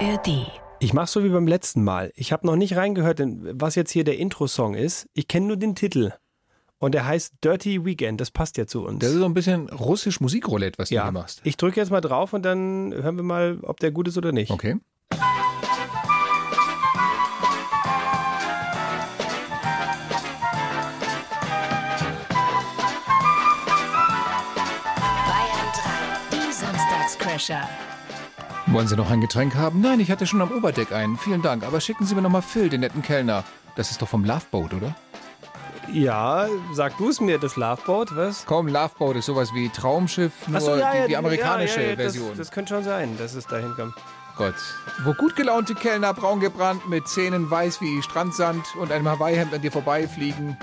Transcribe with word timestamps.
ARD. 0.00 0.46
Ich 0.78 0.94
mache 0.94 1.08
so 1.08 1.22
wie 1.24 1.28
beim 1.28 1.46
letzten 1.46 1.84
Mal. 1.84 2.10
Ich 2.14 2.32
habe 2.32 2.46
noch 2.46 2.56
nicht 2.56 2.74
reingehört, 2.74 3.20
was 3.22 3.74
jetzt 3.74 3.90
hier 3.90 4.02
der 4.02 4.16
Intro-Song 4.16 4.74
ist. 4.74 5.06
Ich 5.12 5.28
kenne 5.28 5.46
nur 5.48 5.58
den 5.58 5.74
Titel. 5.74 6.14
Und 6.78 6.94
der 6.94 7.04
heißt 7.04 7.34
Dirty 7.44 7.84
Weekend. 7.84 8.18
Das 8.18 8.30
passt 8.30 8.56
ja 8.56 8.66
zu 8.66 8.86
uns. 8.86 9.00
Das 9.00 9.10
ist 9.10 9.18
so 9.18 9.26
ein 9.26 9.34
bisschen 9.34 9.68
russisch 9.68 10.20
Musikroulette, 10.20 10.78
was 10.78 10.88
du 10.88 10.94
ja. 10.94 11.02
hier 11.02 11.12
machst. 11.12 11.42
Ich 11.44 11.58
drücke 11.58 11.78
jetzt 11.78 11.90
mal 11.90 12.00
drauf 12.00 12.32
und 12.32 12.42
dann 12.42 12.94
hören 12.94 13.16
wir 13.16 13.22
mal, 13.22 13.58
ob 13.62 13.78
der 13.80 13.90
gut 13.90 14.08
ist 14.08 14.16
oder 14.16 14.32
nicht. 14.32 14.50
Okay. 14.50 14.78
Bayern 15.10 15.20
3, 26.30 26.36
die 26.38 26.52
Samstagscrasher. 26.52 27.68
Wollen 28.72 28.86
Sie 28.86 28.94
noch 28.94 29.10
ein 29.10 29.20
Getränk 29.20 29.56
haben? 29.56 29.80
Nein, 29.80 29.98
ich 29.98 30.12
hatte 30.12 30.28
schon 30.28 30.40
am 30.40 30.52
Oberdeck 30.52 30.92
einen. 30.92 31.18
Vielen 31.18 31.42
Dank. 31.42 31.64
Aber 31.64 31.80
schicken 31.80 32.06
Sie 32.06 32.14
mir 32.14 32.22
noch 32.22 32.30
mal 32.30 32.40
Phil, 32.40 32.68
den 32.68 32.82
netten 32.82 33.02
Kellner. 33.02 33.42
Das 33.74 33.90
ist 33.90 34.00
doch 34.00 34.08
vom 34.08 34.24
Loveboat, 34.24 34.72
oder? 34.74 34.94
Ja, 35.92 36.46
sag 36.72 36.96
du 36.96 37.08
es 37.08 37.20
mir, 37.20 37.38
das 37.38 37.56
Loveboat, 37.56 38.14
was? 38.14 38.46
Komm, 38.46 38.68
Loveboat 38.68 39.16
ist 39.16 39.26
sowas 39.26 39.52
wie 39.54 39.70
Traumschiff, 39.70 40.46
nur 40.46 40.60
so, 40.60 40.76
ja, 40.76 40.92
die, 41.02 41.08
die 41.08 41.16
amerikanische 41.16 41.82
ja, 41.82 41.90
ja, 41.90 41.96
Version. 41.96 42.28
Das, 42.28 42.38
das 42.38 42.50
könnte 42.52 42.74
schon 42.74 42.84
sein, 42.84 43.18
dass 43.18 43.34
es 43.34 43.44
dahin 43.48 43.74
kommt. 43.74 43.94
Gott. 44.36 44.54
Wo 45.02 45.14
gut 45.14 45.34
gelaunte 45.34 45.74
Kellner 45.74 46.14
braun 46.14 46.38
gebrannt 46.38 46.88
mit 46.88 47.08
Zähnen 47.08 47.50
weiß 47.50 47.80
wie 47.80 48.00
Strandsand 48.02 48.64
und 48.76 48.92
einem 48.92 49.08
Hawaii-Hemd 49.08 49.52
an 49.52 49.62
dir 49.62 49.72
vorbeifliegen. 49.72 50.56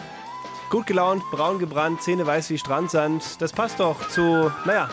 Gut 0.70 0.88
gelaunt, 0.88 1.24
braun 1.30 1.60
gebrannt, 1.60 2.02
Zähne 2.02 2.26
weiß 2.26 2.52
wie 2.52 2.58
Strandsand. 2.58 3.42
Das 3.42 3.52
passt 3.52 3.82
doch 3.82 4.08
zu, 4.08 4.50
naja, 4.64 4.90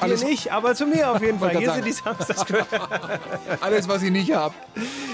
Alles- 0.00 0.20
hier 0.20 0.30
nicht, 0.30 0.52
aber 0.52 0.74
zu 0.74 0.86
mir 0.86 1.10
auf 1.10 1.20
jeden 1.22 1.38
Fall. 1.38 1.56
Hier 1.56 1.72
sind 1.72 1.86
die 1.86 1.92
Samstagscrasher. 1.92 3.20
Alles, 3.60 3.88
was 3.88 4.02
ich 4.02 4.10
nicht 4.10 4.32
hab. 4.32 4.54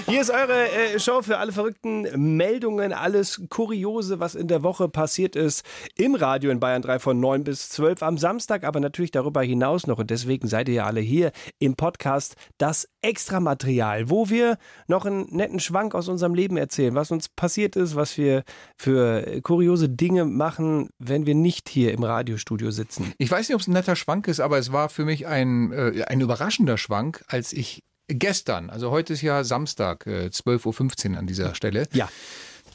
Hier 0.06 0.20
ist 0.20 0.30
eure 0.30 0.68
äh, 0.70 0.98
Show 1.00 1.22
für 1.22 1.38
alle 1.38 1.52
verrückten 1.52 2.06
Meldungen, 2.36 2.92
alles 2.92 3.41
Kuriose, 3.48 4.20
was 4.20 4.34
in 4.34 4.48
der 4.48 4.62
Woche 4.62 4.88
passiert 4.88 5.34
ist 5.34 5.64
im 5.96 6.14
Radio 6.14 6.50
in 6.50 6.60
Bayern 6.60 6.82
3 6.82 6.98
von 6.98 7.18
9 7.20 7.42
bis 7.44 7.70
12 7.70 8.02
am 8.02 8.18
Samstag, 8.18 8.64
aber 8.64 8.80
natürlich 8.80 9.12
darüber 9.12 9.42
hinaus 9.42 9.86
noch 9.86 9.98
und 9.98 10.10
deswegen 10.10 10.46
seid 10.46 10.68
ihr 10.68 10.74
ja 10.74 10.84
alle 10.84 11.00
hier 11.00 11.32
im 11.58 11.74
Podcast 11.74 12.36
das 12.58 12.86
Extramaterial, 13.00 14.10
wo 14.10 14.28
wir 14.28 14.58
noch 14.86 15.06
einen 15.06 15.26
netten 15.34 15.60
Schwank 15.60 15.94
aus 15.94 16.08
unserem 16.08 16.34
Leben 16.34 16.58
erzählen, 16.58 16.94
was 16.94 17.10
uns 17.10 17.30
passiert 17.30 17.74
ist, 17.74 17.96
was 17.96 18.19
wir 18.19 18.44
für 18.76 19.41
kuriose 19.42 19.88
Dinge 19.88 20.26
machen, 20.26 20.91
wenn 20.98 21.24
wir 21.24 21.34
nicht 21.34 21.70
hier 21.70 21.92
im 21.92 22.02
Radiostudio 22.02 22.70
sitzen. 22.70 23.14
Ich 23.16 23.30
weiß 23.30 23.48
nicht, 23.48 23.54
ob 23.54 23.62
es 23.62 23.69
ein 23.69 23.72
netter 23.72 23.96
Schwank 23.96 24.28
ist, 24.28 24.41
aber 24.41 24.58
es 24.58 24.72
war 24.75 24.91
für 24.91 25.06
mich 25.06 25.27
ein, 25.27 25.72
äh, 25.72 26.05
ein 26.06 26.20
überraschender 26.20 26.77
Schwank, 26.77 27.25
als 27.28 27.55
ich 27.55 27.83
gestern, 28.08 28.69
also 28.69 28.91
heute 28.91 29.14
ist 29.14 29.22
ja 29.22 29.42
Samstag, 29.44 30.06
äh, 30.06 30.27
12.15 30.31 31.12
Uhr 31.12 31.19
an 31.19 31.27
dieser 31.27 31.55
Stelle, 31.55 31.89
Ja. 31.94 32.11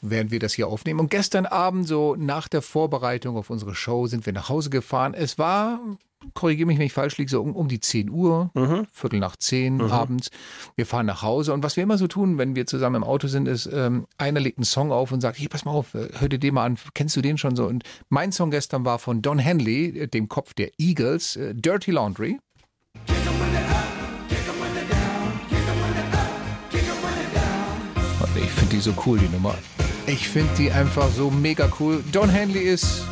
während 0.02 0.32
wir 0.32 0.40
das 0.40 0.54
hier 0.54 0.68
aufnehmen. 0.68 1.00
Und 1.00 1.12
gestern 1.12 1.46
Abend, 1.46 1.88
so 1.88 2.16
nach 2.16 2.48
der 2.48 2.64
Vorbereitung 2.64 3.38
auf 3.38 3.52
unsere 3.52 3.76
Show, 3.76 4.08
sind 4.08 4.26
wir 4.26 4.34
nach 4.34 4.50
Hause 4.50 4.72
gefahren. 4.72 5.14
Es 5.14 5.38
war, 5.38 5.80
korrigiere 6.34 6.68
mich, 6.68 6.78
wenn 6.78 6.86
ich 6.86 6.94
falsch 6.94 7.18
liege, 7.18 7.30
so 7.30 7.42
um, 7.42 7.56
um 7.56 7.68
die 7.68 7.80
10 7.80 8.10
Uhr, 8.10 8.52
Viertel 8.92 9.20
nach 9.20 9.36
10 9.36 9.82
abends. 9.92 10.30
Wir 10.76 10.86
fahren 10.86 11.06
nach 11.06 11.22
Hause. 11.22 11.54
Und 11.54 11.64
was 11.64 11.76
wir 11.76 11.84
immer 11.84 11.98
so 11.98 12.08
tun, 12.08 12.38
wenn 12.38 12.56
wir 12.56 12.66
zusammen 12.66 12.98
im 12.98 13.04
Auto 13.04 13.28
sind, 13.28 13.48
ist, 13.48 13.70
ähm, 13.72 14.06
einer 14.18 14.40
legt 14.40 14.58
einen 14.58 14.66
Song 14.66 14.92
auf 14.92 15.12
und 15.12 15.22
sagt, 15.22 15.38
hier, 15.38 15.50
pass 15.50 15.66
mal 15.66 15.72
auf, 15.72 15.94
äh, 15.94 16.10
hör 16.20 16.30
dir 16.30 16.40
den 16.40 16.54
mal 16.54 16.66
an, 16.66 16.78
kennst 16.94 17.16
du 17.16 17.22
den 17.22 17.38
schon 17.38 17.56
so? 17.56 17.66
Und 17.66 17.84
mein 18.10 18.32
Song 18.32 18.52
gestern 18.52 18.86
war 18.86 19.00
von 19.00 19.22
Don 19.22 19.40
Henley, 19.40 20.00
äh, 20.00 20.08
dem 20.08 20.28
Kopf 20.30 20.54
der 20.54 20.72
Eagles, 20.78 21.36
äh, 21.36 21.54
Dirty 21.56 21.92
Laundry. 21.92 22.40
Und 28.22 28.38
Ich 28.44 28.52
finde 28.52 28.76
die 28.76 28.82
so 28.82 28.94
cool, 29.06 29.20
die 29.20 29.30
Nummer. 29.30 29.56
Ich 30.08 30.28
finde 30.28 30.50
die 30.58 30.72
einfach 30.72 31.10
so 31.10 31.30
mega 31.30 31.70
cool. 31.80 32.04
Don 32.12 32.30
Henley 32.30 32.64
ist 32.64 33.04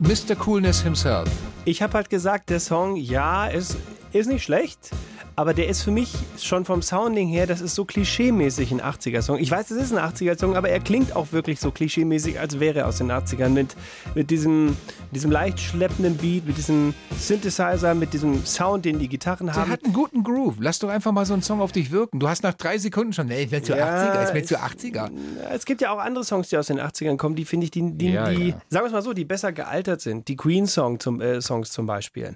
Mr. 0.00 0.36
Coolness 0.36 0.80
himself. 0.80 1.28
Ich 1.64 1.82
habe 1.82 1.94
halt 1.94 2.08
gesagt, 2.08 2.50
der 2.50 2.60
Song, 2.60 2.94
ja, 2.94 3.48
ist, 3.48 3.76
ist 4.12 4.28
nicht 4.28 4.44
schlecht, 4.44 4.90
aber 5.38 5.54
der 5.54 5.68
ist 5.68 5.82
für 5.84 5.92
mich 5.92 6.12
schon 6.36 6.64
vom 6.64 6.82
Sounding 6.82 7.28
her, 7.28 7.46
das 7.46 7.60
ist 7.60 7.76
so 7.76 7.84
klischeemäßig 7.84 8.72
ein 8.72 8.80
80er-Song. 8.82 9.38
Ich 9.38 9.50
weiß, 9.52 9.70
es 9.70 9.80
ist 9.80 9.96
ein 9.96 9.98
80er-Song, 10.12 10.56
aber 10.56 10.68
er 10.68 10.80
klingt 10.80 11.14
auch 11.14 11.30
wirklich 11.30 11.60
so 11.60 11.70
klischeemäßig, 11.70 12.40
als 12.40 12.58
wäre 12.58 12.80
er 12.80 12.88
aus 12.88 12.98
den 12.98 13.10
80ern. 13.12 13.50
Mit, 13.50 13.76
mit 14.16 14.30
diesem, 14.30 14.76
diesem 15.12 15.30
leicht 15.30 15.60
schleppenden 15.60 16.16
Beat, 16.16 16.44
mit 16.44 16.56
diesem 16.56 16.92
Synthesizer, 17.16 17.94
mit 17.94 18.12
diesem 18.14 18.44
Sound, 18.44 18.84
den 18.84 18.98
die 18.98 19.08
Gitarren 19.08 19.46
Der 19.46 19.54
haben. 19.54 19.70
hat 19.70 19.84
einen 19.84 19.92
guten 19.92 20.24
Groove. 20.24 20.56
Lass 20.58 20.80
doch 20.80 20.88
einfach 20.88 21.12
mal 21.12 21.24
so 21.24 21.34
einen 21.34 21.42
Song 21.42 21.60
auf 21.60 21.70
dich 21.70 21.92
wirken. 21.92 22.18
Du 22.18 22.28
hast 22.28 22.42
nach 22.42 22.54
drei 22.54 22.76
Sekunden 22.78 23.12
schon, 23.12 23.28
nee, 23.28 23.42
ich 23.42 23.50
will 23.52 23.62
zu 23.62 23.76
Ja, 23.76 23.86
80er, 23.86 24.34
ich 24.34 24.42
es- 24.42 24.48
zu 24.48 24.58
80er. 24.60 25.10
Es 25.54 25.64
gibt 25.66 25.80
ja 25.82 25.92
auch 25.92 25.98
andere 26.00 26.24
Songs, 26.24 26.48
die 26.48 26.56
aus 26.56 26.66
den 26.66 26.80
80ern 26.80 27.16
kommen, 27.16 27.36
die 27.36 27.44
finde 27.44 27.64
ich, 27.64 27.70
die, 27.70 27.92
die, 27.92 28.10
Ja, 28.10 28.28
die 28.30 28.48
ja. 28.48 28.54
sagen 28.70 28.84
wir 28.84 28.86
es 28.86 28.92
mal 28.92 29.02
so, 29.02 29.12
die 29.12 29.24
besser 29.24 29.52
gealtert 29.52 30.00
sind. 30.00 30.26
Die 30.26 30.34
Queen-Songs 30.34 31.02
zum, 31.04 31.20
äh, 31.20 31.40
Songs 31.40 31.70
zum 31.70 31.86
Beispiel. 31.86 32.34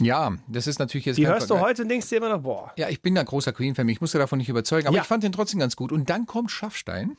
Ja, 0.00 0.32
das 0.46 0.66
ist 0.66 0.78
natürlich 0.78 1.06
jetzt 1.06 1.16
Die 1.16 1.26
hörst 1.26 1.44
du 1.50 1.54
Vergleich. 1.54 1.70
heute 1.70 1.82
und 1.82 1.88
denkst 1.88 2.08
dir 2.08 2.16
immer 2.18 2.28
noch, 2.28 2.42
boah. 2.42 2.72
Ja, 2.76 2.88
ich 2.90 3.00
bin 3.00 3.14
da 3.14 3.22
großer 3.22 3.52
Queen-Fan, 3.52 3.88
ich 3.88 4.00
muss 4.00 4.12
dir 4.12 4.18
davon 4.18 4.38
nicht 4.38 4.48
überzeugen, 4.48 4.86
aber 4.88 4.96
Ja. 4.96 5.02
ich 5.02 5.08
fand 5.08 5.22
den 5.22 5.32
trotzdem 5.32 5.58
ganz 5.60 5.74
gut. 5.76 5.90
Und 5.92 6.10
dann 6.10 6.26
kommt 6.26 6.50
Schaffstein 6.50 7.16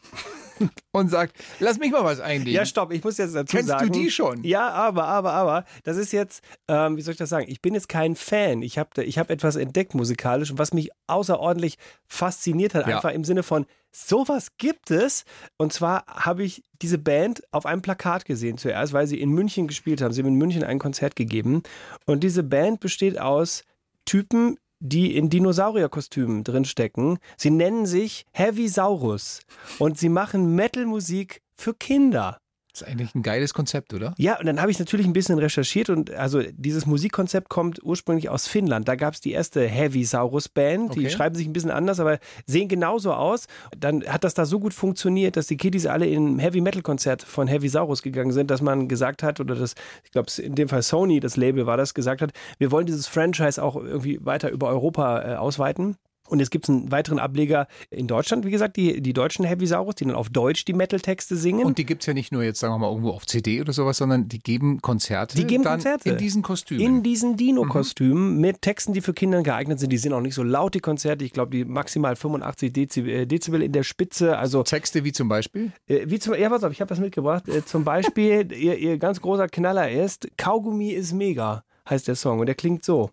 und 0.92 1.10
sagt, 1.10 1.36
lass 1.60 1.80
mich 1.80 1.92
mal 1.92 2.04
was 2.04 2.20
einlegen. 2.20 2.54
Ja, 2.54 2.66
stopp, 2.66 2.92
ich 2.94 3.04
muss 3.04 3.18
jetzt 3.18 3.36
dazu 3.36 3.56
Kennst 3.56 3.70
du 3.70 3.78
sagen. 3.80 3.92
die 3.92 4.12
schon? 4.12 4.44
Ja, 4.44 4.70
aber, 4.70 5.06
aber, 5.08 5.34
aber, 5.34 5.66
das 5.84 5.98
ist 5.98 6.12
jetzt, 6.12 6.44
ähm, 6.68 6.98
wie 6.98 7.02
soll 7.02 7.14
ich 7.14 7.18
das 7.18 7.30
sagen? 7.30 7.46
Ich 7.50 7.62
bin 7.62 7.74
jetzt 7.74 7.90
kein 7.90 8.16
Fan. 8.16 8.62
Ich 8.62 8.78
habe 8.78 9.04
ich 9.04 9.18
hab 9.18 9.30
etwas 9.32 9.56
entdeckt 9.56 9.96
musikalisch, 9.96 10.54
was 10.56 10.74
mich 10.74 10.90
außerordentlich 11.08 11.78
fasziniert 12.08 12.76
hat. 12.76 12.88
Ja. 12.88 12.98
Einfach 12.98 13.12
im 13.12 13.24
Sinne 13.24 13.44
von, 13.44 13.66
sowas 13.92 14.58
gibt 14.58 14.92
es. 14.92 15.24
Und 15.58 15.74
zwar 15.74 16.06
habe 16.08 16.44
ich 16.44 16.64
diese 16.82 16.98
Band 16.98 17.42
auf 17.52 17.66
einem 17.66 17.82
Plakat 17.82 18.26
gesehen 18.26 18.58
zuerst, 18.58 18.94
weil 18.94 19.08
sie 19.08 19.20
in 19.20 19.32
München 19.32 19.68
gespielt 19.68 20.02
haben. 20.02 20.14
Sie 20.14 20.22
haben 20.22 20.28
in 20.28 20.36
München 20.36 20.64
ein 20.64 20.80
Konzert 20.80 21.16
gegeben. 21.16 21.64
Und 22.06 22.24
diese 22.24 22.44
Band 22.44 22.80
besteht 22.80 23.20
aus 23.20 23.64
Typen, 24.06 24.58
die 24.80 25.16
in 25.16 25.30
Dinosaurierkostümen 25.30 26.44
drinstecken. 26.44 27.20
Sie 27.36 27.50
nennen 27.50 27.86
sich 27.86 28.26
Heavy 28.32 28.68
Saurus 28.68 29.42
und 29.80 29.98
sie 29.98 30.10
machen 30.10 30.56
Metalmusik 30.56 31.42
für 31.56 31.74
Kinder. 31.74 32.40
Das 32.78 32.88
ist 32.88 32.94
eigentlich 32.94 33.16
ein 33.16 33.24
geiles 33.24 33.56
Konzept, 33.56 33.94
oder? 33.96 34.14
Ja, 34.18 34.40
und 34.40 34.46
dann 34.46 34.62
habe 34.62 34.70
ich 34.70 34.78
natürlich 34.78 35.08
ein 35.08 35.14
bisschen 35.14 35.40
recherchiert 35.40 35.90
und 35.90 36.12
also 36.14 36.44
dieses 36.54 36.86
Musikkonzept 36.86 37.50
kommt 37.50 37.82
ursprünglich 37.84 38.30
aus 38.30 38.48
Finnland. 38.48 38.88
Da 38.88 38.96
gab 38.96 39.16
es 39.16 39.22
die 39.22 39.32
erste 39.32 39.68
Heavy 39.68 40.04
Saurus 40.04 40.48
Band. 40.48 40.94
Die 40.96 41.00
Okay. 41.00 41.10
schreiben 41.10 41.36
sich 41.36 41.48
ein 41.48 41.54
bisschen 41.54 41.72
anders, 41.72 42.00
aber 42.00 42.20
sehen 42.46 42.68
genauso 42.68 43.14
aus. 43.14 43.48
Dann 43.76 44.04
hat 44.06 44.24
das 44.24 44.36
da 44.36 44.46
so 44.46 44.60
gut 44.60 44.76
funktioniert, 44.76 45.38
dass 45.38 45.48
die 45.48 45.58
Kiddies 45.58 45.88
alle 45.88 46.06
in 46.06 46.36
ein 46.36 46.40
Heavy 46.40 46.62
Metal 46.62 46.84
Konzert 46.84 47.24
von 47.24 47.48
Heavy 47.48 47.68
Saurus 47.68 48.04
gegangen 48.04 48.32
sind, 48.32 48.52
dass 48.52 48.62
man 48.62 48.88
gesagt 48.88 49.24
hat, 49.24 49.40
oder 49.40 49.56
das, 49.56 49.74
ich 50.04 50.12
glaube, 50.12 50.30
in 50.40 50.54
dem 50.54 50.70
Fall 50.70 50.84
Sony, 50.84 51.20
das 51.20 51.36
Label 51.36 51.66
war 51.66 51.78
das, 51.78 51.96
gesagt 51.96 52.22
hat, 52.22 52.32
wir 52.60 52.70
wollen 52.72 52.86
dieses 52.86 53.08
Franchise 53.08 53.62
auch 53.64 53.76
irgendwie 53.76 54.20
weiter 54.24 54.52
über 54.52 54.68
Europa 54.68 55.34
äh, 55.34 55.36
ausweiten. 55.38 55.98
Und 56.28 56.40
jetzt 56.40 56.52
gibt 56.52 56.66
es 56.66 56.70
einen 56.70 56.92
weiteren 56.92 57.20
Ableger 57.20 57.68
in 57.90 58.08
Deutschland, 58.08 58.46
wie 58.46 58.52
gesagt, 58.52 58.78
die, 58.78 59.02
die 59.02 59.14
deutschen 59.14 59.46
Heavy 59.46 59.66
Saurus, 59.66 59.96
die 59.96 60.06
dann 60.06 60.16
auf 60.16 60.30
Deutsch 60.30 60.66
die 60.66 60.74
Metal-Texte 60.74 61.36
singen. 61.36 61.66
Und 61.66 61.78
die 61.78 61.86
gibt's 61.86 62.06
ja 62.06 62.14
nicht 62.14 62.32
nur 62.32 62.44
jetzt, 62.44 62.60
sagen 62.60 62.74
wir 62.74 62.80
mal, 62.80 62.90
irgendwo 62.90 63.12
auf 63.12 63.26
CD 63.26 63.62
oder 63.62 63.74
sowas, 63.74 63.98
sondern 63.98 64.28
die 64.28 64.40
geben 64.40 64.82
Konzerte. 64.82 65.38
Die 65.38 65.46
geben 65.46 65.64
Konzerte. 65.64 66.10
In 66.10 66.18
diesen 66.18 66.42
Kostümen. 66.42 66.84
In 66.84 67.04
diesen 67.04 67.38
Dino-Kostümen 67.38 68.40
mit 68.40 68.62
Texten, 68.62 68.94
die 68.94 69.02
für 69.02 69.14
Kinder 69.14 69.42
geeignet 69.42 69.80
sind. 69.80 69.92
Die 69.92 69.98
sind 69.98 70.14
auch 70.14 70.22
nicht 70.22 70.36
so 70.36 70.44
laut, 70.44 70.76
die 70.76 70.80
Konzerte. 70.80 71.24
Ich 71.26 71.34
glaube, 71.34 71.52
die 71.52 71.66
maximal 71.66 72.16
85 72.16 72.74
Dezibel, 72.74 73.12
äh, 73.12 73.26
Dezibel 73.26 73.62
in 73.62 73.72
der 73.72 73.84
Spitze. 73.84 74.38
Also, 74.38 74.64
Texte 74.64 75.04
wie 75.04 75.12
zum 75.12 75.30
Beispiel. 75.30 75.72
äh, 75.88 76.06
wie 76.08 76.20
zum, 76.20 76.36
ja, 76.36 76.50
pass 76.50 76.64
auf, 76.64 76.72
ich 76.72 76.82
habe 76.82 76.90
das 76.90 77.00
mitgebracht. 77.00 77.48
Äh, 77.48 77.66
zum 77.66 77.84
Beispiel, 77.84 78.52
ihr, 78.54 78.78
ihr 78.78 78.98
ganz 78.98 79.22
großer 79.22 79.48
Knaller 79.48 79.90
ist, 79.90 80.28
Kaugummi 80.38 80.90
ist 80.92 81.14
mega, 81.14 81.64
heißt 81.90 82.08
der 82.08 82.16
Song. 82.16 82.40
Und 82.40 82.48
der 82.48 82.56
klingt 82.56 82.84
so. 82.84 83.12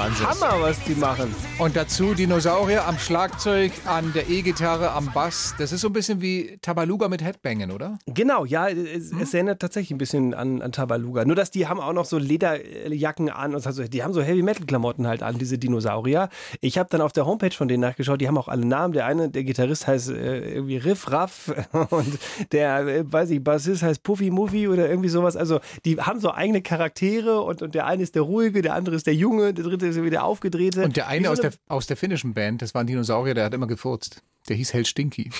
Wahnsinn. 0.00 0.26
Hammer, 0.26 0.62
was 0.62 0.82
die 0.84 0.94
machen. 0.94 1.34
Und 1.58 1.76
dazu 1.76 2.14
Dinosaurier 2.14 2.86
am 2.88 2.98
Schlagzeug, 2.98 3.70
an 3.84 4.14
der 4.14 4.30
E-Gitarre, 4.30 4.92
am 4.92 5.12
Bass. 5.12 5.54
Das 5.58 5.72
ist 5.72 5.82
so 5.82 5.88
ein 5.88 5.92
bisschen 5.92 6.22
wie 6.22 6.56
Tabaluga 6.62 7.08
mit 7.08 7.22
Headbangen, 7.22 7.70
oder? 7.70 7.98
Genau, 8.06 8.46
ja, 8.46 8.68
es, 8.68 9.10
Hm? 9.10 9.20
es 9.20 9.34
erinnert 9.34 9.60
tatsächlich 9.60 9.90
ein 9.90 9.98
bisschen 9.98 10.32
an, 10.32 10.62
an 10.62 10.72
Tabaluga. 10.72 11.26
Nur, 11.26 11.36
dass 11.36 11.50
die 11.50 11.66
haben 11.66 11.80
auch 11.80 11.92
noch 11.92 12.06
so 12.06 12.16
Lederjacken 12.16 13.28
an. 13.28 13.54
Also 13.54 13.84
die 13.84 14.02
haben 14.02 14.14
so 14.14 14.22
Heavy-Metal-Klamotten 14.22 15.06
halt 15.06 15.22
an, 15.22 15.36
diese 15.36 15.58
Dinosaurier. 15.58 16.30
Ich 16.62 16.78
habe 16.78 16.88
dann 16.88 17.02
auf 17.02 17.12
der 17.12 17.26
Homepage 17.26 17.54
von 17.54 17.68
denen 17.68 17.82
nachgeschaut, 17.82 18.22
die 18.22 18.26
haben 18.28 18.38
auch 18.38 18.48
alle 18.48 18.64
Namen. 18.64 18.94
Der 18.94 19.04
eine, 19.04 19.28
der 19.28 19.44
Gitarrist 19.44 19.86
heißt 19.86 20.12
äh, 20.12 20.54
irgendwie 20.54 20.78
Riff 20.78 21.10
Raff 21.12 21.52
und 21.90 22.18
der, 22.52 22.86
äh, 22.86 23.12
weiß 23.12 23.28
ich, 23.28 23.44
Bassist 23.44 23.82
heißt 23.82 24.02
Puffy 24.02 24.30
Muffy 24.30 24.66
oder 24.66 24.88
irgendwie 24.88 25.10
sowas. 25.10 25.36
Also 25.36 25.60
die 25.84 26.00
haben 26.00 26.20
so 26.20 26.32
eigene 26.32 26.62
Charaktere 26.62 27.42
und, 27.42 27.60
und 27.60 27.74
der 27.74 27.84
eine 27.84 28.02
ist 28.02 28.14
der 28.14 28.22
Ruhige, 28.22 28.62
der 28.62 28.74
andere 28.74 28.96
ist 28.96 29.06
der 29.06 29.14
Junge, 29.14 29.52
der 29.52 29.64
dritte 29.64 29.89
ist 29.96 30.02
wieder 30.02 30.10
der 30.10 30.24
Aufgedrehte. 30.24 30.84
Und 30.84 30.96
der 30.96 31.08
eine 31.08 31.26
so 31.26 31.32
aus 31.32 31.40
der, 31.40 31.52
aus 31.68 31.86
der 31.86 31.96
finnischen 31.96 32.34
Band, 32.34 32.62
das 32.62 32.74
war 32.74 32.82
ein 32.82 32.86
Dinosaurier, 32.86 33.34
der 33.34 33.44
hat 33.44 33.54
immer 33.54 33.66
gefurzt. 33.66 34.22
Der 34.48 34.56
hieß 34.56 34.72
Hell 34.72 34.86
Stinky. 34.86 35.30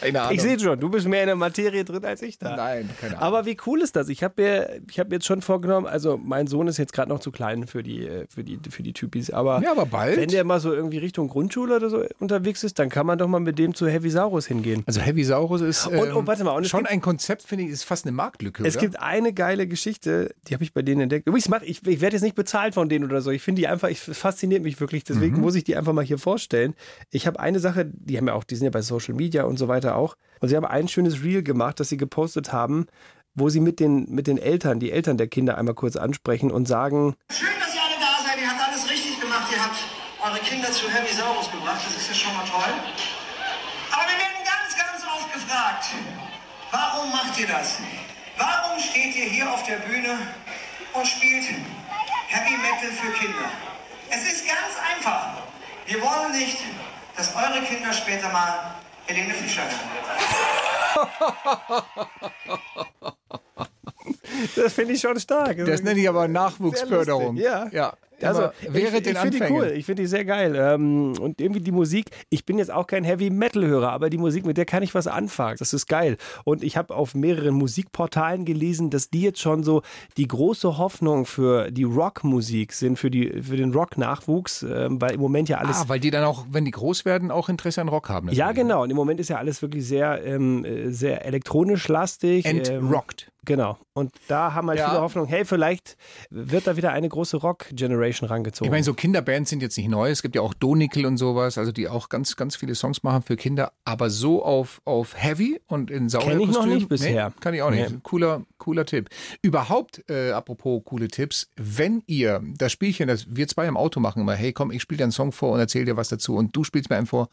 keine 0.00 0.22
Ahnung. 0.22 0.34
Ich 0.34 0.42
sehe 0.42 0.58
schon, 0.58 0.78
du 0.80 0.88
bist 0.88 1.06
mehr 1.06 1.20
in 1.22 1.26
der 1.26 1.36
Materie 1.36 1.84
drin 1.84 2.04
als 2.04 2.22
ich 2.22 2.38
da. 2.38 2.56
Nein, 2.56 2.88
keine 3.00 3.16
Ahnung. 3.18 3.22
Aber 3.24 3.46
wie 3.46 3.56
cool 3.66 3.82
ist 3.82 3.94
das? 3.96 4.08
Ich 4.08 4.22
habe 4.24 4.40
mir, 4.42 4.80
ich 4.90 4.98
habe 4.98 5.14
jetzt 5.14 5.26
schon 5.26 5.42
vorgenommen, 5.42 5.86
also 5.86 6.16
mein 6.16 6.46
Sohn 6.46 6.66
ist 6.68 6.78
jetzt 6.78 6.92
gerade 6.92 7.08
noch 7.10 7.20
zu 7.20 7.30
klein 7.30 7.66
für 7.66 7.82
die, 7.82 8.06
äh, 8.06 8.26
für 8.28 8.42
die, 8.42 8.58
für 8.70 8.82
die 8.82 8.92
Typis, 8.92 9.30
aber, 9.30 9.60
Ja, 9.62 9.72
aber 9.72 9.86
bald. 9.86 10.16
wenn 10.16 10.28
der 10.30 10.44
mal 10.44 10.60
so 10.60 10.72
irgendwie 10.72 10.98
Richtung 10.98 11.28
Grundschule 11.28 11.76
oder 11.76 11.90
so 11.90 12.02
unterwegs 12.20 12.64
ist, 12.64 12.78
dann 12.78 12.88
kann 12.88 13.06
man 13.06 13.18
doch 13.18 13.28
mal 13.28 13.40
mit 13.40 13.58
dem 13.58 13.74
zu 13.74 13.86
Heavy 13.86 14.10
Saurus 14.10 14.46
hingehen. 14.46 14.82
Also 14.86 15.00
Heavy 15.00 15.24
Saurus 15.24 15.60
ist 15.60 15.86
ähm, 15.92 15.98
Und- 15.98 16.12
oh, 16.14 16.26
warte 16.26 16.44
mal, 16.44 16.62
schon 16.64 16.80
gibt- 16.80 16.90
ein 16.90 17.00
Konzept, 17.00 17.42
finde 17.42 17.64
ich, 17.64 17.70
ist 17.70 17.84
fast 17.84 18.06
eine 18.06 18.12
Marktlücke, 18.12 18.64
Es 18.66 18.76
oder? 18.76 18.86
gibt 18.86 19.00
eine 19.00 19.32
geile 19.32 19.66
Geschichte, 19.66 20.34
die 20.48 20.54
habe 20.54 20.64
ich 20.64 20.72
bei 20.72 20.82
denen 20.82 21.02
entdeckt. 21.02 21.26
Übrigens, 21.26 21.48
mach, 21.48 21.62
ich, 21.62 21.86
ich 21.86 22.00
werde 22.00 22.16
jetzt 22.16 22.22
nicht 22.22 22.34
bezahlt 22.36 22.74
von 22.74 22.88
denen 22.88 23.04
oder 23.04 23.20
so. 23.20 23.30
Ich 23.30 23.42
finde 23.42 23.60
die 23.60 23.68
einfach, 23.68 23.88
ich 23.88 24.00
fasziniert 24.00 24.62
mich 24.62 24.80
wirklich. 24.80 25.04
Deswegen 25.04 25.36
Mhm. 25.36 25.40
muss 25.42 25.54
ich 25.54 25.64
die 25.64 25.76
einfach 25.76 25.92
mal 25.92 26.04
hier 26.04 26.18
vorstellen. 26.18 26.74
Ich 27.10 27.26
habe 27.26 27.38
eine 27.40 27.58
Sache, 27.60 27.84
die 27.92 28.16
haben 28.16 28.26
ja 28.28 28.34
auch, 28.34 28.44
die 28.44 28.54
sind 28.56 28.64
ja 28.64 28.70
bei 28.70 28.82
Social 28.82 29.14
Media 29.14 29.31
und 29.40 29.58
so 29.58 29.68
weiter 29.68 29.96
auch. 29.96 30.16
Und 30.40 30.48
sie 30.48 30.56
haben 30.56 30.66
ein 30.66 30.88
schönes 30.88 31.22
Reel 31.22 31.42
gemacht, 31.42 31.80
das 31.80 31.88
sie 31.88 31.96
gepostet 31.96 32.52
haben, 32.52 32.86
wo 33.34 33.48
sie 33.48 33.60
mit 33.60 33.80
den, 33.80 34.06
mit 34.10 34.26
den 34.26 34.38
Eltern, 34.38 34.80
die 34.80 34.92
Eltern 34.92 35.16
der 35.16 35.28
Kinder 35.28 35.56
einmal 35.56 35.74
kurz 35.74 35.96
ansprechen 35.96 36.50
und 36.50 36.66
sagen, 36.66 37.14
Schön, 37.30 37.48
dass 37.58 37.74
ihr 37.74 37.80
alle 37.82 37.98
da 37.98 38.22
seid. 38.22 38.40
Ihr 38.40 38.48
habt 38.50 38.60
alles 38.68 38.90
richtig 38.90 39.20
gemacht. 39.20 39.48
Ihr 39.52 39.62
habt 39.62 39.76
eure 40.24 40.38
Kinder 40.40 40.70
zu 40.70 40.88
Heavy 40.90 41.14
Saurus 41.14 41.50
gebracht. 41.50 41.80
Das 41.84 41.96
ist 41.96 42.08
ja 42.08 42.14
schon 42.14 42.36
mal 42.36 42.44
toll. 42.44 42.72
Aber 43.92 44.02
wir 44.02 44.18
werden 44.18 44.42
ganz, 44.44 44.76
ganz 44.76 45.02
oft 45.04 45.32
gefragt, 45.32 45.86
warum 46.70 47.10
macht 47.10 47.38
ihr 47.38 47.46
das? 47.46 47.78
Warum 48.36 48.78
steht 48.80 49.14
ihr 49.16 49.26
hier 49.26 49.50
auf 49.50 49.62
der 49.64 49.76
Bühne 49.76 50.18
und 50.94 51.06
spielt 51.06 51.44
Heavy 52.28 52.56
Metal 52.56 52.90
für 52.90 53.12
Kinder? 53.12 53.48
Es 54.10 54.24
ist 54.24 54.46
ganz 54.46 54.76
einfach. 54.94 55.38
Wir 55.86 56.00
wollen 56.00 56.32
nicht, 56.32 56.58
dass 57.16 57.34
eure 57.34 57.62
Kinder 57.64 57.92
später 57.92 58.30
mal 58.30 58.74
Helene 59.12 59.34
Fischer 59.34 59.62
das 64.56 64.72
finde 64.72 64.94
ich 64.94 65.00
schon 65.00 65.18
stark. 65.20 65.58
das 65.58 65.82
nenne 65.82 66.00
ich 66.00 66.08
aber 66.08 66.26
Nachwuchsförderung. 66.28 67.36
Ja. 67.36 67.68
ja. 67.70 67.92
Also, 68.24 68.50
wäre 68.68 68.98
ich, 68.98 69.06
ich 69.06 69.18
finde 69.18 69.38
die 69.38 69.52
cool, 69.52 69.72
ich 69.76 69.84
finde 69.84 70.02
die 70.02 70.08
sehr 70.08 70.24
geil. 70.24 70.54
Ähm, 70.56 71.14
und 71.20 71.40
irgendwie 71.40 71.60
die 71.60 71.72
Musik, 71.72 72.10
ich 72.30 72.44
bin 72.44 72.58
jetzt 72.58 72.70
auch 72.70 72.86
kein 72.86 73.04
Heavy-Metal-Hörer, 73.04 73.90
aber 73.90 74.10
die 74.10 74.18
Musik, 74.18 74.46
mit 74.46 74.56
der 74.56 74.64
kann 74.64 74.82
ich 74.82 74.94
was 74.94 75.06
anfangen. 75.06 75.56
Das 75.58 75.72
ist 75.72 75.86
geil. 75.86 76.16
Und 76.44 76.62
ich 76.62 76.76
habe 76.76 76.94
auf 76.94 77.14
mehreren 77.14 77.54
Musikportalen 77.54 78.44
gelesen, 78.44 78.90
dass 78.90 79.10
die 79.10 79.22
jetzt 79.22 79.40
schon 79.40 79.62
so 79.62 79.82
die 80.16 80.28
große 80.28 80.78
Hoffnung 80.78 81.26
für 81.26 81.70
die 81.70 81.84
Rockmusik 81.84 82.72
sind, 82.72 82.98
für, 82.98 83.10
die, 83.10 83.42
für 83.42 83.56
den 83.56 83.72
Rock-Nachwuchs, 83.72 84.62
ähm, 84.62 85.00
weil 85.00 85.12
im 85.12 85.20
Moment 85.20 85.48
ja 85.48 85.58
alles 85.58 85.82
Ah, 85.82 85.84
weil 85.88 86.00
die 86.00 86.10
dann 86.10 86.24
auch, 86.24 86.46
wenn 86.50 86.64
die 86.64 86.70
groß 86.70 87.04
werden, 87.04 87.30
auch 87.30 87.48
Interesse 87.48 87.80
an 87.80 87.88
Rock 87.88 88.08
haben. 88.08 88.28
ja, 88.28 88.46
natürlich. 88.46 88.62
genau. 88.68 88.82
Und 88.82 88.90
im 88.90 88.96
Moment 88.96 89.20
ist 89.20 89.28
ja 89.28 89.38
alles 89.38 89.62
wirklich 89.62 89.86
sehr, 89.86 90.24
ähm, 90.24 90.64
äh, 90.64 90.90
sehr 90.90 91.24
elektronisch 91.24 91.88
lastig. 91.88 92.44
Entrockt. 92.44 93.31
Genau. 93.44 93.78
Und 93.94 94.12
da 94.28 94.54
haben 94.54 94.68
halt 94.68 94.78
Ja. 94.78 94.88
viele 94.88 95.00
Hoffnung, 95.02 95.26
hey, 95.26 95.44
vielleicht 95.44 95.96
wird 96.30 96.66
da 96.66 96.76
wieder 96.76 96.92
eine 96.92 97.08
große 97.08 97.36
Rock-Generation 97.36 98.28
rangezogen. 98.28 98.66
Ich 98.66 98.70
meine, 98.70 98.84
so 98.84 98.94
Kinderbands 98.94 99.50
sind 99.50 99.62
jetzt 99.62 99.76
nicht 99.76 99.88
neu. 99.88 100.10
Es 100.10 100.22
gibt 100.22 100.34
ja 100.34 100.40
auch 100.42 100.54
Donickel 100.54 101.04
und 101.06 101.18
sowas, 101.18 101.58
also 101.58 101.72
die 101.72 101.88
auch 101.88 102.08
ganz, 102.08 102.36
ganz 102.36 102.56
viele 102.56 102.74
Songs 102.74 103.02
machen 103.02 103.22
für 103.22 103.36
Kinder, 103.36 103.72
aber 103.84 104.08
so 104.10 104.44
auf, 104.44 104.80
auf 104.84 105.14
Heavy 105.16 105.60
und 105.66 105.90
in 105.90 106.08
sauren 106.08 106.28
Kenn 106.28 106.40
ich 106.40 106.50
noch 106.50 106.66
nicht 106.66 106.88
bisher. 106.88 107.28
Nee, 107.28 107.34
kann 107.40 107.54
ich 107.54 107.62
auch 107.62 107.70
nicht. 107.70 107.90
Nee. 107.90 107.98
Cooler, 108.02 108.42
cooler 108.58 108.86
Tipp. 108.86 109.08
Überhaupt, 109.42 110.08
äh, 110.08 110.30
apropos 110.32 110.82
coole 110.84 111.08
Tipps, 111.08 111.48
wenn 111.56 112.02
ihr 112.06 112.42
das 112.56 112.72
Spielchen, 112.72 113.08
das 113.08 113.26
wir 113.28 113.46
zwei 113.48 113.66
im 113.66 113.76
Auto 113.76 114.00
machen, 114.00 114.22
immer, 114.22 114.34
hey 114.34 114.52
komm, 114.52 114.70
ich 114.70 114.82
spiele 114.82 114.98
dir 114.98 115.04
einen 115.04 115.12
Song 115.12 115.32
vor 115.32 115.52
und 115.52 115.58
erzähl 115.60 115.84
dir 115.84 115.96
was 115.96 116.08
dazu 116.08 116.36
und 116.36 116.56
du 116.56 116.64
spielst 116.64 116.88
mir 116.90 116.96
einen 116.96 117.06
vor. 117.06 117.28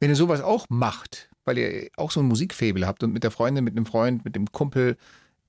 Wenn 0.00 0.10
ihr 0.10 0.16
sowas 0.16 0.40
auch 0.40 0.66
macht, 0.68 1.28
weil 1.44 1.58
ihr 1.58 1.88
auch 1.96 2.10
so 2.10 2.20
ein 2.20 2.26
Musikfabel 2.26 2.86
habt 2.86 3.02
und 3.02 3.12
mit 3.12 3.22
der 3.24 3.30
Freundin, 3.30 3.64
mit 3.64 3.76
einem 3.76 3.86
Freund, 3.86 4.24
mit 4.24 4.34
dem 4.36 4.50
Kumpel 4.50 4.96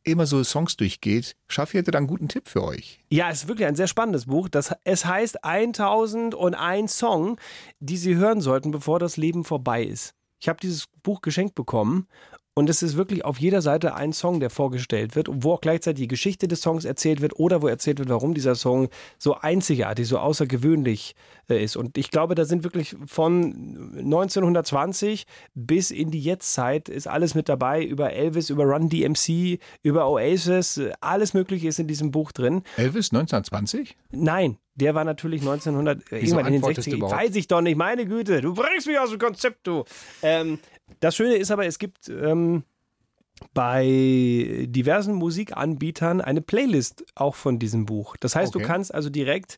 immer 0.04 0.26
so 0.26 0.44
Songs 0.44 0.76
durchgeht, 0.78 1.36
Schaffi 1.48 1.78
hätte 1.78 1.92
da 1.92 1.98
einen 1.98 2.08
guten 2.08 2.28
Tipp 2.28 2.48
für 2.48 2.64
euch. 2.64 3.00
Ja, 3.10 3.30
es 3.30 3.44
ist 3.44 3.48
wirklich 3.48 3.68
ein 3.68 3.76
sehr 3.76 3.88
spannendes 3.88 4.26
Buch. 4.26 4.50
Das, 4.50 4.74
es 4.84 5.06
heißt 5.06 5.44
1001 5.44 6.98
Song, 6.98 7.40
die 7.80 7.98
Sie 7.98 8.16
hören 8.16 8.42
sollten, 8.42 8.72
bevor 8.72 9.00
das 9.00 9.18
Leben 9.18 9.44
vorbei 9.44 9.84
ist. 9.84 10.14
Ich 10.40 10.50
habe 10.50 10.60
dieses 10.62 10.88
Buch 11.04 11.22
geschenkt 11.22 11.56
bekommen 11.56 12.08
und 12.56 12.70
es 12.70 12.84
ist 12.84 12.96
wirklich 12.96 13.26
auf 13.26 13.40
jeder 13.40 13.64
Seite 13.64 13.96
ein 13.96 14.14
Song, 14.14 14.40
der 14.40 14.52
vorgestellt 14.52 15.16
wird, 15.16 15.28
wo 15.32 15.54
auch 15.54 15.62
gleichzeitig 15.62 16.04
die 16.04 16.08
Geschichte 16.08 16.48
des 16.48 16.62
Songs 16.62 16.86
erzählt 16.86 17.20
wird 17.22 17.40
oder 17.40 17.64
wo 17.64 17.68
erzählt 17.68 17.98
wird, 17.98 18.10
warum 18.10 18.36
dieser 18.36 18.54
Song 18.54 18.90
so 19.18 19.36
einzigartig, 19.36 20.08
so 20.08 20.20
außergewöhnlich 20.20 21.16
ist. 21.48 21.76
Und 21.76 21.98
ich 21.98 22.10
glaube, 22.12 22.36
da 22.36 22.46
sind 22.46 22.64
wirklich 22.64 22.96
von 23.06 23.96
1920 23.98 25.26
bis 25.54 25.92
in 25.92 26.12
die 26.12 26.22
Jetztzeit 26.22 26.90
ist 26.90 27.08
alles 27.08 27.36
mit 27.36 27.50
dabei. 27.50 27.84
Über 27.84 28.14
Elvis, 28.14 28.50
über 28.50 28.64
Run 28.66 28.90
DMC, 28.90 29.60
über 29.82 30.08
Oasis, 30.10 30.78
äh, 30.78 30.92
alles 31.02 31.34
Mögliche 31.34 31.68
ist 31.68 31.80
in 31.80 31.88
diesem 31.88 32.12
Buch 32.12 32.32
drin. 32.32 32.64
Elvis 32.78 33.12
1920? 33.12 33.98
Nein, 34.12 34.58
der 34.76 34.96
war 34.96 35.04
natürlich 35.04 35.42
1900, 35.42 36.12
äh, 36.12 36.18
irgendwann 36.20 36.46
in 36.48 36.54
den 36.54 36.56
antwortest 36.64 36.88
du 36.88 36.92
60ern. 36.92 36.98
überhaupt? 36.98 37.18
Weiß 37.22 37.36
ich 37.36 37.48
doch 37.48 37.62
nicht, 37.62 37.76
meine 37.78 38.06
Güte, 38.06 38.42
du 38.42 38.54
bringst 38.54 38.88
mich 38.88 38.98
aus 39.00 39.10
dem 39.10 39.20
Konzept, 39.20 39.68
du. 39.68 39.84
Ähm, 40.22 40.60
das 41.00 41.16
Schöne 41.16 41.36
ist 41.36 41.52
aber, 41.52 41.66
es 41.66 41.80
gibt 41.80 42.08
ähm, 42.10 42.64
bei 43.54 44.66
diversen 44.70 45.16
Musikanbietern 45.16 46.22
eine 46.22 46.42
Playlist 46.42 47.04
auch 47.16 47.36
von 47.36 47.60
diesem 47.60 47.86
Buch. 47.86 48.16
Das 48.20 48.36
heißt, 48.36 48.56
Okay. 48.56 48.64
du 48.64 48.68
kannst 48.72 48.94
also 48.94 49.10
direkt 49.10 49.58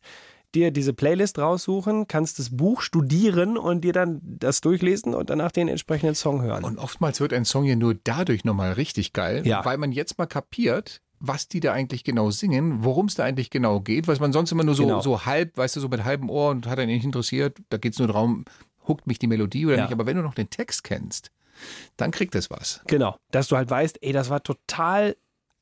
dir 0.56 0.70
diese 0.70 0.92
Playlist 0.94 1.38
raussuchen, 1.38 2.08
kannst 2.08 2.38
das 2.38 2.56
Buch 2.56 2.80
studieren 2.80 3.56
und 3.58 3.82
dir 3.82 3.92
dann 3.92 4.20
das 4.22 4.60
durchlesen 4.60 5.14
und 5.14 5.30
danach 5.30 5.52
den 5.52 5.68
entsprechenden 5.68 6.14
Song 6.14 6.42
hören. 6.42 6.64
Und 6.64 6.78
oftmals 6.78 7.20
wird 7.20 7.32
ein 7.32 7.44
Song 7.44 7.64
ja 7.64 7.76
nur 7.76 7.94
dadurch 8.02 8.44
nochmal 8.44 8.72
richtig 8.72 9.12
geil, 9.12 9.46
Ja. 9.46 9.64
weil 9.64 9.76
man 9.78 9.92
jetzt 9.92 10.18
mal 10.18 10.26
kapiert, 10.26 11.00
was 11.20 11.48
die 11.48 11.60
da 11.60 11.72
eigentlich 11.72 12.04
genau 12.04 12.30
singen, 12.30 12.84
worum 12.84 13.06
es 13.06 13.14
da 13.14 13.24
eigentlich 13.24 13.50
genau 13.50 13.80
geht, 13.80 14.08
was 14.08 14.18
man 14.20 14.32
sonst 14.32 14.50
immer 14.52 14.64
nur 14.64 14.74
so, 14.74 14.84
Genau. 14.84 15.00
so 15.00 15.24
halb, 15.26 15.56
weißt 15.56 15.76
du, 15.76 15.80
so 15.80 15.88
mit 15.88 16.04
halbem 16.04 16.28
Ohr 16.30 16.50
und 16.50 16.66
hat 16.66 16.78
einen 16.78 16.92
nicht 16.92 17.04
interessiert, 17.04 17.58
da 17.68 17.76
geht 17.78 17.92
es 17.92 17.98
nur 17.98 18.08
darum, 18.08 18.44
huckt 18.88 19.06
mich 19.06 19.18
die 19.18 19.26
Melodie 19.26 19.66
oder 19.66 19.76
Ja. 19.76 19.82
nicht, 19.82 19.92
aber 19.92 20.06
wenn 20.06 20.16
du 20.16 20.22
noch 20.22 20.34
den 20.34 20.50
Text 20.50 20.84
kennst, 20.84 21.30
dann 21.96 22.10
kriegt 22.10 22.34
es 22.34 22.50
was. 22.50 22.80
Genau, 22.86 23.16
dass 23.30 23.48
du 23.48 23.56
halt 23.56 23.70
weißt, 23.70 23.98
ey, 24.02 24.12
das 24.12 24.28
war 24.30 24.42
total 24.42 25.16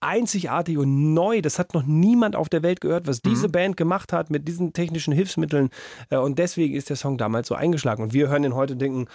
einzigartig 0.05 0.79
und 0.79 1.15
neu. 1.15 1.41
Das 1.41 1.59
hat 1.59 1.75
noch 1.75 1.85
niemand 1.85 2.37
auf 2.37 2.49
der 2.49 2.63
Welt 2.63 2.81
gehört, 2.81 3.07
was 3.07 3.21
diese 3.21 3.49
Band 3.49 3.77
gemacht 3.77 4.13
hat 4.13 4.31
mit 4.31 4.47
diesen 4.47 4.73
technischen 4.73 5.13
Hilfsmitteln. 5.13 5.71
Äh, 6.11 6.19
Und 6.19 6.39
deswegen 6.39 6.75
ist 6.75 6.91
der 6.91 6.97
Song 6.97 7.19
damals 7.19 7.49
so 7.49 7.55
eingeschlagen. 7.55 8.03
Und 8.03 8.13
wir 8.13 8.29
hören 8.29 8.45
ihn 8.45 8.55
heute 8.55 8.75
und 8.75 8.79
denken, 8.81 9.07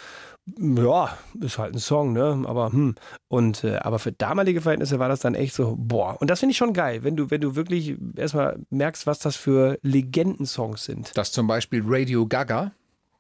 ja, 0.58 1.18
ist 1.40 1.58
halt 1.58 1.76
ein 1.76 1.80
Song, 1.80 2.14
ne? 2.14 2.44
Aber 2.46 2.72
hm. 2.72 2.96
Und 3.28 3.64
äh, 3.64 3.78
aber 3.78 4.00
für 4.00 4.12
damalige 4.12 4.62
Verhältnisse 4.62 5.00
war 5.00 5.10
das 5.10 5.20
dann 5.20 5.36
echt 5.36 5.54
so, 5.54 5.76
boah. 5.78 6.18
Und 6.20 6.30
das 6.30 6.40
finde 6.40 6.52
ich 6.52 6.58
schon 6.58 6.74
geil, 6.74 7.04
wenn 7.04 7.16
du, 7.16 7.30
wenn 7.30 7.42
du 7.42 7.56
wirklich 7.56 7.96
erstmal 8.16 8.58
merkst, 8.70 9.06
was 9.06 9.20
das 9.20 9.36
für 9.36 9.78
Legendensongs 9.84 10.86
sind. 10.86 11.16
Dass 11.16 11.32
zum 11.32 11.48
Beispiel 11.48 11.84
Radio 11.86 12.26
Gaga 12.28 12.72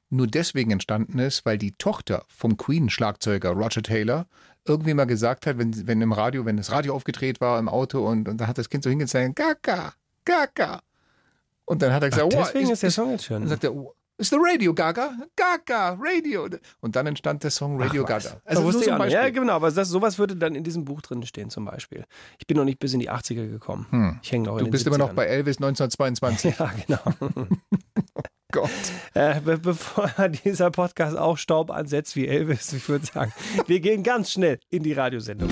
nur 0.09 0.25
deswegen 0.25 0.71
entstanden 0.71 1.19
ist, 1.19 1.45
weil 1.45 1.59
die 1.59 1.73
Tochter 1.73 2.25
vom 2.27 2.57
Queen-Schlagzeuger 2.57 3.51
Roger 3.51 3.83
Taylor 3.83 4.25
irgendwie 4.69 4.93
mal 4.93 5.05
gesagt 5.05 5.45
hat, 5.45 5.57
wenn, 5.57 5.88
wenn 5.88 6.01
im 6.01 6.11
Radio, 6.11 6.45
wenn 6.45 6.57
das 6.57 6.71
Radio 6.71 6.93
aufgedreht 6.95 7.41
war 7.41 7.59
im 7.59 7.67
Auto 7.67 8.07
und, 8.07 8.29
und 8.29 8.39
da 8.39 8.47
hat 8.47 8.57
das 8.57 8.69
Kind 8.69 8.83
so 8.83 8.89
hingezeigt, 8.89 9.35
Gaga, 9.35 9.93
Gaga. 10.25 10.81
Und 11.65 11.81
dann 11.81 11.93
hat 11.93 12.03
er 12.03 12.09
gesagt, 12.09 12.31
Deswegen 12.33 12.65
wow, 12.65 12.73
ist 12.73 12.83
der 12.83 12.91
Song 12.91 13.11
jetzt 13.11 13.25
schön. 13.25 13.41
Dann 13.41 13.49
sagt 13.49 13.63
er, 13.63 13.75
oh, 13.75 13.93
ist 14.17 14.31
der 14.31 14.39
Radio 14.41 14.73
Gaga? 14.73 15.13
Gaga, 15.35 15.97
Radio. 15.99 16.47
Und 16.81 16.95
dann 16.95 17.07
entstand 17.07 17.43
der 17.43 17.51
Song 17.51 17.81
Radio 17.81 18.03
Gaga. 18.03 18.41
Also 18.43 18.63
wusste 18.63 18.83
so 18.83 18.91
ich. 18.91 18.97
Beispiel. 18.97 19.13
Ja, 19.13 19.29
genau, 19.29 19.53
aber 19.53 19.71
das, 19.71 19.88
sowas 19.88 20.19
würde 20.19 20.35
dann 20.35 20.55
in 20.55 20.63
diesem 20.63 20.83
Buch 20.83 21.01
drin 21.01 21.23
stehen 21.25 21.49
zum 21.49 21.65
Beispiel. 21.65 22.05
Ich 22.38 22.45
bin 22.45 22.57
noch 22.57 22.65
nicht 22.65 22.79
bis 22.79 22.93
in 22.93 22.99
die 22.99 23.09
80er 23.09 23.49
gekommen. 23.49 24.19
Ich 24.21 24.31
hänge 24.31 24.45
noch 24.45 24.57
in 24.57 24.65
Hm. 24.65 24.65
Du 24.65 24.71
bist 24.71 24.85
immer 24.88 24.97
noch 24.97 25.11
70ern. 25.11 25.15
bei 25.15 25.25
Elvis 25.25 25.57
1922. 25.61 26.57
Ja, 26.59 26.71
genau. 26.85 27.47
Gott. 28.51 28.70
äh, 29.13 29.39
be 29.41 29.60
bevor 29.60 30.10
dieser 30.46 30.72
Podcast 30.72 31.15
auch 31.15 31.38
Staub 31.38 31.70
ansetzt 31.70 32.15
wie 32.15 32.27
Elvis, 32.27 32.74
ich 32.74 32.89
würde 32.89 33.06
sagen, 33.06 33.32
wir 33.68 33.79
gehen 33.79 34.01
ganz 34.01 34.32
schnell 34.32 34.60
in 34.72 34.82
die 34.82 34.94
Radiosendung. 34.94 35.50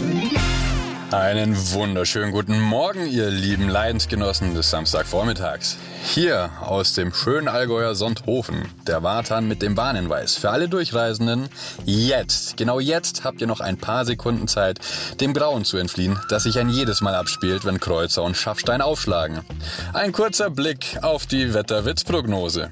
Einen 1.11 1.55
wunderschönen 1.71 2.33
guten 2.33 2.59
Morgen, 2.59 3.07
ihr 3.07 3.29
lieben 3.29 3.69
Leidensgenossen 3.69 4.53
des 4.55 4.69
Samstagvormittags. 4.69 5.77
Hier 6.03 6.49
aus 6.59 6.95
dem 6.95 7.13
schönen 7.13 7.47
Allgäuer 7.47 7.95
Sonthofen, 7.95 8.67
der 8.87 9.03
Wartan 9.03 9.47
mit 9.47 9.61
dem 9.61 9.73
Bahnhinweis. 9.73 10.35
Für 10.35 10.49
alle 10.49 10.67
Durchreisenden, 10.67 11.47
jetzt, 11.85 12.57
genau 12.57 12.81
jetzt 12.81 13.23
habt 13.23 13.39
ihr 13.39 13.47
noch 13.47 13.61
ein 13.61 13.77
paar 13.77 14.03
Sekunden 14.03 14.49
Zeit, 14.49 14.79
dem 15.21 15.33
Grauen 15.33 15.63
zu 15.63 15.77
entfliehen, 15.77 16.19
das 16.27 16.43
sich 16.43 16.59
ein 16.59 16.67
jedes 16.67 16.99
Mal 16.99 17.15
abspielt, 17.15 17.63
wenn 17.63 17.79
Kreuzer 17.79 18.23
und 18.23 18.35
Schaffstein 18.35 18.81
aufschlagen. 18.81 19.45
Ein 19.93 20.11
kurzer 20.11 20.49
Blick 20.49 20.99
auf 21.03 21.25
die 21.25 21.53
Wetterwitzprognose. 21.53 22.71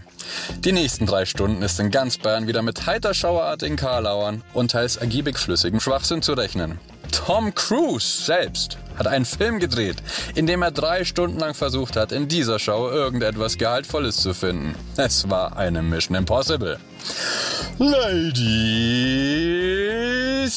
Die 0.60 0.74
nächsten 0.74 1.06
drei 1.06 1.24
Stunden 1.24 1.62
ist 1.62 1.80
in 1.80 1.90
ganz 1.90 2.18
Bayern 2.18 2.48
wieder 2.48 2.64
mit 2.64 2.86
heiter 2.86 3.14
schauerartigen 3.14 3.78
Karlauern 3.78 4.44
und 4.54 4.72
teils 4.72 4.98
ergiebig 4.98 5.38
flüssigem 5.38 5.80
Schwachsinn 5.80 6.22
zu 6.22 6.34
rechnen. 6.34 6.80
Tom 7.16 7.56
Cruise 7.56 8.26
selbst 8.26 8.78
hat 8.98 9.08
einen 9.08 9.26
Film 9.26 9.60
gedreht, 9.60 9.98
in 10.36 10.48
dem 10.48 10.62
er 10.62 10.72
drei 10.72 11.06
Stunden 11.06 11.40
lang 11.40 11.54
versucht 11.54 11.96
hat, 11.96 12.12
in 12.12 12.28
dieser 12.28 12.60
Show 12.60 12.90
irgendetwas 12.90 13.58
Gehaltvolles 13.58 14.18
zu 14.18 14.34
finden. 14.34 14.76
Es 14.98 15.30
war 15.30 15.56
eine 15.56 15.82
Mission 15.82 16.18
Impossible. 16.18 16.78
Ladies 17.78 18.36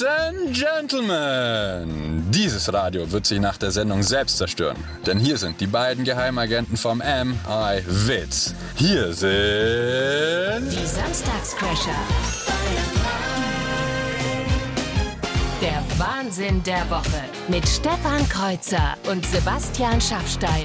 and 0.02 0.52
Gentlemen, 0.52 2.24
dieses 2.30 2.72
Radio 2.72 3.10
wird 3.10 3.26
sich 3.26 3.38
nach 3.40 3.56
der 3.56 3.70
Sendung 3.70 4.02
selbst 4.02 4.38
zerstören. 4.38 4.76
Denn 5.06 5.18
hier 5.18 5.38
sind 5.38 5.60
die 5.60 5.66
beiden 5.68 6.04
Geheimagenten 6.04 6.76
vom 6.76 6.98
MI 6.98 7.82
Witz. 7.86 8.54
Hier 8.74 9.12
sind... 9.12 10.70
Die 10.70 10.86
Samstagscrasher. 10.86 11.94
Der 15.68 15.84
Wahnsinn 15.98 16.62
der 16.62 16.88
Woche 16.88 17.22
mit 17.46 17.68
Stefan 17.68 18.26
Kreuzer 18.30 18.96
und 19.10 19.26
Sebastian 19.26 20.00
Schaffstein. 20.00 20.64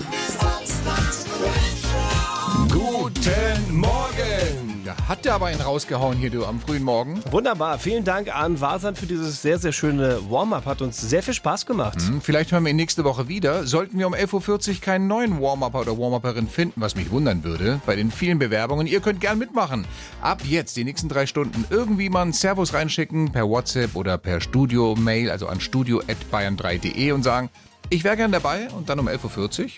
Guten 2.70 3.80
Morgen! 3.82 4.63
Da 4.98 5.08
hat 5.08 5.26
der 5.26 5.34
aber 5.34 5.48
einen 5.48 5.62
rausgehauen 5.62 6.18
hier, 6.18 6.30
du, 6.30 6.46
am 6.46 6.60
frühen 6.60 6.84
Morgen. 6.84 7.22
Wunderbar. 7.32 7.80
Vielen 7.80 8.04
Dank 8.04 8.36
an 8.36 8.62
Vasan 8.62 8.96
für 8.96 9.06
dieses 9.06 9.42
sehr, 9.42 9.58
sehr 9.58 9.72
schöne 9.72 10.20
Warm-up. 10.30 10.66
Hat 10.66 10.82
uns 10.82 11.02
sehr 11.02 11.24
viel 11.24 11.34
Spaß 11.34 11.66
gemacht. 11.66 12.00
Hm, 12.00 12.22
Vielleicht 12.22 12.52
hören 12.52 12.64
wir 12.64 12.70
ihn 12.70 12.76
nächste 12.76 13.04
Woche 13.04 13.28
wieder. 13.28 13.66
Sollten 13.66 13.98
wir 13.98 14.08
um 14.08 14.14
11.40 14.14 14.70
Uhr 14.70 14.82
keinen 14.82 15.08
neuen 15.08 15.42
Warm-Upper 15.42 15.82
oder 15.82 15.98
Warm-Upperin 15.98 16.48
finden, 16.48 16.80
was 16.82 16.96
mich 16.96 17.10
wundern 17.12 17.44
würde, 17.44 17.82
bei 17.86 17.96
den 17.96 18.12
vielen 18.12 18.40
Bewerbungen, 18.40 18.86
ihr 18.86 19.00
könnt 19.00 19.20
gern 19.20 19.40
mitmachen. 19.40 19.86
Ab 20.22 20.42
jetzt, 20.46 20.78
die 20.78 20.84
nächsten 20.84 21.10
drei 21.10 21.26
Stunden, 21.26 21.66
irgendwie 21.70 22.10
mal 22.10 22.22
einen 22.22 22.34
Servus 22.34 22.74
reinschicken, 22.74 23.32
per 23.32 23.48
WhatsApp 23.50 23.96
oder 23.96 24.18
per 24.18 24.42
Studio-Mail, 24.42 25.32
also 25.32 25.48
an 25.48 25.60
studio.bayern3.de 25.60 27.12
und 27.14 27.24
sagen, 27.24 27.50
ich 27.94 28.04
wäre 28.04 28.18
gern 28.18 28.32
dabei 28.32 28.70
und 28.72 28.90
dann 28.90 29.00
um 29.00 29.08
11.40 29.08 29.64
Uhr. 29.64 29.70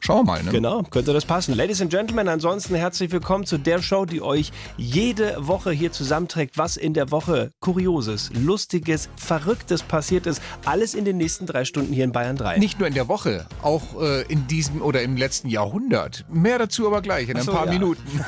Schauen 0.00 0.26
wir 0.26 0.32
mal, 0.32 0.42
ne? 0.42 0.50
Genau, 0.50 0.82
könnte 0.82 1.12
das 1.12 1.26
passen. 1.26 1.54
Ladies 1.54 1.82
and 1.82 1.90
Gentlemen, 1.90 2.26
ansonsten 2.26 2.74
herzlich 2.74 3.12
willkommen 3.12 3.44
zu 3.44 3.58
der 3.58 3.82
Show, 3.82 4.06
die 4.06 4.22
euch 4.22 4.50
jede 4.78 5.46
Woche 5.46 5.70
hier 5.70 5.92
zusammenträgt, 5.92 6.56
was 6.56 6.78
in 6.78 6.94
der 6.94 7.10
Woche 7.10 7.52
Kurioses, 7.60 8.30
Lustiges, 8.32 9.10
Verrücktes 9.16 9.82
passiert 9.82 10.26
ist. 10.26 10.40
alles 10.64 10.94
in 10.94 11.04
den 11.04 11.18
nächsten 11.18 11.44
drei 11.44 11.66
Stunden 11.66 11.92
hier 11.92 12.04
in 12.04 12.12
Bayern 12.12 12.36
3. 12.36 12.58
Nicht 12.58 12.78
nur 12.78 12.88
in 12.88 12.94
der 12.94 13.08
Woche, 13.08 13.46
auch 13.62 14.00
äh, 14.00 14.22
in 14.22 14.46
diesem 14.46 14.80
oder 14.80 15.02
im 15.02 15.18
letzten 15.18 15.48
Jahrhundert. 15.48 16.24
Mehr 16.32 16.58
dazu 16.58 16.86
aber 16.86 17.02
gleich 17.02 17.28
in 17.28 17.36
ein 17.36 17.42
so, 17.42 17.52
paar 17.52 17.66
ja. 17.66 17.72
Minuten. 17.72 18.02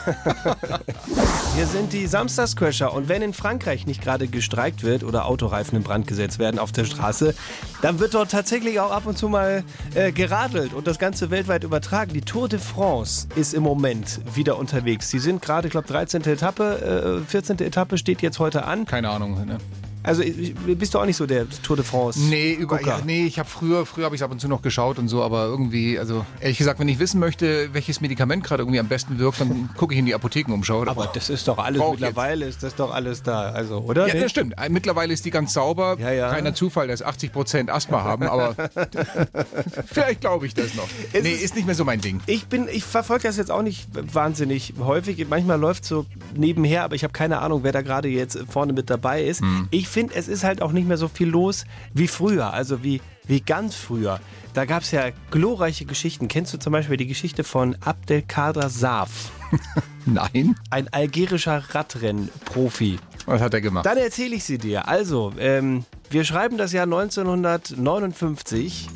Hier 1.57 1.67
sind 1.67 1.93
die 1.93 2.07
Samstagscrasher 2.07 2.93
und 2.93 3.09
wenn 3.09 3.23
in 3.23 3.33
Frankreich 3.33 3.87
nicht 3.87 4.03
gerade 4.03 4.29
gestreikt 4.29 4.83
wird 4.83 5.05
oder 5.05 5.27
Autoreifen 5.27 5.77
in 5.77 5.83
Brand 5.83 6.07
gesetzt 6.07 6.39
werden 6.39 6.59
auf 6.59 6.73
der 6.73 6.85
Straße, 6.85 7.35
dann 7.81 7.99
wird 7.99 8.15
dort 8.15 8.31
tatsächlich 8.31 8.79
auch 8.79 8.91
ab 8.91 9.07
und 9.07 9.19
zu 9.19 9.22
mal 9.29 9.65
äh, 9.95 10.13
geradelt 10.13 10.75
und 10.75 10.87
das 10.87 10.99
Ganze 10.99 11.31
weltweit 11.31 11.65
übertragen. 11.65 12.13
Die 12.13 12.21
Tour 12.21 12.49
de 12.49 12.59
France 12.59 13.29
ist 13.37 13.55
im 13.55 13.63
Moment 13.63 14.21
wieder 14.35 14.59
unterwegs. 14.59 15.11
Sie 15.11 15.19
sind 15.19 15.43
gerade, 15.43 15.69
ich 15.69 15.73
glaube, 15.73 15.89
13. 15.89 16.23
Etappe, 16.23 17.21
äh, 17.23 17.29
14. 17.29 17.59
Etappe 17.59 17.99
steht 17.99 18.23
jetzt 18.23 18.39
heute 18.39 18.65
an. 18.65 18.87
Keine 18.87 19.11
Ahnung. 19.11 19.45
Ne? 19.47 19.59
Also 20.03 20.23
ich- 20.23 20.55
bist 20.55 20.95
du 20.95 20.99
auch 20.99 21.07
nicht 21.07 21.17
so 21.17 21.27
der 21.27 21.47
Tour 21.63 21.77
de 21.77 21.85
France? 21.85 22.19
Nee, 22.21 22.53
über, 22.55 22.81
ja, 22.85 23.01
nee, 23.05 23.25
ich 23.27 23.39
habe 23.39 23.49
früher, 23.49 23.87
früher 23.87 24.05
habe 24.07 24.17
ich 24.17 24.23
ab 24.23 24.31
und 24.31 24.41
zu 24.41 24.49
noch 24.49 24.63
geschaut 24.63 24.99
und 24.99 25.09
so, 25.09 25.23
aber 25.23 25.45
irgendwie, 25.47 25.99
also 25.99 26.25
ehrlich 26.41 26.59
gesagt, 26.59 26.81
wenn 26.81 26.89
ich 26.89 26.99
wissen 26.99 27.21
möchte, 27.21 27.69
welches 27.73 28.01
Medikament 28.01 28.43
gerade 28.45 28.63
irgendwie 28.63 28.81
am 28.81 28.89
besten 28.89 29.19
wirkt, 29.19 29.41
dann 29.41 29.71
gucke 29.77 29.95
ich 29.95 29.99
in 30.01 30.07
die 30.07 30.15
Apothekenumschau. 30.15 30.87
Aber 30.87 31.11
das 31.15 31.31
ist 31.31 31.47
doch 31.49 31.59
alles, 31.59 31.81
mittlerweile 31.91 32.47
ist 32.47 32.63
das 32.63 32.75
doch 32.75 32.93
alles 32.93 33.23
da, 33.23 33.51
also, 33.51 33.79
oder? 33.79 34.09
ja, 34.09 34.15
Nee? 34.15 34.21
das 34.21 34.31
stimmt. 34.31 34.55
Äh, 34.59 34.69
Mittlerweile 34.69 35.13
ist 35.13 35.25
die 35.25 35.31
ganz 35.31 35.53
sauber. 35.53 35.97
Ja, 36.01 36.11
ja. 36.11 36.31
Keiner 36.31 36.55
Zufall, 36.55 36.89
dass 36.89 37.03
80 37.03 37.33
Prozent 37.33 37.71
Asthma 37.71 38.03
haben, 38.03 38.25
aber 38.25 38.55
vielleicht 39.87 40.21
glaube 40.21 40.47
ich 40.47 40.55
das 40.55 40.75
noch. 40.75 40.89
Es 41.13 41.23
nee, 41.23 41.31
ist- 41.33 41.43
ist 41.43 41.55
nicht 41.57 41.67
mehr 41.67 41.75
so 41.75 41.85
mein 41.85 42.01
Ding. 42.01 42.21
Ich 42.27 42.47
bin, 42.47 42.69
ich 42.73 42.85
verfolge 42.85 43.25
das 43.25 43.37
jetzt 43.37 43.51
auch 43.51 43.63
nicht 43.63 43.89
wahnsinnig 44.15 44.75
häufig. 44.81 45.25
Manchmal 45.29 45.59
läuft 45.61 45.85
so 45.85 46.07
nebenher, 46.35 46.85
aber 46.85 46.95
ich 46.95 47.05
habe 47.05 47.13
keine 47.13 47.39
Ahnung, 47.41 47.61
wer 47.63 47.73
da 47.73 47.83
gerade 47.83 48.09
jetzt 48.09 48.39
vorne 48.49 48.73
mit 48.73 48.91
dabei 48.91 49.23
ist. 49.25 49.43
Ich 49.71 49.89
finde, 49.93 50.15
es 50.15 50.29
ist 50.29 50.45
halt 50.45 50.63
auch 50.63 50.73
nicht 50.73 50.89
mehr 50.89 50.97
so 50.97 51.09
viel 51.09 51.29
los 51.29 51.65
wie 51.93 52.09
früher, 52.09 52.53
also 52.53 52.83
wie, 52.83 53.01
wie 53.27 53.41
ganz 53.41 53.75
früher. 53.75 54.21
Da 54.55 54.65
gab 54.65 54.83
es 54.83 54.91
ja 54.91 55.11
glorreiche 55.31 55.85
Geschichten. 55.85 56.29
Kennst 56.29 56.53
du 56.53 56.59
zum 56.59 56.73
Beispiel 56.73 56.97
die 56.97 57.07
Geschichte 57.07 57.45
von 57.45 57.77
Abdelkader 57.81 58.69
Saf, 58.69 59.31
Nein. 60.07 60.57
ein 60.71 60.89
algerischer 60.93 61.63
Radrennprofi? 61.71 62.99
Was 63.27 63.41
hat 63.41 63.55
er 63.55 63.61
gemacht? 63.61 63.87
Dann 63.87 63.99
erzähle 63.99 64.35
ich 64.35 64.45
sie 64.45 64.59
dir. 64.59 64.89
Also, 64.89 65.33
ähm, 65.39 65.85
wir 66.11 66.25
schreiben 66.25 66.59
das 66.59 66.73
Jahr 66.73 66.85
1959 66.85 68.89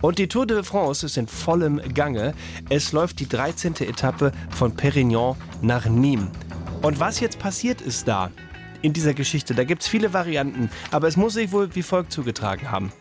und 0.00 0.18
die 0.18 0.28
Tour 0.28 0.46
de 0.46 0.62
France 0.62 1.06
ist 1.06 1.16
in 1.16 1.26
vollem 1.26 1.80
Gange. 1.94 2.34
Es 2.70 2.92
läuft 2.92 3.20
die 3.20 3.28
13. 3.28 3.74
Etappe 3.80 4.32
von 4.50 4.74
Perignon 4.74 5.36
nach 5.62 5.86
Nîmes. 5.86 6.28
Und 6.82 7.00
was 7.00 7.20
jetzt 7.20 7.38
passiert 7.38 7.80
ist 7.80 8.08
da 8.08 8.30
in 8.84 8.92
dieser 8.92 9.14
Geschichte, 9.14 9.54
da 9.54 9.64
gibt 9.64 9.82
es 9.82 9.88
viele 9.88 10.12
Varianten, 10.12 10.68
aber 10.90 11.08
es 11.08 11.16
muss 11.16 11.34
sich 11.34 11.52
wohl 11.52 11.74
wie 11.74 11.82
folgt 11.82 12.12
zugetragen 12.12 12.70
haben. 12.70 12.92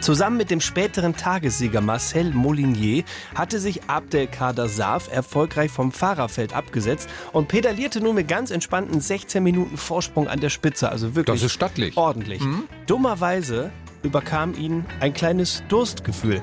Zusammen 0.00 0.38
mit 0.38 0.50
dem 0.50 0.60
späteren 0.62 1.14
Tagessieger 1.14 1.82
Marcel 1.82 2.30
Molinier 2.30 3.02
hatte 3.34 3.58
sich 3.58 3.82
Abdelkader 3.84 4.68
Saf 4.68 5.12
erfolgreich 5.12 5.70
vom 5.70 5.92
Fahrerfeld 5.92 6.54
abgesetzt 6.54 7.10
und 7.32 7.48
pedalierte 7.48 8.00
nun 8.00 8.14
mit 8.14 8.28
ganz 8.28 8.50
entspannten 8.50 9.00
16 9.00 9.42
Minuten 9.42 9.76
Vorsprung 9.76 10.26
an 10.28 10.40
der 10.40 10.48
Spitze. 10.48 10.88
Also 10.88 11.16
wirklich 11.16 11.34
Das 11.36 11.42
ist 11.44 11.52
stattlich. 11.52 11.96
ordentlich. 11.98 12.40
Dummerweise 12.86 13.70
überkam 14.02 14.54
ihn 14.54 14.86
ein 15.00 15.12
kleines 15.12 15.62
Durstgefühl. 15.68 16.40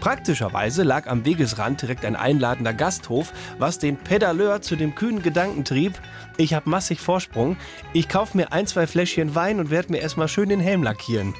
Praktischerweise 0.00 0.82
lag 0.82 1.06
am 1.06 1.24
Wegesrand 1.24 1.82
direkt 1.82 2.04
ein 2.04 2.16
einladender 2.16 2.74
Gasthof, 2.74 3.32
was 3.58 3.78
den 3.78 3.96
Pedaleur 3.96 4.60
zu 4.60 4.76
dem 4.76 4.94
kühnen 4.94 5.22
Gedanken 5.22 5.64
trieb, 5.64 5.94
ich 6.36 6.54
habe 6.54 6.68
massig 6.68 7.00
Vorsprung, 7.00 7.56
ich 7.92 8.08
kaufe 8.08 8.36
mir 8.36 8.52
ein, 8.52 8.66
zwei 8.66 8.86
Fläschchen 8.86 9.34
Wein 9.34 9.60
und 9.60 9.70
werde 9.70 9.92
mir 9.92 9.98
erstmal 9.98 10.28
schön 10.28 10.48
den 10.48 10.60
Helm 10.60 10.82
lackieren. 10.82 11.34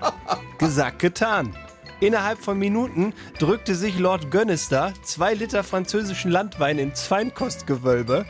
Gesagt, 0.58 0.98
getan. 0.98 1.54
Innerhalb 1.98 2.38
von 2.38 2.58
Minuten 2.58 3.14
drückte 3.38 3.74
sich 3.74 3.98
Lord 3.98 4.30
Gönnister 4.30 4.92
zwei 5.02 5.32
Liter 5.32 5.64
französischen 5.64 6.30
Landwein 6.30 6.78
ins 6.78 7.02
Feinkostgewölbe, 7.06 8.26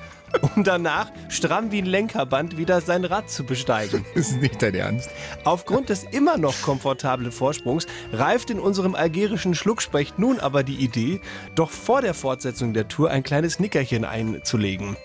um 0.55 0.63
danach 0.63 1.11
stramm 1.29 1.73
wie 1.73 1.83
ein 1.83 1.87
Lenkerband 1.87 2.57
wieder 2.59 2.81
sein 2.81 3.05
Rad 3.05 3.29
zu 3.29 3.45
besteigen. 3.45 4.05
Das 4.15 4.29
ist 4.29 4.41
nicht 4.41 4.63
dein 4.63 4.75
Ernst. 4.75 5.11
Aufgrund 5.45 5.89
des 5.89 6.05
immer 6.05 6.39
noch 6.39 6.63
komfortablen 6.63 7.33
Vorsprungs 7.33 7.87
reift 8.13 8.51
in 8.51 8.61
unserem 8.61 8.95
algerischen 8.95 9.57
Schluckspecht 9.57 10.19
nun 10.19 10.39
aber 10.39 10.63
die 10.63 10.77
Idee, 10.77 11.21
doch 11.57 11.71
vor 11.71 12.03
der 12.03 12.15
Fortsetzung 12.15 12.73
der 12.73 12.87
Tour 12.87 13.11
ein 13.11 13.25
kleines 13.25 13.59
Nickerchen 13.59 14.05
einzulegen. 14.05 14.97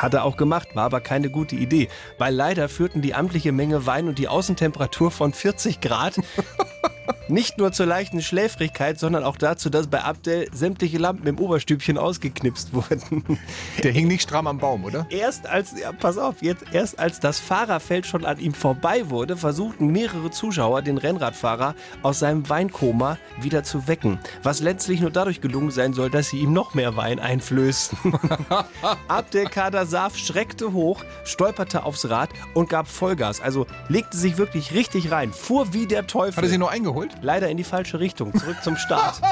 Hat 0.00 0.14
er 0.14 0.24
auch 0.24 0.38
gemacht, 0.38 0.74
war 0.74 0.84
aber 0.84 1.02
keine 1.02 1.28
gute 1.28 1.56
Idee, 1.56 1.88
weil 2.16 2.34
leider 2.34 2.70
führten 2.70 3.02
die 3.02 3.14
amtliche 3.14 3.52
Menge 3.52 3.84
Wein 3.84 4.08
und 4.08 4.18
die 4.18 4.28
Außentemperatur 4.28 5.10
von 5.10 5.34
40 5.34 5.82
Grad 5.82 6.14
nicht 7.28 7.58
nur 7.58 7.72
zur 7.72 7.86
leichten 7.86 8.22
Schläfrigkeit, 8.22 8.98
sondern 8.98 9.24
auch 9.24 9.36
dazu, 9.36 9.70
dass 9.70 9.86
bei 9.86 10.02
Abdel 10.02 10.48
sämtliche 10.52 10.98
Lampen 10.98 11.26
im 11.26 11.38
Oberstübchen 11.38 11.98
ausgeknipst 11.98 12.74
wurden. 12.74 13.38
Der 13.82 13.92
hing 13.92 14.08
nicht 14.08 14.22
stramm 14.22 14.46
am 14.46 14.58
Baum, 14.58 14.84
oder? 14.84 15.06
Erst 15.10 15.46
als, 15.46 15.78
ja, 15.78 15.92
pass 15.92 16.18
auf, 16.18 16.42
jetzt 16.42 16.64
erst 16.72 16.98
als 16.98 17.20
das 17.20 17.38
Fahrerfeld 17.40 18.06
schon 18.06 18.24
an 18.24 18.38
ihm 18.38 18.54
vorbei 18.54 19.10
wurde, 19.10 19.36
versuchten 19.36 19.88
mehrere 19.88 20.30
Zuschauer 20.30 20.82
den 20.82 20.98
Rennradfahrer 20.98 21.74
aus 22.02 22.18
seinem 22.18 22.48
Weinkoma 22.48 23.18
wieder 23.40 23.62
zu 23.62 23.88
wecken. 23.88 24.18
Was 24.42 24.60
letztlich 24.60 25.00
nur 25.00 25.10
dadurch 25.10 25.40
gelungen 25.40 25.70
sein 25.70 25.92
soll, 25.92 26.10
dass 26.10 26.28
sie 26.30 26.38
ihm 26.38 26.52
noch 26.52 26.74
mehr 26.74 26.96
Wein 26.96 27.18
einflößten. 27.18 28.14
Abdelkader 29.08 29.86
Saf 29.86 30.16
schreckte 30.16 30.72
hoch, 30.72 31.04
stolperte 31.24 31.84
aufs 31.84 32.08
Rad 32.08 32.30
und 32.54 32.68
gab 32.68 32.88
Vollgas. 32.88 33.40
Also 33.40 33.66
legte 33.88 34.16
sich 34.16 34.36
wirklich 34.38 34.74
richtig 34.74 35.10
rein, 35.10 35.32
fuhr 35.32 35.72
wie 35.72 35.86
der 35.86 36.06
Teufel. 36.06 36.36
Hat 36.36 36.44
er 36.44 36.50
sie 36.50 36.58
nur 36.58 36.70
eingeholt? 36.70 36.99
Leider 37.22 37.48
in 37.48 37.56
die 37.56 37.64
falsche 37.64 38.00
Richtung, 38.00 38.36
zurück 38.38 38.56
zum 38.62 38.76
Start. 38.76 39.20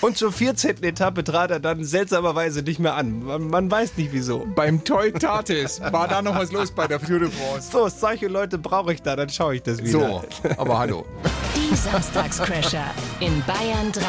Und 0.00 0.16
zur 0.16 0.32
14. 0.32 0.82
Etappe 0.82 1.22
trat 1.22 1.52
er 1.52 1.60
dann 1.60 1.84
seltsamerweise 1.84 2.62
nicht 2.62 2.80
mehr 2.80 2.96
an. 2.96 3.24
Man, 3.24 3.48
man 3.48 3.70
weiß 3.70 3.96
nicht 3.96 4.12
wieso. 4.12 4.46
Beim 4.54 4.82
Toy 4.84 5.12
Tatis 5.12 5.80
war 5.92 6.08
da 6.08 6.22
noch 6.22 6.36
was 6.36 6.50
los 6.50 6.72
bei 6.72 6.88
der 6.88 7.00
Tour 7.00 7.20
de 7.20 7.30
France. 7.30 7.70
So, 7.70 7.88
solche 7.88 8.26
Leute 8.26 8.58
brauche 8.58 8.92
ich 8.92 9.02
da, 9.02 9.14
dann 9.14 9.28
schaue 9.28 9.56
ich 9.56 9.62
das 9.62 9.78
wieder. 9.78 9.90
So, 9.90 10.24
aber 10.56 10.78
hallo. 10.78 11.06
Die 11.54 11.74
Samstagscrasher 11.74 12.86
in 13.20 13.42
Bayern 13.46 13.92
3. 13.92 14.02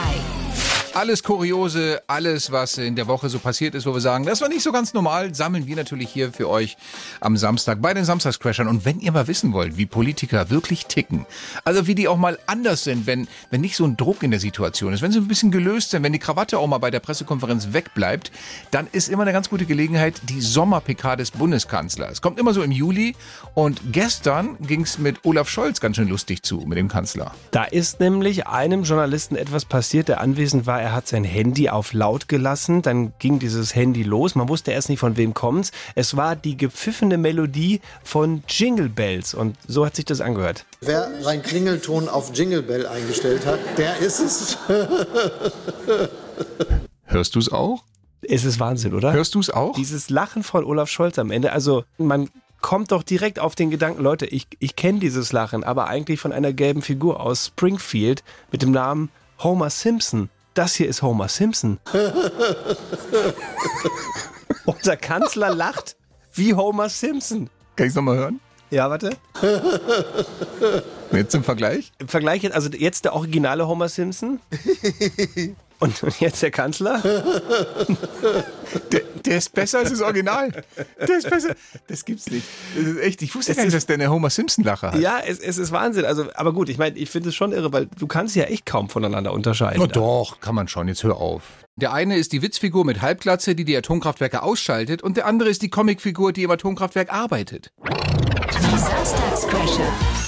Alles 0.96 1.24
Kuriose, 1.24 2.04
alles, 2.06 2.52
was 2.52 2.78
in 2.78 2.96
der 2.96 3.08
Woche 3.08 3.28
so 3.28 3.40
passiert 3.40 3.74
ist, 3.74 3.88
wo 3.88 3.96
wir 3.96 4.00
sagen, 4.00 4.28
das 4.28 4.42
war 4.42 4.48
nicht 4.48 4.62
so 4.62 4.72
ganz 4.72 4.94
normal, 4.94 5.34
sammeln 5.34 5.66
wir 5.66 5.76
natürlich 5.76 6.08
hier 6.12 6.32
für 6.32 6.48
euch 6.48 6.78
am 7.20 7.36
Samstag 7.36 7.82
bei 7.82 7.96
den 7.96 8.06
Samstagscrashern. 8.06 8.68
Und 8.68 8.86
wenn 8.86 9.00
ihr 9.00 9.12
mal 9.12 9.28
wissen 9.28 9.54
wollt, 9.54 9.76
wie 9.76 9.88
Politiker 9.88 10.52
wirklich 10.52 10.86
ticken, 10.86 11.26
also 11.64 11.88
wie 11.88 11.96
die 11.96 12.08
auch 12.08 12.18
mal 12.18 12.38
anders 12.46 12.84
sind, 12.84 13.08
wenn, 13.08 13.28
wenn 13.50 13.62
nicht 13.62 13.76
so 13.76 13.86
ein 13.86 13.98
Druck 13.98 14.22
in 14.22 14.30
der 14.30 14.40
Situation 14.40 14.94
ist, 14.94 15.02
wenn 15.02 15.12
sie 15.12 15.18
ein 15.18 15.28
bisschen 15.28 15.50
gelöst 15.50 15.90
sind, 15.90 16.04
wenn 16.04 16.14
die 16.14 16.20
Krawatte 16.20 16.60
auch 16.60 16.68
mal 16.68 16.78
bei 16.78 16.92
der 16.92 17.00
Pressekonferenz 17.00 17.70
wegbleibt, 17.72 18.32
dann 18.70 18.86
ist 18.92 19.10
immer 19.10 19.24
eine 19.24 19.34
ganz 19.34 19.50
gute 19.50 19.66
Gelegenheit 19.66 20.22
die 20.30 20.42
Sommer-PK 20.42 21.16
des 21.16 21.32
Bundeskanzlers. 21.32 22.22
Kommt 22.22 22.38
immer 22.38 22.54
so 22.54 22.62
im 22.62 22.72
Juli 22.72 23.16
und 23.56 23.82
gestern 23.92 24.60
ging 24.60 24.82
es 24.82 25.00
mit 25.00 25.26
Olaf 25.26 25.50
Scholz 25.50 25.82
ganz 25.82 25.96
schön 25.96 26.08
lustig 26.08 26.44
zu, 26.44 26.58
mit 26.58 26.78
dem 26.78 26.88
Kanzler. 26.88 27.34
Da 27.50 27.64
ist 27.64 28.00
nämlich 28.00 28.46
einem 28.46 28.84
Journalisten 28.84 29.36
etwas 29.36 29.66
passiert, 29.66 30.08
der 30.08 30.22
anwesend 30.22 30.68
war. 30.68 30.83
Er 30.84 30.92
hat 30.92 31.08
sein 31.08 31.24
Handy 31.24 31.70
auf 31.70 31.94
laut 31.94 32.28
gelassen. 32.28 32.82
Dann 32.82 33.14
ging 33.18 33.40
dieses 33.40 33.74
Handy 33.74 34.04
los. 34.04 34.36
Man 34.36 34.50
wusste 34.50 34.72
erst 34.72 34.90
nicht, 34.90 35.00
von 35.00 35.16
wem 35.16 35.34
kommt's. 35.34 35.72
Es 35.96 36.18
war 36.18 36.36
die 36.36 36.58
gepfiffene 36.58 37.18
Melodie 37.18 37.80
von 38.04 38.44
Jingle 38.50 38.90
Bells. 38.90 39.34
Und 39.34 39.56
so 39.66 39.86
hat 39.86 39.96
sich 39.96 40.04
das 40.04 40.20
angehört. 40.20 40.66
Wer 40.82 41.10
seinen 41.22 41.42
Klingelton 41.42 42.10
auf 42.10 42.36
Jingle 42.36 42.64
Bell 42.64 42.86
eingestellt 42.86 43.46
hat, 43.46 43.60
der 43.78 43.96
ist 44.00 44.20
es. 44.20 44.58
Hörst 47.06 47.36
du 47.36 47.40
es 47.40 47.50
auch? 47.50 47.86
Es 48.22 48.44
ist 48.44 48.60
Wahnsinn, 48.60 48.94
oder? 48.94 49.14
Hörst 49.14 49.36
du 49.36 49.40
es 49.40 49.50
auch? 49.50 49.76
Dieses 49.76 50.10
Lachen 50.10 50.44
von 50.44 50.66
Olaf 50.66 50.90
Scholz 50.90 51.18
am 51.18 51.32
Ende. 51.32 51.54
Also, 51.54 51.86
man 51.98 52.28
kommt 52.60 52.92
doch 52.92 53.04
direkt 53.04 53.40
auf 53.40 53.56
den 53.56 53.70
Gedanken, 53.70 54.04
Leute, 54.04 54.26
ich, 54.26 54.48
ich 54.60 54.76
kenne 54.76 55.00
dieses 55.00 55.32
Lachen, 55.32 55.64
aber 55.64 55.88
eigentlich 55.88 56.20
von 56.20 56.34
einer 56.34 56.52
gelben 56.52 56.82
Figur 56.82 57.22
aus 57.22 57.46
Springfield 57.46 58.22
mit 58.52 58.62
dem 58.62 58.72
Namen 58.72 59.08
Homer 59.40 59.70
Simpson. 59.70 60.30
Das 60.54 60.76
hier 60.76 60.88
ist 60.88 61.02
Homer 61.02 61.30
Simpson. 61.30 61.80
Unser 64.66 64.98
Kanzler 64.98 65.54
lacht 65.54 65.96
wie 66.34 66.54
Homer 66.54 66.90
Simpson. 66.90 67.50
Kann 67.76 67.88
ich 67.88 67.92
es 67.92 67.96
nochmal 67.96 68.18
hören? 68.18 68.40
Ja, 68.70 68.90
warte. 68.90 69.18
Jetzt 71.12 71.32
zum 71.32 71.44
Vergleich? 71.44 71.92
Im 71.98 72.08
Vergleich 72.08 72.54
also 72.54 72.70
jetzt 72.70 73.06
der 73.06 73.14
originale 73.14 73.68
Homer 73.68 73.90
Simpson. 73.90 74.40
Und 75.84 76.02
jetzt 76.22 76.42
der 76.42 76.52
Kanzler. 76.52 77.02
Der, 78.92 79.02
der 79.24 79.38
ist 79.38 79.54
besser 79.54 79.80
als 79.80 79.92
das 79.92 80.02
Original. 80.02 80.50
Der 81.00 81.18
ist 81.18 81.30
besser. 81.30 81.54
Das 81.88 82.06
gibt's 82.06 82.32
nicht. 82.32 82.46
Das 82.76 82.86
ist 82.88 83.00
echt. 83.00 83.22
Ich 83.22 83.36
wusste 83.36 83.54
gar 83.54 83.64
nicht, 83.64 83.76
dass 83.76 83.86
der 83.86 83.96
eine 83.96 84.10
Homer 84.10 84.32
Simpson-Lache 84.32 84.94
hat. 84.94 85.00
Ja, 85.00 85.20
es, 85.20 85.40
es 85.40 85.60
ist 85.60 85.72
Wahnsinn. 85.72 86.06
Also, 86.06 86.26
aber 86.34 86.54
gut, 86.54 86.70
ich 86.70 86.80
meine, 86.80 86.98
ich 86.98 87.12
finde 87.12 87.30
es 87.30 87.36
schon 87.36 87.52
irre, 87.52 87.72
weil 87.72 87.88
du 88.00 88.08
kannst 88.08 88.36
ja 88.36 88.46
echt 88.46 88.66
kaum 88.66 88.90
voneinander 88.90 89.32
unterscheiden. 89.32 89.80
Na 89.80 89.88
doch, 89.88 90.40
kann 90.40 90.56
man 90.56 90.68
schon. 90.68 90.88
Jetzt 90.88 91.04
hör 91.04 91.18
auf. 91.18 91.44
Der 91.76 91.94
eine 91.94 92.18
ist 92.18 92.32
die 92.32 92.42
Witzfigur 92.42 92.84
mit 92.84 93.02
Halbglatze, 93.02 93.54
die 93.54 93.66
die 93.66 93.78
Atomkraftwerke 93.78 94.42
ausschaltet, 94.42 95.04
und 95.04 95.18
der 95.18 95.28
andere 95.28 95.50
ist 95.50 95.62
die 95.62 95.70
Comicfigur, 95.70 96.34
die 96.34 96.44
im 96.44 96.52
Atomkraftwerk 96.52 97.14
arbeitet. 97.14 97.72
Die 97.86 98.78
Samstagscrasher. 98.78 100.23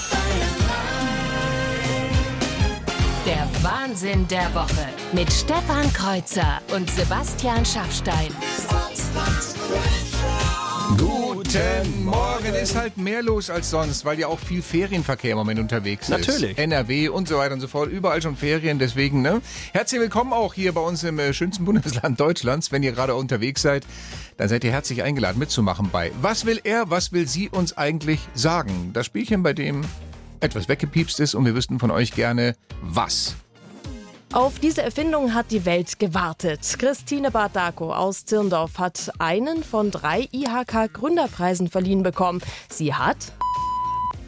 Wahnsinn 3.96 4.28
der 4.28 4.54
Woche 4.54 4.88
mit 5.14 5.32
Stefan 5.32 5.90
Kreuzer 5.94 6.60
und 6.74 6.90
Sebastian 6.90 7.64
Schaffstein. 7.64 8.28
Guten 10.98 12.04
Morgen. 12.04 12.54
Ist 12.60 12.76
halt 12.76 12.98
mehr 12.98 13.22
los 13.22 13.48
als 13.48 13.70
sonst, 13.70 14.04
weil 14.04 14.18
ja 14.18 14.26
auch 14.26 14.38
viel 14.38 14.60
Ferienverkehr 14.60 15.30
im 15.30 15.38
Moment 15.38 15.60
unterwegs 15.60 16.10
ist. 16.10 16.10
Natürlich. 16.10 16.58
NRW 16.58 17.08
und 17.08 17.26
so 17.26 17.38
weiter 17.38 17.54
und 17.54 17.62
so 17.62 17.68
fort. 17.68 17.90
Überall 17.90 18.20
schon 18.20 18.36
Ferien, 18.36 18.78
deswegen, 18.78 19.22
ne? 19.22 19.40
Herzlich 19.72 20.02
willkommen 20.02 20.34
auch 20.34 20.52
hier 20.52 20.74
bei 20.74 20.82
uns 20.82 21.02
im 21.02 21.18
äh, 21.18 21.32
schönsten 21.32 21.64
Bundesland 21.64 22.20
Deutschlands. 22.20 22.70
Wenn 22.70 22.82
ihr 22.82 22.92
gerade 22.92 23.14
unterwegs 23.14 23.62
seid, 23.62 23.86
dann 24.36 24.50
seid 24.50 24.62
ihr 24.64 24.72
herzlich 24.72 25.04
eingeladen 25.04 25.38
mitzumachen 25.38 25.88
bei 25.90 26.12
Was 26.20 26.44
will 26.44 26.60
er, 26.64 26.90
was 26.90 27.12
will 27.12 27.26
sie 27.26 27.48
uns 27.48 27.78
eigentlich 27.78 28.20
sagen? 28.34 28.90
Das 28.92 29.06
Spielchen, 29.06 29.42
bei 29.42 29.54
dem 29.54 29.86
etwas 30.40 30.68
weggepiepst 30.68 31.18
ist 31.20 31.34
und 31.34 31.46
wir 31.46 31.54
wüssten 31.54 31.78
von 31.78 31.90
euch 31.90 32.12
gerne, 32.12 32.56
was. 32.82 33.36
Auf 34.32 34.58
diese 34.58 34.82
Erfindung 34.82 35.34
hat 35.34 35.50
die 35.50 35.64
Welt 35.64 35.98
gewartet. 35.98 36.76
Christine 36.78 37.30
Bartako 37.30 37.94
aus 37.94 38.24
Zirndorf 38.24 38.78
hat 38.78 39.12
einen 39.18 39.62
von 39.62 39.90
drei 39.90 40.28
IHK-Gründerpreisen 40.32 41.68
verliehen 41.68 42.02
bekommen. 42.02 42.42
Sie 42.68 42.92
hat, 42.92 43.16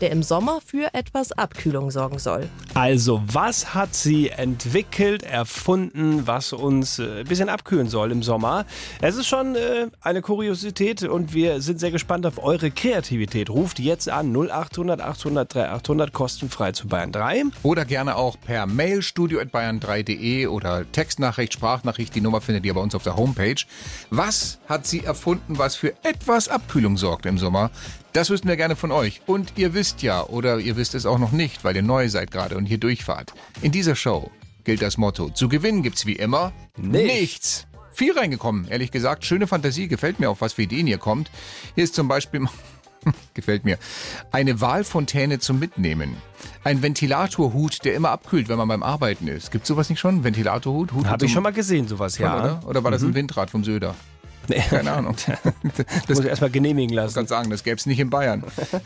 der 0.01 0.11
im 0.11 0.23
Sommer 0.23 0.61
für 0.65 0.93
etwas 0.95 1.33
Abkühlung 1.33 1.91
sorgen 1.91 2.19
soll. 2.19 2.49
Also, 2.75 3.23
was 3.27 3.75
hat 3.75 3.95
sie 3.95 4.31
entwickelt, 4.31 5.23
erfunden, 5.23 6.27
was 6.27 6.53
uns 6.53 6.99
äh, 6.99 7.21
ein 7.21 7.27
bisschen 7.27 7.49
abkühlen 7.49 7.89
soll 7.89 8.13
im 8.13 8.23
Sommer? 8.23 8.65
Es 9.01 9.17
ist 9.17 9.27
schon 9.27 9.55
äh, 9.57 9.89
eine 10.01 10.23
Kuriosität 10.23 11.03
und 11.03 11.35
wir 11.35 11.61
sind 11.61 11.81
sehr 11.81 11.91
gespannt 11.91 12.27
auf 12.27 12.43
eure 12.43 12.71
Kreativität. 12.71 13.51
Ruft 13.51 13.79
jetzt 13.79 14.09
an 14.09 14.35
0800 14.35 15.01
800 15.01 15.49
3800 15.55 16.13
kostenfrei 16.13 16.73
zu 16.73 16.89
Bayern 16.89 17.13
3. 17.13 17.45
Oder 17.63 17.85
gerne 17.85 18.17
auch 18.17 18.37
per 18.41 18.67
Mail 18.67 19.03
studio.bayern3.de 19.03 20.47
oder 20.47 20.91
Textnachricht, 20.91 21.53
Sprachnachricht. 21.55 22.15
Die 22.15 22.21
Nummer 22.21 22.41
findet 22.41 22.65
ihr 22.67 22.75
bei 22.75 22.81
uns 22.81 22.95
auf 22.95 23.03
der 23.03 23.17
Homepage. 23.17 23.63
Was 24.11 24.59
hat 24.69 24.87
sie 24.87 25.05
erfunden, 25.05 25.59
was 25.59 25.77
für 25.77 25.93
etwas 26.05 26.49
Abkühlung 26.49 26.97
sorgt 26.97 27.27
im 27.27 27.39
Sommer? 27.39 27.71
Das 28.19 28.31
wüssten 28.31 28.49
wir 28.49 28.57
gerne 28.57 28.75
von 28.75 28.91
euch. 28.91 29.23
Und 29.27 29.53
ihr 29.55 29.75
wisst 29.75 30.03
ja, 30.03 30.25
oder 30.25 30.59
ihr 30.59 30.77
wisst 30.77 30.97
es 30.97 31.07
auch 31.07 31.21
noch 31.21 31.31
nicht, 31.31 31.63
weil 31.63 31.77
ihr 31.77 31.85
neu 31.85 32.09
seid 32.09 32.33
gerade 32.33 32.57
und 32.57 32.67
hier 32.67 32.79
durchfahrt. 32.79 33.33
In 33.63 33.71
dieser 33.71 33.95
Show 33.95 34.33
gilt 34.65 34.83
das 34.83 34.97
Motto, 34.97 35.31
zu 35.31 35.49
gewinnen 35.49 35.85
gibt's 35.85 36.05
wie 36.05 36.15
immer 36.17 36.51
nichts. 36.77 37.69
Viel 37.93 38.19
reingekommen, 38.19 38.67
ehrlich 38.67 38.91
gesagt. 38.91 39.25
Schöne 39.25 39.47
Fantasie, 39.47 39.87
gefällt 39.87 40.19
mir 40.19 40.31
auch, 40.31 40.41
was 40.41 40.55
für 40.55 40.63
Ideen 40.63 40.89
hier 40.89 40.99
kommt. 40.99 41.31
Hier 41.77 41.85
ist 41.85 41.95
zum 41.95 42.09
Beispiel, 42.09 42.45
gefällt 43.35 43.65
mir, 43.65 43.79
eine 44.33 44.61
Wahlfontäne 44.61 45.39
zum 45.39 45.61
Mitnehmen. 45.61 46.17
Ein 46.65 46.83
Ventilatorhut, 46.83 47.85
der 47.85 47.95
immer 47.95 48.11
abkühlt, 48.11 48.49
wenn 48.49 48.59
man 48.59 48.67
beim 48.67 48.83
Arbeiten 48.83 49.29
ist. 49.29 49.53
Gibt 49.53 49.65
sowas 49.65 49.91
nicht 49.91 50.01
schon? 50.01 50.25
Ventilatorhut? 50.25 50.91
Hut 50.93 51.07
Habe 51.07 51.25
ich 51.25 51.33
schon 51.33 51.45
mal 51.45 51.53
gesehen, 51.53 51.87
sowas, 51.87 52.19
ja. 52.19 52.37
Oder? 52.37 52.67
oder 52.67 52.83
war 52.83 52.91
das 52.91 53.05
ein 53.05 53.15
Windrad 53.15 53.49
vom 53.49 53.63
Söder? 53.63 53.95
Keine 54.71 54.93
Ahnung. 54.93 55.15
Das 56.07 56.17
muss 56.17 56.21
ich 56.21 56.27
erstmal 56.27 56.51
genehmigen 56.51 56.91
Ich 56.91 56.97
lassen. 56.97 57.15
kann 57.15 57.27
sagen, 57.27 57.51
das 57.51 57.63
gäbe 57.65 57.77
es 57.77 57.87
nicht 57.87 57.99
in 58.01 58.11
Bayern. 58.11 58.43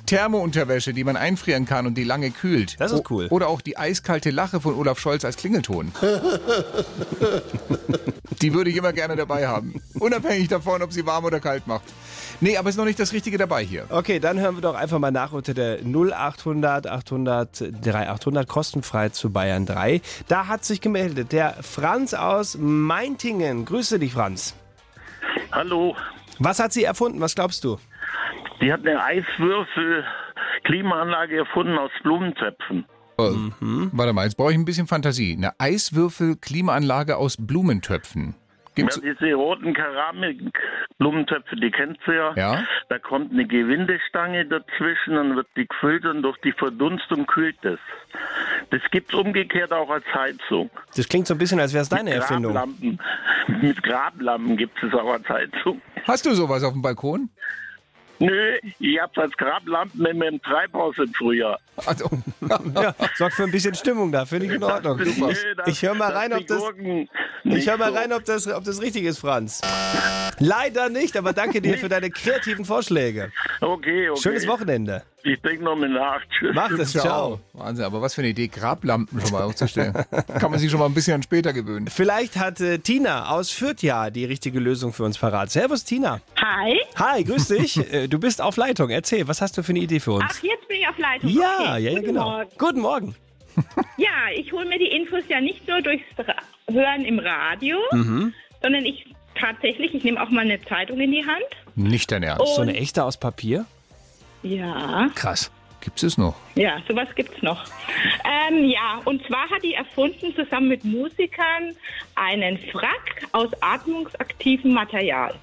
Thermounterwäsche, 0.07 0.92
die 0.92 1.05
man 1.05 1.16
einfrieren 1.16 1.64
kann 1.66 1.87
und 1.87 1.94
die 1.94 2.05
lange 2.05 2.31
kühlt. 2.31 2.77
Das 2.81 2.92
ist 2.92 3.09
cool. 3.11 3.29
O- 3.31 3.35
Oder 3.37 3.48
auch 3.48 3.61
die 3.61 3.77
eiskalte 3.79 4.31
Lache 4.31 4.61
von 4.61 4.75
Olaf 4.75 4.98
Scholz 4.98 5.25
als 5.25 5.37
Klingelton. 5.37 5.92
die 8.42 8.55
würde 8.55 8.70
ich 8.70 8.77
immer 8.77 8.92
gerne 8.92 9.16
dabei 9.16 9.46
haben. 9.46 9.81
Unabhängig 9.98 10.48
davon, 10.48 10.83
ob 10.83 10.92
sie 10.92 11.07
warm 11.07 11.25
oder 11.25 11.40
kalt 11.40 11.66
macht. 11.66 11.85
Nee, 12.40 12.57
aber 12.57 12.70
ist 12.70 12.77
noch 12.77 12.85
nicht 12.85 12.98
das 12.98 13.12
Richtige 13.12 13.38
dabei 13.38 13.64
hier. 13.64 13.85
Okay, 13.88 14.18
dann 14.18 14.40
hören 14.40 14.57
wir 14.57 14.62
doch 14.62 14.75
einfach 14.75 14.98
mal 14.98 15.12
nach 15.12 15.33
unter 15.33 15.55
der 15.55 15.79
0800 15.85 16.87
800 16.88 17.61
3800 17.85 18.48
kostenfrei 18.48 19.11
zu 19.11 19.31
Bayern 19.31 19.64
3. 19.66 20.01
Da 20.29 20.48
hat 20.48 20.64
sich 20.64 20.81
gemeldet 20.81 21.31
der 21.33 21.57
Franz 21.62 22.14
aus 22.14 22.57
Meintingen. 22.59 23.64
Grüße 23.64 23.98
dich, 24.01 24.12
Franz. 24.12 24.55
Hallo, 25.53 25.95
Was 26.39 26.59
hat 26.59 26.73
sie 26.73 26.85
erfunden? 26.85 27.21
Was 27.21 27.35
glaubst 27.35 27.65
du? 27.65 27.77
die 28.61 28.73
hat 28.73 28.87
eine 28.87 29.03
Eiswürfel-Klimaanlage 29.03 31.39
erfunden 31.39 31.77
aus 31.79 31.91
Blumentöpfen. 32.03 32.85
Äh, 33.19 33.23
Warte 33.93 34.13
mal, 34.13 34.25
jetzt 34.25 34.37
brauche 34.37 34.53
ich 34.53 34.59
ein 34.59 34.65
bisschen 34.65 34.87
Fantasie. 34.87 35.35
Eine 35.37 35.53
Eiswürfel-Klimaanlage 35.59 37.17
aus 37.17 37.37
Blumentöpfen. 37.39 38.35
Gibt's, 38.75 39.01
Ja, 39.03 39.13
diese 39.13 39.35
roten 39.35 39.75
Keramik-Blumentöpfe, 39.75 41.57
die 41.57 41.71
kennst 41.71 42.01
du 42.07 42.13
ja. 42.13 42.33
Ja. 42.37 42.65
Da 42.89 42.99
kommt 42.99 43.33
eine 43.33 43.47
Gewindestange 43.47 44.47
dazwischen, 44.47 45.15
dann 45.15 45.37
wird 45.37 45.47
die 45.57 45.67
gefüllt 45.67 46.05
und 46.07 46.23
durch 46.23 46.39
die 46.39 46.53
Verdunstung 46.53 47.27
kühlt 47.27 47.63
es. 47.65 47.79
Das 48.71 48.81
gibt's 48.91 49.15
umgekehrt 49.15 49.73
auch 49.73 49.91
als 49.91 50.05
Heizung. 50.15 50.71
Das 50.97 51.09
klingt 51.09 51.27
so 51.27 51.35
ein 51.35 51.39
bisschen, 51.39 51.61
als 51.61 51.73
wäre 51.73 51.83
es 51.83 51.89
deine 51.89 52.11
Erfindung. 52.15 52.53
Grablampen. 52.55 52.99
Mit 53.61 53.83
Grablampen 53.83 54.57
gibt 54.57 54.83
es 54.83 54.93
auch 54.95 55.13
als 55.13 55.29
Heizung. 55.29 55.83
hast 56.07 56.25
du 56.27 56.35
sowas 56.35 56.63
auf 56.65 56.73
dem 56.73 56.83
Balkon? 56.83 57.29
Nö, 58.25 58.59
ich 58.79 59.01
hab's 59.01 59.19
als 59.19 59.37
Grablampen 59.37 60.07
in 60.07 60.19
meinem 60.19 60.41
Treibhaus 60.43 60.97
im 60.99 61.13
Frühjahr. 61.13 61.59
Also, 61.87 62.09
Ja, 62.75 62.95
sorgt 63.17 63.35
für 63.35 63.43
ein 63.45 63.51
bisschen 63.51 63.75
Stimmung 63.75 64.13
da, 64.13 64.25
finde 64.27 64.47
ich 64.47 64.53
in 64.53 64.63
Ordnung. 64.63 64.99
Nö, 64.99 65.35
das- 65.57 65.67
Ich 65.69 65.83
höre 65.83 65.95
mal 65.95 66.13
rein, 66.13 66.33
ob 66.33 66.47
das, 66.47 66.63
ich 67.45 67.69
hör 67.69 67.77
mal 67.79 67.91
so- 67.91 67.99
rein, 67.99 68.13
ob 68.13 68.25
das, 68.25 68.47
ob 68.47 68.63
das 68.65 68.81
richtig 68.81 69.05
ist, 69.05 69.19
Franz. 69.19 69.61
Leider 70.39 70.89
nicht, 70.89 71.17
aber 71.17 71.33
danke 71.33 71.61
dir 71.61 71.77
für 71.79 71.89
deine 71.89 72.11
kreativen 72.11 72.65
Vorschläge. 72.65 73.33
Okay, 73.61 74.09
okay. 74.11 74.21
Schönes 74.21 74.47
Wochenende. 74.47 75.03
Ich 75.25 75.41
denke 75.41 75.63
noch 75.63 75.77
mal 75.77 75.89
nach. 75.89 76.21
Tschüss. 76.31 76.51
Mach 76.55 76.77
das, 76.77 76.93
ciao. 76.93 77.39
Wahnsinn, 77.53 77.85
aber 77.85 78.03
was 78.03 78.15
für 78.15 78.23
eine 78.23 78.31
Idee, 78.31 78.49
Grablampen 78.49 79.21
schon 79.21 79.31
mal 79.33 79.43
aufzustellen. 79.43 79.93
Kann 80.41 80.51
man 80.51 80.59
sich 80.59 80.71
schon 80.71 80.81
mal 80.81 80.87
ein 80.87 80.95
bisschen 80.95 81.15
an 81.15 81.23
später 81.23 81.53
gewöhnen. 81.53 81.87
Vielleicht 81.89 82.37
hat 82.37 82.61
äh, 82.61 82.79
Tina 82.79 83.31
aus 83.31 83.51
Fürth 83.53 83.83
ja 83.83 84.11
die 84.11 84.25
richtige 84.25 84.59
Lösung 84.59 84.93
für 84.93 85.05
uns 85.05 85.19
parat. 85.19 85.51
Servus, 85.51 85.85
Tina. 85.85 86.21
Hi. 86.41 86.77
Hi, 86.97 87.23
grüß 87.25 87.49
dich. 87.49 87.77
Äh, 87.93 88.09
du 88.09 88.19
bist 88.19 88.41
auf 88.43 88.57
Leitung. 88.57 88.91
Erzähl, 88.91 89.29
was 89.29 89.41
hast 89.41 89.57
du 89.59 89.63
für 89.63 89.71
eine 89.71 89.79
Idee 89.81 90.01
für 90.01 90.13
uns? 90.13 90.25
Ach, 90.29 90.43
jetzt 90.43 90.67
bin 90.67 90.79
ich 90.81 90.89
auf 90.89 90.99
Leitung. 90.99 91.31
ja, 91.31 91.55
okay. 91.59 91.65
ja, 91.65 91.77
ja, 91.79 91.91
Guten 91.95 92.07
genau. 92.07 92.25
Morgen. 92.25 92.51
Guten 92.59 92.81
Morgen. 92.81 93.15
Ja, 93.99 94.09
ich 94.35 94.51
hole 94.51 94.65
mir 94.67 94.79
die 94.79 94.87
Infos 94.87 95.23
ja 95.29 95.39
nicht 95.41 95.69
nur 95.69 95.81
durchs 95.83 96.03
Ra 96.19 96.35
Hören 96.71 97.05
im 97.05 97.19
Radio, 97.19 97.77
Mhm. 97.93 98.33
sondern 98.63 98.85
ich 98.87 99.05
tatsächlich, 99.39 99.95
ich 99.95 100.03
nehme 100.05 100.23
auch 100.23 100.31
mal 100.31 100.41
eine 100.41 100.61
Zeitung 100.65 100.99
in 101.01 101.13
die 101.13 101.25
Hand. 101.27 101.45
Nicht 101.77 102.11
dein 102.13 102.23
Ernst. 102.23 102.55
So 102.57 102.63
eine 102.63 102.75
echte 102.75 103.05
aus 103.05 103.19
Papier? 103.19 103.67
Ja, 104.43 105.09
Krass. 105.15 105.51
Gibt 105.81 106.01
es 106.01 106.17
noch? 106.17 106.37
ja, 106.55 106.81
sowas 106.87 107.09
gibt's 107.17 107.43
noch. 107.43 107.65
Ähm, 108.25 108.65
ja, 108.67 109.01
und 109.05 109.27
zwar 109.27 109.51
hat 109.51 109.65
die 109.65 109.75
erfunden 109.75 110.33
zusammen 110.37 110.69
mit 110.69 110.85
Musikern 110.85 111.75
einen 112.15 112.57
Frack 112.71 113.27
aus 113.33 113.51
atmungsaktivem 113.61 114.73
Material. 114.73 115.35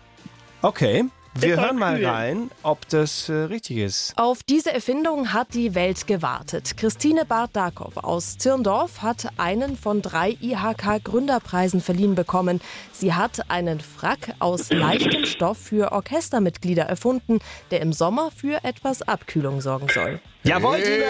Okay. 0.61 1.03
Wir 1.35 1.57
hören 1.57 1.77
mal 1.77 2.03
rein, 2.03 2.49
ob 2.63 2.87
das 2.89 3.29
äh, 3.29 3.33
richtig 3.33 3.77
ist. 3.77 4.13
Auf 4.17 4.43
diese 4.43 4.73
Erfindung 4.73 5.31
hat 5.31 5.53
die 5.53 5.75
Welt 5.75 6.07
gewartet. 6.07 6.75
Christine 6.75 7.23
Barth-Darkow 7.23 7.97
aus 7.97 8.37
Zirndorf 8.37 9.01
hat 9.01 9.27
einen 9.37 9.77
von 9.77 10.01
drei 10.01 10.37
IHK-Gründerpreisen 10.41 11.81
verliehen 11.81 12.15
bekommen. 12.15 12.61
Sie 12.91 13.13
hat 13.13 13.49
einen 13.49 13.79
Frack 13.79 14.33
aus 14.39 14.71
leichtem 14.71 15.25
Stoff 15.25 15.57
für 15.57 15.91
Orchestermitglieder 15.91 16.83
erfunden, 16.83 17.39
der 17.71 17.81
im 17.81 17.93
Sommer 17.93 18.31
für 18.31 18.63
etwas 18.63 19.01
Abkühlung 19.03 19.61
sorgen 19.61 19.87
soll. 19.93 20.19
Jawohl, 20.43 20.81
Tina! 20.81 21.05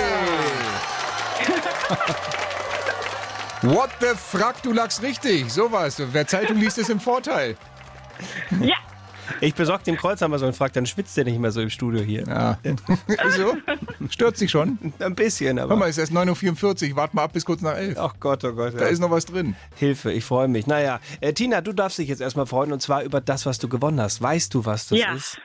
What 3.75 3.89
the 3.99 4.15
frack, 4.15 4.62
du 4.63 4.71
lagst 4.71 5.01
richtig. 5.01 5.51
Sowas. 5.51 6.01
Wer 6.12 6.27
Zeitung 6.27 6.58
liest, 6.58 6.77
ist 6.77 6.89
im 6.89 6.99
Vorteil. 6.99 7.58
Ja, 8.62 8.75
Ich 9.41 9.53
besorge 9.55 9.83
dem 9.83 9.95
Kreuzhammer 9.97 10.39
so 10.39 10.45
einen 10.45 10.53
Frack, 10.53 10.73
dann 10.73 10.85
schwitzt 10.85 11.15
der 11.17 11.25
nicht 11.25 11.39
mehr 11.39 11.51
so 11.51 11.61
im 11.61 11.69
Studio 11.69 12.01
hier. 12.01 12.25
Ja. 12.27 12.59
Wieso? 13.23 13.55
Stört 14.09 14.37
sich 14.37 14.51
schon? 14.51 14.77
Ein 14.99 15.15
bisschen, 15.15 15.59
aber. 15.59 15.69
Hör 15.71 15.77
mal, 15.77 15.89
es 15.89 15.97
ist 15.97 16.11
erst 16.11 16.13
9.44 16.13 16.91
Uhr. 16.91 16.95
Wart 16.95 17.13
mal 17.13 17.23
ab 17.23 17.33
bis 17.33 17.45
kurz 17.45 17.61
nach 17.61 17.75
11. 17.75 17.97
Ach 17.99 18.15
Gott, 18.19 18.43
oh 18.43 18.53
Gott. 18.53 18.73
Da 18.75 18.81
Ja. 18.85 18.87
ist 18.87 18.99
noch 18.99 19.11
was 19.11 19.25
drin. 19.25 19.55
Hilfe, 19.75 20.11
ich 20.11 20.25
freue 20.25 20.47
mich. 20.47 20.67
Naja, 20.67 20.99
äh, 21.21 21.33
Tina, 21.33 21.61
du 21.61 21.73
darfst 21.73 21.97
dich 21.97 22.09
jetzt 22.09 22.21
erstmal 22.21 22.45
freuen 22.45 22.71
und 22.71 22.81
zwar 22.81 23.03
über 23.03 23.21
das, 23.21 23.45
was 23.45 23.59
du 23.59 23.67
gewonnen 23.69 23.99
hast. 24.01 24.21
Weißt 24.21 24.53
du, 24.53 24.65
was 24.65 24.87
das 24.87 24.99
ja, 24.99 25.13
ist? 25.13 25.39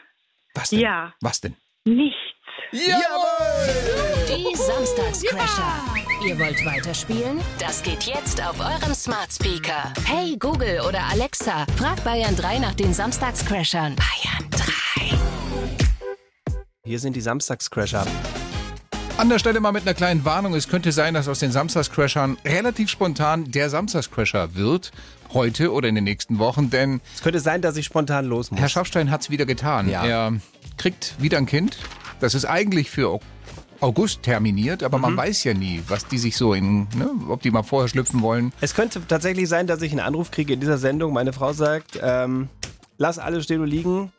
Was 0.54 0.70
denn? 0.70 0.78
ja, 0.80 1.12
Was 1.20 1.40
denn? 1.40 1.56
nichts. 1.84 2.16
Die 2.72 4.56
Samstagscrasher. 4.56 6.03
Ihr 6.26 6.38
wollt 6.38 6.64
weiterspielen? 6.64 7.38
Das 7.58 7.82
geht 7.82 8.04
jetzt 8.04 8.42
auf 8.42 8.58
eurem 8.58 8.94
Smart 8.94 9.30
Speaker. 9.30 9.92
Hey 10.06 10.36
Google 10.38 10.80
oder 10.88 11.02
Alexa, 11.10 11.66
frag 11.76 12.02
Bayern 12.02 12.34
3 12.34 12.60
nach 12.60 12.72
den 12.74 12.94
Samstagscrashern. 12.94 13.96
Bayern 13.96 14.50
3. 14.50 15.18
Hier 16.84 16.98
sind 16.98 17.14
die 17.14 17.20
Samstagscrasher. 17.20 18.06
An 19.18 19.28
der 19.28 19.38
Stelle 19.38 19.60
mal 19.60 19.72
mit 19.72 19.82
einer 19.82 19.92
kleinen 19.92 20.24
Warnung. 20.24 20.54
Es 20.54 20.66
könnte 20.68 20.92
sein, 20.92 21.12
dass 21.12 21.28
aus 21.28 21.40
den 21.40 21.52
Samstagscrashern 21.52 22.38
relativ 22.46 22.88
spontan 22.88 23.50
der 23.50 23.68
Samstagscrasher 23.68 24.54
wird. 24.54 24.92
Heute 25.34 25.72
oder 25.72 25.88
in 25.88 25.94
den 25.94 26.04
nächsten 26.04 26.38
Wochen. 26.38 26.70
Denn 26.70 27.02
Es 27.14 27.22
könnte 27.22 27.40
sein, 27.40 27.60
dass 27.60 27.76
ich 27.76 27.84
spontan 27.84 28.24
los 28.24 28.50
muss. 28.50 28.60
Herr 28.60 28.70
Schaffstein 28.70 29.10
hat 29.10 29.20
es 29.20 29.30
wieder 29.30 29.44
getan. 29.44 29.90
Ja. 29.90 30.06
Er 30.06 30.32
kriegt 30.78 31.16
wieder 31.18 31.36
ein 31.36 31.46
Kind. 31.46 31.76
Das 32.20 32.34
ist 32.34 32.46
eigentlich 32.46 32.90
für 32.90 33.10
August 33.80 34.22
terminiert, 34.22 34.82
aber 34.82 34.98
Mhm. 34.98 35.02
man 35.02 35.16
weiß 35.16 35.44
ja 35.44 35.54
nie, 35.54 35.82
was 35.88 36.06
die 36.06 36.18
sich 36.18 36.36
so 36.36 36.54
in, 36.54 36.82
ne, 36.96 37.10
ob 37.28 37.42
die 37.42 37.50
mal 37.50 37.62
vorher 37.62 37.88
schlüpfen 37.88 38.22
wollen. 38.22 38.52
Es 38.60 38.74
könnte 38.74 39.00
tatsächlich 39.06 39.48
sein, 39.48 39.66
dass 39.66 39.82
ich 39.82 39.92
einen 39.92 40.00
Anruf 40.00 40.30
kriege 40.30 40.52
in 40.54 40.60
dieser 40.60 40.78
Sendung. 40.78 41.12
Meine 41.12 41.32
Frau 41.32 41.52
sagt, 41.52 41.98
ähm, 42.02 42.48
lass 42.98 43.18
alles 43.18 43.44
stehen 43.44 43.60
und 43.60 43.68
liegen. 43.68 44.12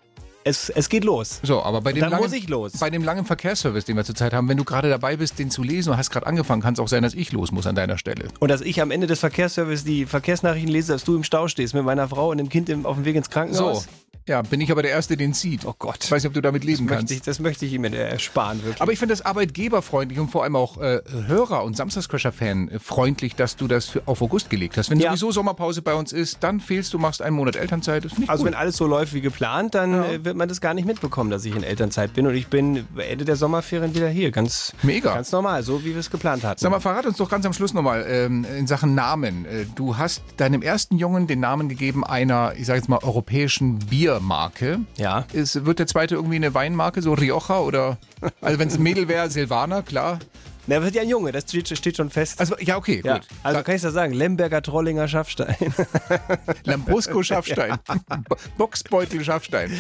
Es, 0.48 0.70
es 0.70 0.90
geht 0.90 1.04
los. 1.04 1.40
So, 1.42 1.64
aber 1.64 1.82
bei 1.82 1.92
dem, 1.92 2.02
Dann 2.02 2.12
langen, 2.12 2.24
muss 2.24 2.32
ich 2.32 2.48
los. 2.50 2.74
bei 2.74 2.92
dem 2.92 3.04
langen 3.04 3.26
Verkehrsservice, 3.26 3.86
den 3.86 3.96
wir 3.98 4.04
zurzeit 4.06 4.32
haben, 4.32 4.48
wenn 4.48 4.58
du 4.58 4.64
gerade 4.64 4.92
dabei 4.92 5.18
bist, 5.18 5.40
den 5.40 5.50
zu 5.50 5.64
lesen 5.64 5.90
und 5.90 5.98
hast 5.98 6.12
gerade 6.12 6.28
angefangen, 6.28 6.62
kann 6.62 6.76
es 6.76 6.80
auch 6.80 6.88
sein, 6.88 7.02
dass 7.02 7.16
ich 7.16 7.32
los 7.32 7.52
muss 7.52 7.66
an 7.66 7.74
deiner 7.74 7.98
Stelle. 7.98 8.28
Und 8.40 8.50
dass 8.52 8.62
ich 8.62 8.80
am 8.80 8.92
Ende 8.92 9.08
des 9.08 9.20
Verkehrsservice 9.22 9.84
die 9.86 10.06
Verkehrsnachrichten 10.06 10.72
lese, 10.72 10.94
dass 10.94 11.04
du 11.04 11.16
im 11.16 11.24
Stau 11.24 11.48
stehst 11.48 11.74
mit 11.74 11.84
meiner 11.84 12.08
Frau 12.08 12.30
und 12.30 12.38
dem 12.38 12.50
Kind 12.50 12.70
im, 12.70 12.86
auf 12.86 12.96
dem 12.96 13.06
Weg 13.06 13.16
ins 13.16 13.26
So, 13.26 13.32
Krankenhaus. 13.32 13.88
Ja, 14.28 14.42
bin 14.42 14.60
ich 14.62 14.72
aber 14.72 14.82
der 14.82 14.92
Erste, 14.92 15.18
den 15.18 15.34
sieht. 15.34 15.66
Oh 15.66 15.76
Gott. 15.78 16.04
Ich 16.04 16.12
weiß 16.12 16.24
nicht, 16.24 16.28
ob 16.30 16.34
du 16.34 16.42
damit 16.42 16.64
leben 16.64 16.86
Möchte 16.86 16.98
kannst. 16.98 17.14
ich, 17.14 17.22
das 17.22 17.40
möchte 17.40 17.66
ich 17.66 17.74
ihm 17.74 17.84
ersparen, 17.84 18.64
wirklich. 18.64 18.82
Aber 18.82 18.92
ich 18.92 19.00
finde 19.00 19.14
das 19.14 19.24
arbeitgeberfreundlich 19.26 20.20
und 20.20 20.30
vor 20.30 20.44
allem 20.44 20.56
auch 20.56 20.78
äh, 20.82 21.02
Hörer- 21.28 21.64
und 21.64 21.76
Samstagscrasher-Fan 21.78 22.70
äh, 22.70 22.80
freundlich, 22.80 23.36
dass 23.36 23.56
du 23.56 23.68
das 23.68 23.86
für, 23.86 24.02
auf 24.06 24.22
August 24.22 24.50
gelegt 24.50 24.78
hast. 24.78 24.90
Wenn 24.90 25.00
Ja. 25.00 25.12
sowieso 25.12 25.32
Sommerpause 25.32 25.82
bei 25.82 25.94
uns 25.94 26.12
ist, 26.14 26.38
dann 26.42 26.60
fehlst 26.60 26.94
du, 26.94 26.98
machst 27.00 27.22
einen 27.22 27.36
Monat 27.36 27.56
Elternzeit. 27.56 28.06
Das 28.06 28.14
Also 28.28 28.44
gut. 28.44 28.52
wenn 28.54 28.58
alles 28.60 28.78
so 28.78 28.88
läuft 28.88 29.14
wie 29.14 29.22
geplant, 29.22 29.76
dann 29.76 29.94
äh, 30.04 30.26
wird 30.26 30.36
man 30.36 30.50
das 30.50 30.62
gar 30.62 30.74
nicht 30.74 30.86
mitbekommen, 30.86 31.30
dass 31.30 31.46
ich 31.46 31.56
in 31.56 31.64
Elternzeit 31.64 32.14
bin. 32.14 32.26
Und 32.28 32.36
ich 32.36 32.48
bin 32.48 32.86
Ende 32.98 33.26
der 33.26 33.36
Sommerferien 33.36 33.94
wieder 33.96 34.10
hier. 34.10 34.32
Ganz, 34.32 34.74
Mega. 34.84 35.14
ganz 35.14 35.32
normal, 35.32 35.64
so 35.64 35.82
wie 35.84 35.94
wir 35.94 35.98
es 36.00 36.10
geplant 36.10 36.44
hatten. 36.44 36.60
Sag 36.60 36.72
mal, 36.72 36.80
verrat 36.80 37.06
uns 37.06 37.18
doch 37.18 37.30
ganz 37.30 37.46
am 37.46 37.54
Schluss 37.54 37.74
nochmal 37.74 38.06
ähm, 38.08 38.46
in 38.58 38.68
Sachen 38.68 38.96
Namen. 38.96 39.46
Äh, 39.46 39.66
Du 39.76 39.98
hast 39.98 40.24
deinem 40.38 40.62
ersten 40.62 40.98
Jungen 40.98 41.28
den 41.28 41.40
Namen 41.42 41.70
gegeben 41.70 42.04
einer, 42.06 42.54
ich 42.58 42.66
sage 42.66 42.80
jetzt 42.80 42.88
mal, 42.90 43.00
europäischen 43.04 43.92
Biermarke. 44.20 44.80
Ja. 44.98 45.26
Ist, 45.34 45.66
wird 45.66 45.80
der 45.80 45.88
zweite 45.88 46.16
irgendwie 46.16 46.36
eine 46.36 46.54
Weinmarke, 46.54 47.02
so 47.02 47.14
Rioja 47.14 47.60
oder? 47.60 47.98
Also 48.42 48.60
wenn 48.60 48.68
es 48.68 48.78
ein 48.78 48.84
Mädel 48.84 49.08
wäre, 49.08 49.30
Silvaner, 49.30 49.82
klar. 49.82 50.20
Na, 50.68 50.82
wird 50.82 50.96
ja 50.96 51.04
ein 51.04 51.10
Junge, 51.10 51.32
das 51.32 51.44
steht, 51.44 51.78
steht 51.78 51.98
schon 51.98 52.10
fest. 52.10 52.40
Also 52.40 52.56
ja, 52.60 52.78
okay, 52.78 53.02
ja. 53.04 53.18
gut. 53.18 53.28
Also 53.44 53.62
kann 53.62 53.76
ich 53.76 53.84
das 53.84 53.94
sagen, 53.94 54.14
Lemberger, 54.14 54.64
Trollinger, 54.64 55.08
Schaffstein. 55.08 55.56
Lambrusco 56.64 57.22
Schaffstein. 57.22 57.78
Boxbeutel 58.58 59.24
Schaffstein. 59.24 59.72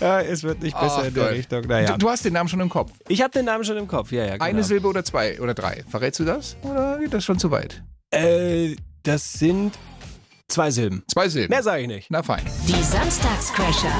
ja, 0.00 0.20
es 0.20 0.42
wird 0.42 0.62
nicht 0.62 0.78
besser 0.78 1.00
Ach, 1.00 1.04
in 1.04 1.14
der 1.14 1.24
Gott. 1.24 1.32
Richtung. 1.32 1.62
Naja. 1.66 1.92
Du, 1.92 1.98
du 1.98 2.08
hast 2.08 2.24
den 2.24 2.32
Namen 2.32 2.48
schon 2.48 2.60
im 2.60 2.70
Kopf. 2.70 2.92
Ich 3.08 3.20
habe 3.20 3.32
den 3.32 3.44
Namen 3.44 3.64
schon 3.64 3.76
im 3.76 3.86
Kopf, 3.86 4.12
ja, 4.12 4.24
ja. 4.24 4.32
Genau. 4.34 4.44
Eine 4.44 4.64
Silbe 4.64 4.88
oder 4.88 5.04
zwei 5.04 5.38
oder 5.40 5.52
drei. 5.52 5.84
Verrätst 5.90 6.20
du 6.20 6.24
das? 6.24 6.56
Oder 6.62 6.98
geht 6.98 7.12
das 7.12 7.22
schon 7.24 7.38
zu 7.38 7.50
weit? 7.50 7.82
Äh, 8.10 8.76
das 9.02 9.34
sind 9.34 9.78
zwei 10.50 10.70
Silben. 10.70 11.02
Zwei 11.06 11.28
Silben. 11.28 11.50
Mehr 11.50 11.62
sage 11.62 11.82
ich 11.82 11.88
nicht. 11.88 12.06
Na 12.10 12.22
fein. 12.22 12.42
Die 12.66 12.82
Samstagscrasher. 12.82 13.92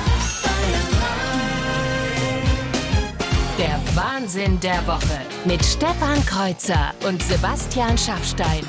Der 3.58 3.80
Wahnsinn 3.94 4.58
der 4.60 4.86
Woche 4.86 5.20
mit 5.44 5.64
Stefan 5.64 6.24
Kreuzer 6.26 6.92
und 7.06 7.22
Sebastian 7.22 7.96
Schaffstein. 7.98 8.64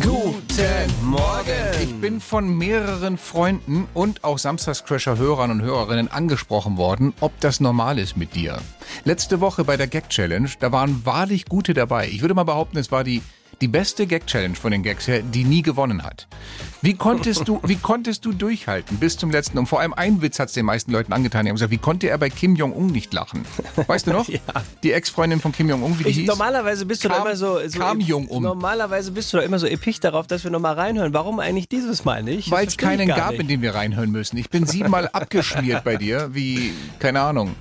Guten 0.00 0.92
Morgen. 1.02 1.82
Ich 1.82 1.94
bin 2.00 2.20
von 2.20 2.56
mehreren 2.56 3.18
Freunden 3.18 3.88
und 3.94 4.22
auch 4.22 4.38
Samstagscrasher-Hörern 4.38 5.50
und 5.50 5.62
Hörerinnen 5.62 6.10
angesprochen 6.10 6.76
worden, 6.76 7.12
ob 7.20 7.38
das 7.40 7.58
normal 7.58 7.98
ist 7.98 8.16
mit 8.16 8.34
dir. 8.34 8.58
Letzte 9.04 9.40
Woche 9.40 9.64
bei 9.64 9.76
der 9.76 9.88
Gag-Challenge, 9.88 10.48
da 10.60 10.70
waren 10.70 11.04
wahrlich 11.04 11.46
gute 11.46 11.74
dabei. 11.74 12.08
Ich 12.08 12.20
würde 12.20 12.34
mal 12.34 12.44
behaupten, 12.44 12.78
es 12.78 12.92
war 12.92 13.02
die, 13.02 13.22
die 13.62 13.68
beste 13.68 14.06
Gag-Challenge 14.06 14.56
von 14.56 14.72
den 14.72 14.82
Gags 14.82 15.06
her, 15.06 15.22
die 15.22 15.44
nie 15.44 15.62
gewonnen 15.62 16.02
hat. 16.02 16.26
Wie 16.84 16.94
konntest 16.94 17.46
du, 17.46 17.60
wie 17.64 17.76
konntest 17.76 18.24
du 18.24 18.32
durchhalten 18.32 18.96
bis 18.98 19.16
zum 19.16 19.30
letzten? 19.30 19.56
Und 19.58 19.66
vor 19.66 19.78
allem 19.80 19.94
ein 19.94 20.20
Witz 20.20 20.40
hat 20.40 20.48
es 20.48 20.54
den 20.54 20.66
meisten 20.66 20.90
Leuten 20.90 21.12
angetan. 21.12 21.44
Die 21.44 21.50
haben 21.50 21.54
gesagt, 21.54 21.70
wie 21.70 21.78
konnte 21.78 22.08
er 22.08 22.18
bei 22.18 22.28
Kim 22.28 22.56
Jong-un 22.56 22.88
nicht 22.88 23.12
lachen? 23.14 23.44
Weißt 23.86 24.06
du 24.08 24.10
noch? 24.12 24.28
Ja. 24.32 24.40
Die 24.82 24.92
Ex-Freundin 24.92 25.40
von 25.40 25.52
Kim 25.52 25.68
Jong-un, 25.68 25.98
wie 25.98 26.04
die 26.04 26.10
Ich, 26.10 26.16
hieß? 26.18 26.26
normalerweise 26.26 26.84
bist 26.86 27.04
du 27.04 27.08
da 27.08 27.14
Kam- 27.16 27.26
immer 27.26 27.36
so, 27.36 27.58
so 27.68 27.78
kam 27.78 28.00
jung 28.00 28.26
um. 28.26 28.42
Normalerweise 28.42 29.12
bist 29.12 29.32
du 29.32 29.36
da 29.36 29.42
immer 29.44 29.58
so 29.58 29.66
episch 29.66 30.00
darauf, 30.00 30.26
dass 30.26 30.42
wir 30.42 30.50
nochmal 30.50 30.74
reinhören. 30.74 31.12
Warum 31.14 31.38
eigentlich 31.38 31.68
dieses 31.68 32.04
Mal 32.04 32.22
nicht? 32.24 32.50
Weil 32.50 32.66
es 32.66 32.76
keinen 32.76 33.06
gab, 33.08 33.30
nicht. 33.32 33.40
in 33.42 33.48
den 33.48 33.62
wir 33.62 33.74
reinhören 33.74 34.10
müssen. 34.10 34.36
Ich 34.38 34.50
bin 34.50 34.66
siebenmal 34.66 35.08
abgeschmiert 35.12 35.84
bei 35.84 35.96
dir, 35.96 36.30
wie, 36.32 36.72
keine 36.98 37.20
Ahnung, 37.20 37.54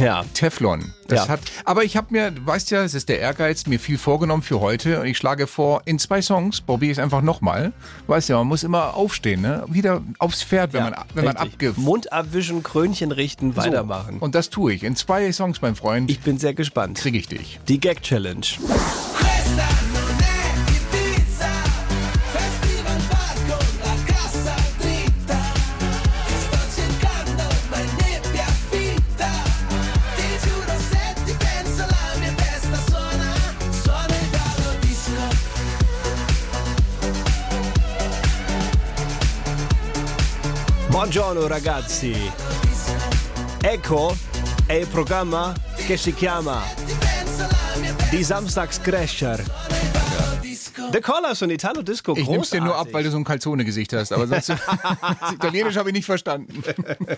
Ja. 0.00 0.24
Teflon. 0.34 0.92
Das 1.06 1.26
Ja. 1.26 1.28
hat, 1.28 1.40
aber 1.66 1.84
ich 1.84 1.98
habe 1.98 2.06
mir, 2.10 2.30
du 2.30 2.44
weißt 2.46 2.70
ja, 2.70 2.82
es 2.82 2.94
ist 2.94 3.10
der 3.10 3.20
Ehrgeiz, 3.20 3.66
mir 3.66 3.78
viel 3.78 3.98
vorgenommen 3.98 4.42
für 4.42 4.60
heute 4.60 5.00
und 5.02 5.06
ich 5.06 5.18
schlage 5.18 5.46
vor, 5.46 5.82
in 5.84 5.98
zwei 5.98 6.22
Songs 6.22 6.62
probiere 6.62 6.92
ich 6.92 6.98
es 6.98 7.04
einfach 7.04 7.20
nochmal. 7.20 7.74
Weißt 8.06 8.30
ja, 8.30 8.38
man 8.38 8.46
muss 8.46 8.63
immer 8.64 8.94
aufstehen, 8.94 9.40
ne? 9.42 9.64
Wieder 9.68 10.02
aufs 10.18 10.42
Pferd, 10.42 10.72
wenn 10.72 10.84
Ja, 10.84 10.90
man, 10.90 11.04
wenn 11.14 11.24
man 11.24 11.36
abge... 11.36 11.72
Mund 11.76 12.12
abwischen, 12.12 12.62
Krönchen 12.62 13.12
richten, 13.12 13.56
weitermachen. 13.56 14.18
Und 14.18 14.34
das 14.34 14.50
tue 14.50 14.72
ich. 14.74 14.82
In 14.82 14.96
zwei 14.96 15.30
Songs, 15.32 15.62
mein 15.62 15.76
Freund, 15.76 16.10
Ich 16.10 16.20
bin 16.20 16.38
sehr 16.38 16.54
gespannt. 16.54 16.98
kriege 16.98 17.18
ich 17.18 17.28
dich. 17.28 17.60
Die 17.68 17.78
Gag 17.78 18.02
Challenge. 18.02 18.46
Buongiorno 41.14 41.46
ragazzi. 41.46 42.12
Ecco 43.60 44.16
è 44.66 44.72
il 44.72 44.88
programma 44.88 45.54
che 45.86 45.96
si 45.96 46.12
chiama 46.12 46.60
Die 48.10 48.24
Samstagscrasher. 48.24 49.44
The 50.90 51.00
Collars 51.00 51.40
und 51.42 51.50
Italo 51.50 51.82
Disco. 51.82 52.16
Ich 52.16 52.26
nehm's 52.26 52.50
dir 52.50 52.60
nur 52.60 52.76
ab, 52.76 52.88
weil 52.90 53.04
du 53.04 53.12
so 53.12 53.16
ein 53.16 53.22
Calzone-Gesicht 53.22 53.92
hast. 53.92 54.10
Aber 54.12 54.26
sonst, 54.26 54.48
Italienisch 55.32 55.76
habe 55.76 55.90
ich 55.90 55.94
nicht 55.94 56.06
verstanden. 56.06 56.64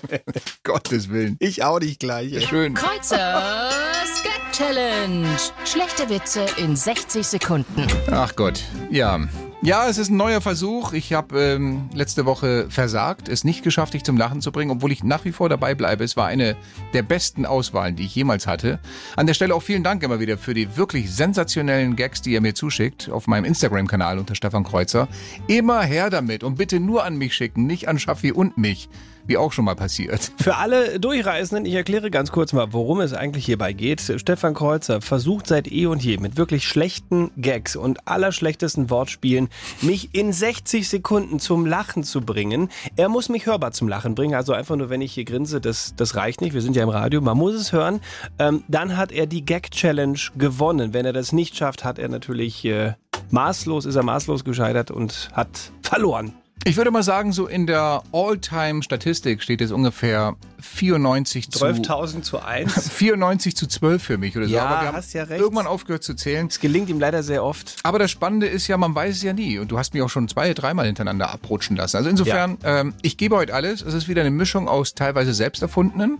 Gottes 0.63 1.09
Willen. 1.09 1.37
Ich 1.39 1.65
auch 1.65 1.81
nicht 1.81 1.99
gleich. 1.99 2.35
ey. 2.35 2.43
Schön. 2.43 2.75
Kreuzers 2.75 4.23
Gag 4.23 4.53
Challenge. 4.53 5.39
Schlechte 5.65 6.07
Witze 6.11 6.45
in 6.59 6.77
60 6.77 7.27
Sekunden. 7.27 7.87
Ach 8.11 8.37
Gott, 8.37 8.63
ja. 8.91 9.27
Ja, 9.62 9.88
es 9.88 9.97
ist 9.97 10.11
ein 10.11 10.19
neuer 10.19 10.42
Versuch. 10.42 10.92
Ich 10.92 11.14
habe 11.14 11.40
ähm, 11.40 11.88
letzte 11.95 12.27
Woche 12.27 12.66
versagt, 12.69 13.29
es 13.29 13.42
nicht 13.42 13.64
geschafft, 13.64 13.95
dich 13.95 14.05
zum 14.05 14.19
Lachen 14.19 14.42
zu 14.42 14.53
bringen, 14.53 14.71
obwohl 14.71 14.92
ich 14.92 15.03
nach 15.03 15.25
wie 15.25 15.33
vor 15.33 15.49
dabei 15.49 15.75
bleibe. 15.75 16.05
Es 16.05 16.16
war 16.16 16.27
eine 16.27 16.57
der 16.92 17.03
besten 17.03 17.47
Auswahlen, 17.47 17.97
die 17.97 18.05
ich 18.05 18.14
jemals 18.14 18.47
hatte. 18.47 18.79
An 19.16 19.27
der 19.27 19.33
Stelle 19.33 19.55
auch 19.55 19.62
vielen 19.62 19.83
Dank 19.83 20.03
immer 20.03 20.21
wieder 20.21 20.37
für 20.37 20.53
die 20.53 20.77
wirklich 20.77 21.11
sensationellen 21.11 21.97
Gags, 21.97 22.21
die 22.21 22.33
ihr 22.33 22.42
mir 22.42 22.55
zuschickt 22.55 23.09
auf 23.09 23.27
meinem 23.29 23.45
Instagram-Kanal 23.47 24.19
unter 24.19 24.35
Stefan 24.35 24.62
Kreuzer. 24.62 25.09
Immer 25.47 25.83
her 25.83 26.11
damit 26.11 26.45
und 26.45 26.57
bitte 26.57 26.79
nur 26.79 27.05
an 27.05 27.16
mich 27.16 27.35
schicken, 27.35 27.66
nicht 27.66 27.88
an 27.88 27.99
Schaffi 27.99 28.33
und 28.33 28.59
mich, 28.59 28.90
wie 29.27 29.37
auch 29.37 29.53
schon 29.53 29.65
mal 29.65 29.75
passiert. 29.75 30.33
Für 30.39 30.57
alle 30.57 31.01
Durchreisenden, 31.01 31.67
ich 31.67 31.75
erkläre 31.75 32.11
ganz 32.11 32.33
kurz 32.33 32.53
mal, 32.53 32.73
worum 32.73 33.01
es 33.01 33.12
eigentlich 33.12 33.47
hierbei 33.47 33.73
geht. 33.73 34.01
Stefan 34.17 34.55
Kreuzer 34.55 35.01
versucht 35.01 35.47
seit 35.47 35.71
eh 35.71 35.87
und 35.87 36.03
je 36.03 36.19
mit 36.19 36.37
wirklich 36.37 36.67
schlechten 36.67 37.31
Gags 37.37 37.77
und 37.77 38.07
allerschlechtesten 38.07 38.91
Wortspielen, 38.91 39.49
mich 39.83 40.15
in 40.15 40.33
60 40.33 40.89
Sekunden 40.89 41.39
zum 41.39 41.67
Lachen 41.67 42.05
zu 42.05 42.21
bringen. 42.21 42.69
Er 42.97 43.09
muss 43.09 43.29
mich 43.29 43.47
hörbar 43.47 43.73
zum 43.73 43.89
Lachen 43.89 44.15
bringen, 44.15 44.35
also 44.35 44.53
einfach 44.53 44.77
nur, 44.77 44.91
wenn 44.91 45.01
ich 45.01 45.12
hier 45.12 45.25
grinse, 45.25 45.61
das, 45.61 45.95
das 45.97 46.17
reicht 46.17 46.41
nicht. 46.41 46.55
Wir 46.55 46.62
sind 46.62 46.77
ja 46.77 46.83
im 46.83 46.89
Radio, 46.89 47.21
man 47.21 47.37
muss 47.37 47.55
es 47.55 47.73
hören. 47.73 48.01
Ähm, 48.39 48.65
dann 48.69 48.97
hat 48.97 49.12
er 49.12 49.27
die 49.27 49.45
Gag-Challenge 49.45 50.19
gewonnen. 50.37 50.93
Wenn 50.93 51.07
er 51.07 51.12
das 51.12 51.33
nicht 51.33 51.57
schafft, 51.57 51.85
hat 51.85 51.99
er 51.99 52.09
natürlich 52.09 52.65
äh, 52.65 52.95
maßlos, 53.31 53.85
ist 53.87 53.97
er 53.97 54.03
maßlos 54.03 54.45
gescheitert 54.45 54.91
und 54.91 55.31
hat 55.33 55.73
verloren. 55.83 56.35
Ich 56.64 56.77
würde 56.77 56.90
mal 56.90 57.05
sagen, 57.05 57.33
so 57.33 57.47
in 57.47 57.66
der 57.69 58.03
All-Time-Statistik 58.12 59.40
steht 59.40 59.61
es 59.61 59.71
ungefähr 59.71 60.35
94 60.61 61.51
zu 61.51 61.64
12.000 61.64 62.23
zu 62.23 62.40
1. 62.42 62.88
94 62.90 63.57
zu 63.57 63.69
12 63.69 64.03
für 64.03 64.19
mich 64.19 64.37
oder 64.37 64.47
so. 64.49 64.55
Ja, 64.55 64.64
Aber 64.66 64.81
wir 64.83 64.88
haben 64.88 64.97
hast 64.97 65.12
ja 65.12 65.23
recht. 65.23 65.40
irgendwann 65.40 65.69
aufgehört 65.69 66.03
zu 66.03 66.14
zählen. 66.14 66.49
Es 66.49 66.59
gelingt 66.59 66.88
ihm 66.88 66.99
leider 66.99 67.23
sehr 67.23 67.45
oft. 67.45 67.77
Aber 67.85 68.01
das 68.01 68.11
Spannende 68.11 68.47
ist 68.49 68.66
ja, 68.66 68.77
man 68.79 68.95
weiß 68.95 69.14
es 69.16 69.23
ja 69.23 69.33
nie. 69.33 69.59
Und 69.61 69.71
du 69.71 69.79
hast 69.79 69.95
mich 69.95 70.03
auch 70.03 70.09
schon 70.09 70.27
zwei, 70.27 70.53
dreimal 70.55 70.87
hintereinander 70.87 71.31
abrutschen 71.31 71.77
lassen. 71.77 71.99
Also 71.99 72.09
insofern, 72.11 72.59
ähm, 72.64 72.95
ich 73.03 73.16
gebe 73.16 73.37
heute 73.37 73.55
alles. 73.55 73.83
Es 73.83 73.95
ist 73.95 74.09
wieder 74.09 74.23
eine 74.23 74.31
Mischung 74.33 74.66
aus 74.66 74.95
teilweise 74.95 75.35
selbst 75.35 75.62
erfundenen, 75.62 76.19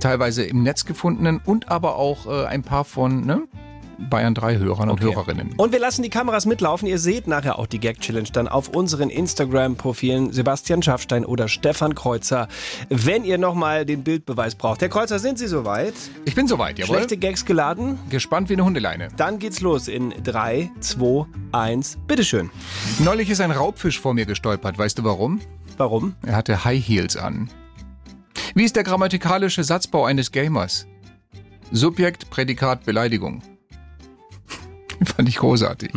teilweise 0.00 0.42
im 0.44 0.64
Netz 0.64 0.84
gefundenen 0.84 1.40
und 1.44 1.68
aber 1.68 1.94
auch 1.96 2.26
äh, 2.26 2.46
ein 2.46 2.62
paar 2.62 2.84
von 2.84 3.24
ne, 3.24 3.42
Bayern 3.98 4.34
3 4.34 4.58
Hörern 4.58 4.90
und 4.90 5.00
Hörerinnen. 5.00 5.54
Und 5.56 5.72
wir 5.72 5.78
lassen 5.78 6.02
die 6.02 6.10
Kameras 6.10 6.46
mitlaufen. 6.46 6.86
Ihr 6.86 6.98
seht 6.98 7.26
nachher 7.26 7.58
auch 7.58 7.66
die 7.66 7.78
Gag 7.78 8.00
Challenge 8.00 8.28
dann 8.32 8.48
auf 8.48 8.68
unseren 8.68 9.10
Instagram-Profilen 9.10 10.32
Sebastian 10.32 10.82
Schaffstein 10.82 11.24
oder 11.24 11.48
Stefan 11.48 11.94
Kreuzer, 11.94 12.48
wenn 12.88 13.24
ihr 13.24 13.38
nochmal 13.38 13.86
den 13.86 14.02
Bildbeweis 14.02 14.54
braucht. 14.54 14.82
Herr 14.82 14.88
Kreuzer, 14.88 15.18
sind 15.18 15.38
Sie 15.38 15.46
soweit? 15.46 15.94
Ich 16.24 16.34
bin 16.34 16.46
soweit, 16.46 16.78
jawohl. 16.78 16.96
Schlechte 16.96 17.16
Gags 17.16 17.44
geladen? 17.44 17.98
Gespannt 18.10 18.48
wie 18.48 18.54
eine 18.54 18.64
Hundeleine. 18.64 19.08
Dann 19.16 19.38
geht's 19.38 19.60
los 19.60 19.88
in 19.88 20.12
3, 20.22 20.70
2, 20.80 21.26
1. 21.52 21.98
Bitteschön. 22.06 22.50
Neulich 22.98 23.30
ist 23.30 23.40
ein 23.40 23.50
Raubfisch 23.50 24.00
vor 24.00 24.14
mir 24.14 24.26
gestolpert. 24.26 24.78
Weißt 24.78 24.98
du 24.98 25.04
warum? 25.04 25.40
Warum? 25.76 26.14
Er 26.24 26.36
hatte 26.36 26.64
High 26.64 26.86
Heels 26.86 27.16
an. 27.16 27.50
Wie 28.54 28.64
ist 28.64 28.76
der 28.76 28.84
grammatikalische 28.84 29.64
Satzbau 29.64 30.04
eines 30.04 30.32
Gamers? 30.32 30.86
Subjekt, 31.72 32.30
Prädikat, 32.30 32.84
Beleidigung. 32.84 33.42
Fand 35.16 35.28
ich 35.28 35.36
großartig. 35.36 35.92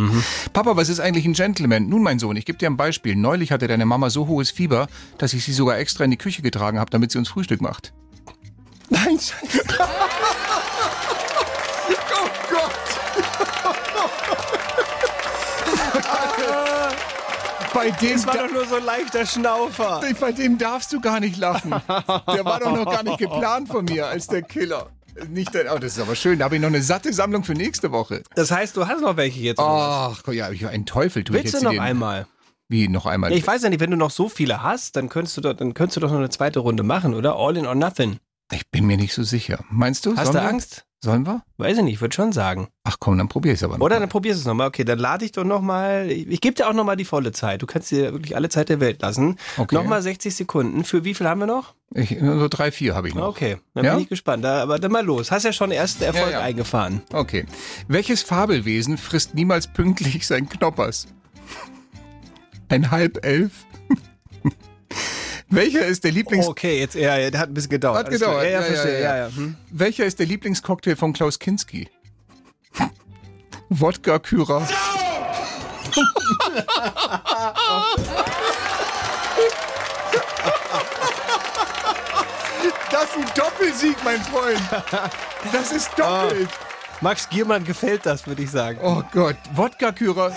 Papa, 0.54 0.76
was 0.76 0.90
ist 0.90 1.00
eigentlich 1.00 1.26
ein 1.26 1.34
Gentleman? 1.34 1.88
Nun, 1.90 2.04
mein 2.04 2.20
Sohn, 2.20 2.36
ich 2.36 2.46
gebe 2.46 2.58
dir 2.58 2.70
ein 2.70 2.78
Beispiel. 2.78 3.16
Neulich 3.16 3.52
hatte 3.52 3.68
deine 3.68 3.86
Mama 3.86 4.10
so 4.10 4.28
hohes 4.28 4.52
Fieber, 4.52 4.88
dass 5.18 5.34
ich 5.34 5.44
sie 5.46 5.54
sogar 5.54 5.78
extra 5.78 6.04
in 6.04 6.12
die 6.12 6.18
Küche 6.18 6.42
getragen 6.42 6.80
habe, 6.80 6.90
damit 6.92 7.12
sie 7.12 7.18
uns 7.18 7.30
Frühstück 7.30 7.62
macht. 7.62 7.94
Nein, 8.90 9.18
Scheiße. 9.20 9.64
Oh 12.12 12.28
Gott! 12.50 12.72
Bei 17.74 17.92
dem, 17.92 18.14
Das 18.14 18.26
war 18.26 18.38
doch 18.48 18.52
nur 18.52 18.66
so 18.66 18.76
ein 18.76 18.84
leichter 18.84 19.26
Schnaufer. 19.26 20.02
bei 20.20 20.32
dem 20.32 20.58
darfst 20.58 20.92
du 20.92 21.00
gar 21.00 21.20
nicht 21.20 21.38
lachen. 21.38 21.70
Der 21.72 22.44
war 22.46 22.60
doch 22.60 22.76
noch 22.76 22.92
gar 22.92 23.04
nicht 23.04 23.20
geplant 23.20 23.70
von 23.70 23.86
mir 23.86 24.08
als 24.08 24.28
der 24.28 24.42
Killer. 24.42 24.90
Nicht 25.30 25.52
oh, 25.56 25.78
das 25.80 25.94
ist 25.94 26.00
aber 26.00 26.16
schön. 26.16 26.40
Da 26.40 26.46
habe 26.46 26.56
ich 26.56 26.62
noch 26.62 26.68
eine 26.70 26.82
satte 26.82 27.12
Sammlung 27.14 27.44
für 27.44 27.54
nächste 27.54 27.92
Woche. 27.92 28.24
Das 28.36 28.52
heißt, 28.52 28.76
du 28.78 28.88
hast 28.88 29.02
noch 29.02 29.18
welche 29.18 29.40
jetzt. 29.42 29.60
Ach, 29.60 30.22
ja, 30.28 30.50
ich- 30.52 30.66
ein 30.68 30.86
Teufel 30.86 31.24
tue 31.24 31.38
ich 31.38 31.44
Willst 31.44 31.54
jetzt 31.54 31.64
du 31.64 31.74
noch 31.74 31.82
einmal? 31.82 32.28
Wie, 32.68 32.88
noch 32.88 33.06
einmal? 33.08 33.32
Ja, 33.32 33.38
ich 33.38 33.46
weiß 33.48 33.64
ja 33.64 33.70
nicht, 33.70 33.80
wenn 33.80 33.92
du 33.92 33.98
noch 33.98 34.12
so 34.12 34.30
viele 34.30 34.62
hast, 34.62 34.96
dann 34.96 35.10
könntest 35.10 35.36
du 35.38 35.42
doch, 35.42 35.54
dann 35.54 35.74
könntest 35.74 35.98
du 35.98 36.02
doch 36.02 36.12
noch 36.12 36.20
eine 36.20 36.30
zweite 36.30 36.60
Runde 36.60 36.84
machen, 36.84 37.14
oder? 37.16 37.36
All 37.36 37.58
in 37.58 37.66
or 37.66 37.76
nothing. 37.76 38.20
Ich 38.52 38.70
bin 38.70 38.86
mir 38.86 38.98
nicht 38.98 39.14
so 39.14 39.24
sicher. 39.24 39.64
Meinst 39.70 40.06
du? 40.06 40.16
Hast 40.16 40.34
du? 40.34 40.42
Angst? 40.42 40.86
Sollen 41.02 41.26
wir? 41.26 41.44
Weiß 41.58 41.78
ich 41.78 41.84
nicht, 41.84 41.94
ich 41.94 42.02
würde 42.02 42.14
schon 42.14 42.34
sagen. 42.34 42.68
Ach 42.84 42.98
komm, 43.00 43.18
dann 43.18 43.30
probier 43.30 43.54
es 43.54 43.64
aber 43.64 43.78
noch. 43.78 43.86
Oder 43.86 44.02
dann 44.02 44.10
probierst 44.10 44.40
du 44.40 44.42
es 44.42 44.46
nochmal. 44.48 44.68
Okay, 44.68 44.84
dann 44.84 45.00
lade 45.00 45.24
ich 45.24 45.32
doch 45.32 45.46
nochmal. 45.46 46.12
Ich, 46.12 46.28
ich 46.28 46.42
gebe 46.42 46.56
dir 46.56 46.68
auch 46.68 46.74
nochmal 46.74 46.98
die 46.98 47.06
volle 47.06 47.32
Zeit. 47.32 47.62
Du 47.62 47.66
kannst 47.68 47.90
dir 47.92 48.12
wirklich 48.12 48.36
alle 48.36 48.50
Zeit 48.50 48.68
der 48.68 48.82
Welt 48.82 49.02
lassen. 49.02 49.38
Okay. 49.58 49.76
Nochmal 49.76 50.02
60 50.02 50.36
Sekunden. 50.36 50.84
Für 50.84 51.06
wie 51.06 51.14
viel 51.14 51.26
haben 51.26 51.40
wir 51.40 51.48
noch? 51.48 51.74
Ich, 51.94 52.18
so 52.20 52.50
drei, 52.50 52.72
vier 52.74 52.96
habe 52.96 53.08
ich 53.08 53.16
noch. 53.16 53.28
Okay, 53.30 53.58
dann 53.76 53.86
Ja? 53.86 53.94
bin 53.94 54.04
ich 54.04 54.10
gespannt. 54.10 54.44
Da, 54.44 54.62
aber 54.62 54.78
dann 54.78 54.92
mal 54.92 55.06
los. 55.06 55.32
Hast 55.32 55.44
ja 55.46 55.54
schon 55.54 55.72
ersten 55.72 56.04
Erfolg 56.04 56.26
Ja, 56.34 56.40
ja. 56.40 56.42
eingefahren. 56.42 57.02
Okay. 57.14 57.46
Welches 57.88 58.22
Fabelwesen 58.22 58.98
frisst 58.98 59.34
niemals 59.36 59.68
pünktlich 59.68 60.28
sein 60.28 60.50
Knoppers? 60.50 61.08
Ein 62.68 62.92
halb 62.92 63.26
elf? 63.26 63.66
Welcher 65.50 65.86
ist 65.86 66.04
der 66.04 66.12
Lieblings... 66.12 66.48
Okay, 66.48 66.80
jetzt, 66.80 66.96
ja, 66.96 67.18
ja, 67.18 67.32
der 67.32 67.40
hat 67.40 67.50
ein 67.50 67.54
bisschen 67.54 67.72
gedauert. 67.72 67.98
Hat 67.98 68.10
gedauert. 68.10 68.44
Ja, 68.44 68.50
ja, 68.50 68.62
verstehe. 68.62 69.02
ja. 69.02 69.18
Ja, 69.18 69.28
ja. 69.28 69.36
Hm. 69.36 69.56
Welcher 69.72 70.06
ist 70.06 70.20
der 70.20 70.28
Lieblingscocktail 70.28 70.96
von 70.96 71.12
Klaus 71.14 71.40
Kinski? 71.40 71.90
Wodka 73.70 74.20
Kyra. 74.20 74.68
Das 82.92 83.04
ist 83.04 83.16
ein 83.18 83.32
Doppelsieg, 83.36 83.96
mein 84.04 84.22
Freund. 84.22 84.62
Das 85.52 85.72
ist 85.72 85.90
doppelt. 85.98 86.50
Max 87.02 87.30
Giermann 87.30 87.64
gefällt 87.64 88.06
das, 88.06 88.28
würde 88.28 88.44
ich 88.44 88.52
sagen. 88.52 88.78
Oh 88.84 89.02
Gott, 89.14 89.38
Wodka 89.54 89.92
Kyra. 89.94 90.32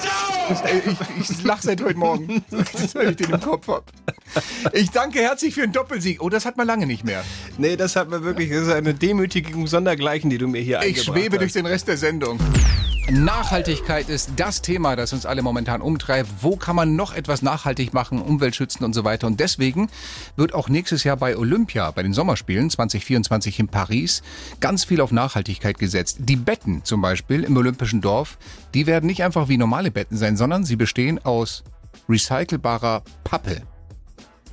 Ich, 0.49 1.31
ich 1.31 1.43
lach 1.45 1.61
seit 1.61 1.83
heute 1.83 1.99
Morgen, 1.99 2.45
weil 2.95 3.11
ich 3.11 3.17
den 3.17 3.31
im 3.31 3.41
Kopf 3.41 3.67
hab. 3.69 3.85
Ich 4.73 4.91
danke 4.91 5.19
herzlich 5.21 5.55
für 5.55 5.63
den 5.63 5.73
Doppelsieg. 5.73 6.23
Oh, 6.23 6.29
das 6.29 6.45
hat 6.45 6.57
man 6.57 6.67
lange 6.67 6.87
nicht 6.87 7.05
mehr. 7.05 7.25
Nee, 7.59 7.77
das 7.77 7.97
hat 7.97 8.11
man 8.11 8.23
wirklich, 8.23 8.51
das 8.51 8.63
ist 8.69 8.73
eine 8.73 8.95
Demütigung 8.95 9.67
sondergleichen, 9.67 10.31
die 10.31 10.39
du 10.39 10.47
mir 10.47 10.61
hier 10.61 10.79
Ich 10.79 10.85
eingebracht 11.01 11.05
schwebe 11.07 11.37
hast. 11.37 11.41
durch 11.43 11.53
den 11.53 11.67
Rest 11.67 11.89
der 11.89 11.97
Sendung. 11.97 12.39
Nachhaltigkeit 13.11 14.09
ist 14.09 14.31
das 14.37 14.63
Thema, 14.63 14.95
das 14.95 15.13
uns 15.13 15.27
alle 15.27 15.43
momentan 15.43 15.83
umtreibt. 15.83 16.31
Wo 16.41 16.57
kann 16.57 16.77
man 16.77 16.95
noch 16.95 17.13
etwas 17.13 17.43
nachhaltig 17.43 17.93
machen, 17.93 18.23
Umwelt 18.23 18.55
schützen 18.55 18.85
und 18.85 18.95
so 18.95 19.05
weiter? 19.05 19.27
Und 19.27 19.41
deswegen 19.41 19.91
wird 20.37 20.55
auch 20.55 20.69
nächstes 20.69 21.03
Jahr 21.03 21.17
bei 21.17 21.37
Olympia, 21.37 21.91
bei 21.91 22.03
den 22.03 22.13
Sommerspielen 22.13 22.71
2024 22.71 23.59
in 23.59 23.69
Paris, 23.69 24.23
ganz 24.61 24.85
viel 24.85 25.01
auf 25.01 25.11
Nachhaltigkeit 25.11 25.79
gesetzt. 25.79 26.19
Die 26.21 26.37
Betten 26.37 26.85
zum 26.85 27.01
Beispiel 27.01 27.43
im 27.43 27.57
Olympischen 27.57 28.01
Dorf, 28.01 28.39
die 28.73 28.87
werden 28.87 29.07
nicht 29.07 29.25
einfach 29.25 29.49
wie 29.49 29.59
normale 29.59 29.91
Betten 29.91 30.17
sein, 30.17 30.37
sondern 30.37 30.65
sie 30.65 30.77
bestehen 30.77 31.19
aus 31.25 31.65
recycelbarer 32.09 33.03
Pappe. 33.25 33.63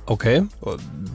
Okay. 0.06 0.42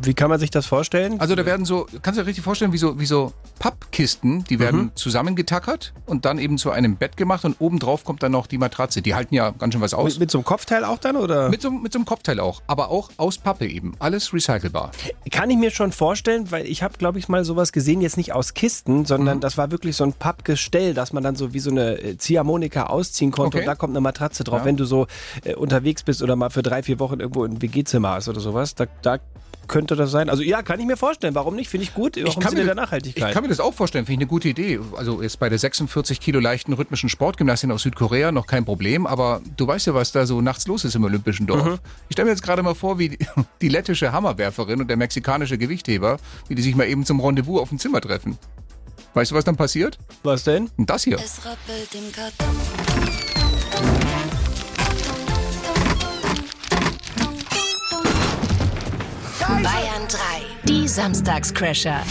Wie 0.03 0.13
kann 0.13 0.29
man 0.29 0.39
sich 0.39 0.51
das 0.51 0.65
vorstellen? 0.65 1.19
Also 1.19 1.35
da 1.35 1.45
werden 1.45 1.65
so, 1.65 1.85
kannst 2.01 2.17
du 2.17 2.23
dir 2.23 2.27
richtig 2.27 2.43
vorstellen, 2.43 2.71
wie 2.71 2.77
so, 2.77 2.99
wie 2.99 3.05
so 3.05 3.33
Pappkisten, 3.59 4.43
die 4.45 4.59
werden 4.59 4.91
zusammengetackert 4.95 5.93
und 6.05 6.25
dann 6.25 6.37
eben 6.39 6.57
zu 6.57 6.71
einem 6.71 6.95
Bett 6.95 7.17
gemacht 7.17 7.43
und 7.45 7.55
obendrauf 7.59 8.03
kommt 8.05 8.21
dann 8.23 8.31
noch 8.31 8.47
die 8.47 8.57
Matratze. 8.57 9.01
Die 9.01 9.15
halten 9.15 9.33
ja 9.35 9.49
ganz 9.51 9.73
schön 9.73 9.81
was 9.81 9.93
aus. 9.93 10.13
mit, 10.13 10.19
mit 10.21 10.31
so 10.31 10.37
einem 10.37 10.45
Kopfteil 10.45 10.83
auch 10.85 10.97
dann, 10.99 11.15
oder? 11.17 11.49
Mit 11.49 11.61
so, 11.61 11.71
mit 11.71 11.91
so 11.91 11.99
einem 11.99 12.05
Kopfteil 12.05 12.39
auch, 12.39 12.61
aber 12.67 12.89
auch 12.89 13.09
aus 13.17 13.37
Pappe 13.37 13.65
eben. 13.67 13.93
Alles 13.99 14.33
recycelbar. 14.33 14.91
Kann 15.31 15.49
ich 15.49 15.57
mir 15.57 15.71
schon 15.71 15.91
vorstellen, 15.91 16.51
weil 16.51 16.65
ich 16.67 16.83
habe, 16.83 16.97
glaube 16.97 17.19
ich, 17.19 17.27
mal 17.27 17.43
sowas 17.43 17.71
gesehen, 17.71 18.01
jetzt 18.01 18.17
nicht 18.17 18.33
aus 18.33 18.53
Kisten, 18.53 18.99
Mhm. 18.99 19.05
sondern 19.05 19.39
das 19.41 19.57
war 19.57 19.71
wirklich 19.71 19.95
so 19.95 20.03
ein 20.03 20.13
Pappgestell, 20.13 20.93
dass 20.93 21.11
man 21.11 21.23
dann 21.23 21.35
so 21.35 21.53
wie 21.53 21.59
so 21.59 21.71
eine 21.71 21.97
äh, 22.01 22.17
Ziehharmonika 22.17 22.83
ausziehen 22.87 23.31
konnte 23.31 23.57
Okay. 23.57 23.59
und 23.59 23.65
da 23.65 23.75
kommt 23.75 23.91
eine 23.93 24.01
Matratze 24.01 24.43
drauf. 24.43 24.59
Ja. 24.59 24.65
Wenn 24.65 24.77
du 24.77 24.85
so 24.85 25.07
äh, 25.43 25.55
unterwegs 25.55 26.03
bist 26.03 26.21
oder 26.21 26.35
mal 26.35 26.49
für 26.49 26.61
drei, 26.61 26.83
vier 26.83 26.99
Wochen 26.99 27.19
irgendwo 27.19 27.45
im 27.45 27.61
WG-Zimmer 27.61 28.11
hast 28.11 28.27
oder 28.29 28.39
sowas, 28.39 28.74
da, 28.75 28.85
da 29.01 29.19
könnte 29.67 29.95
das 29.95 30.11
sein. 30.11 30.29
Also 30.29 30.43
ja, 30.43 30.61
kann 30.61 30.79
ich 30.79 30.85
mir 30.85 30.97
vorstellen. 30.97 31.35
Warum 31.35 31.55
nicht? 31.55 31.69
Finde 31.69 31.85
ich 31.85 31.93
gut. 31.93 32.17
Auch 32.23 32.37
im 32.37 32.43
Sinne 32.43 32.61
mir, 32.61 32.65
der 32.65 32.75
Nachhaltigkeit. 32.75 33.29
ich 33.29 33.33
kann 33.33 33.43
mir 33.43 33.49
das 33.49 33.59
auch 33.59 33.73
vorstellen, 33.73 34.05
finde 34.05 34.23
ich 34.23 34.27
eine 34.27 34.29
gute 34.29 34.49
Idee. 34.49 34.79
Also 34.95 35.21
jetzt 35.21 35.39
bei 35.39 35.49
der 35.49 35.57
46 35.59 36.19
Kilo 36.19 36.39
leichten 36.39 36.73
rhythmischen 36.73 37.09
Sportgymnastin 37.09 37.71
aus 37.71 37.83
Südkorea 37.83 38.31
noch 38.31 38.47
kein 38.47 38.65
Problem, 38.65 39.07
aber 39.07 39.41
du 39.57 39.67
weißt 39.67 39.87
ja, 39.87 39.93
was 39.93 40.11
da 40.11 40.25
so 40.25 40.41
nachts 40.41 40.67
los 40.67 40.85
ist 40.85 40.95
im 40.95 41.03
Olympischen 41.03 41.47
Dorf. 41.47 41.65
Mhm. 41.65 41.79
Ich 42.09 42.13
stelle 42.13 42.25
mir 42.25 42.31
jetzt 42.31 42.43
gerade 42.43 42.63
mal 42.63 42.75
vor, 42.75 42.99
wie 42.99 43.09
die, 43.09 43.19
die 43.61 43.69
lettische 43.69 44.11
Hammerwerferin 44.11 44.81
und 44.81 44.87
der 44.87 44.97
mexikanische 44.97 45.57
Gewichtheber, 45.57 46.17
wie 46.47 46.55
die 46.55 46.61
sich 46.61 46.75
mal 46.75 46.87
eben 46.87 47.05
zum 47.05 47.19
Rendezvous 47.19 47.61
auf 47.61 47.69
dem 47.69 47.79
Zimmer 47.79 48.01
treffen. 48.01 48.37
Weißt 49.13 49.31
du, 49.31 49.35
was 49.35 49.45
dann 49.45 49.55
passiert? 49.55 49.97
Was 50.23 50.43
denn? 50.43 50.69
Das 50.77 51.03
hier. 51.03 51.15
Es 51.15 51.39
rappelt 51.45 51.95
im 51.95 52.11
Karton. 52.11 52.84
Bayern 59.47 60.07
3, 60.07 60.17
die 60.63 60.87
Samstagscrasher. 60.87 62.01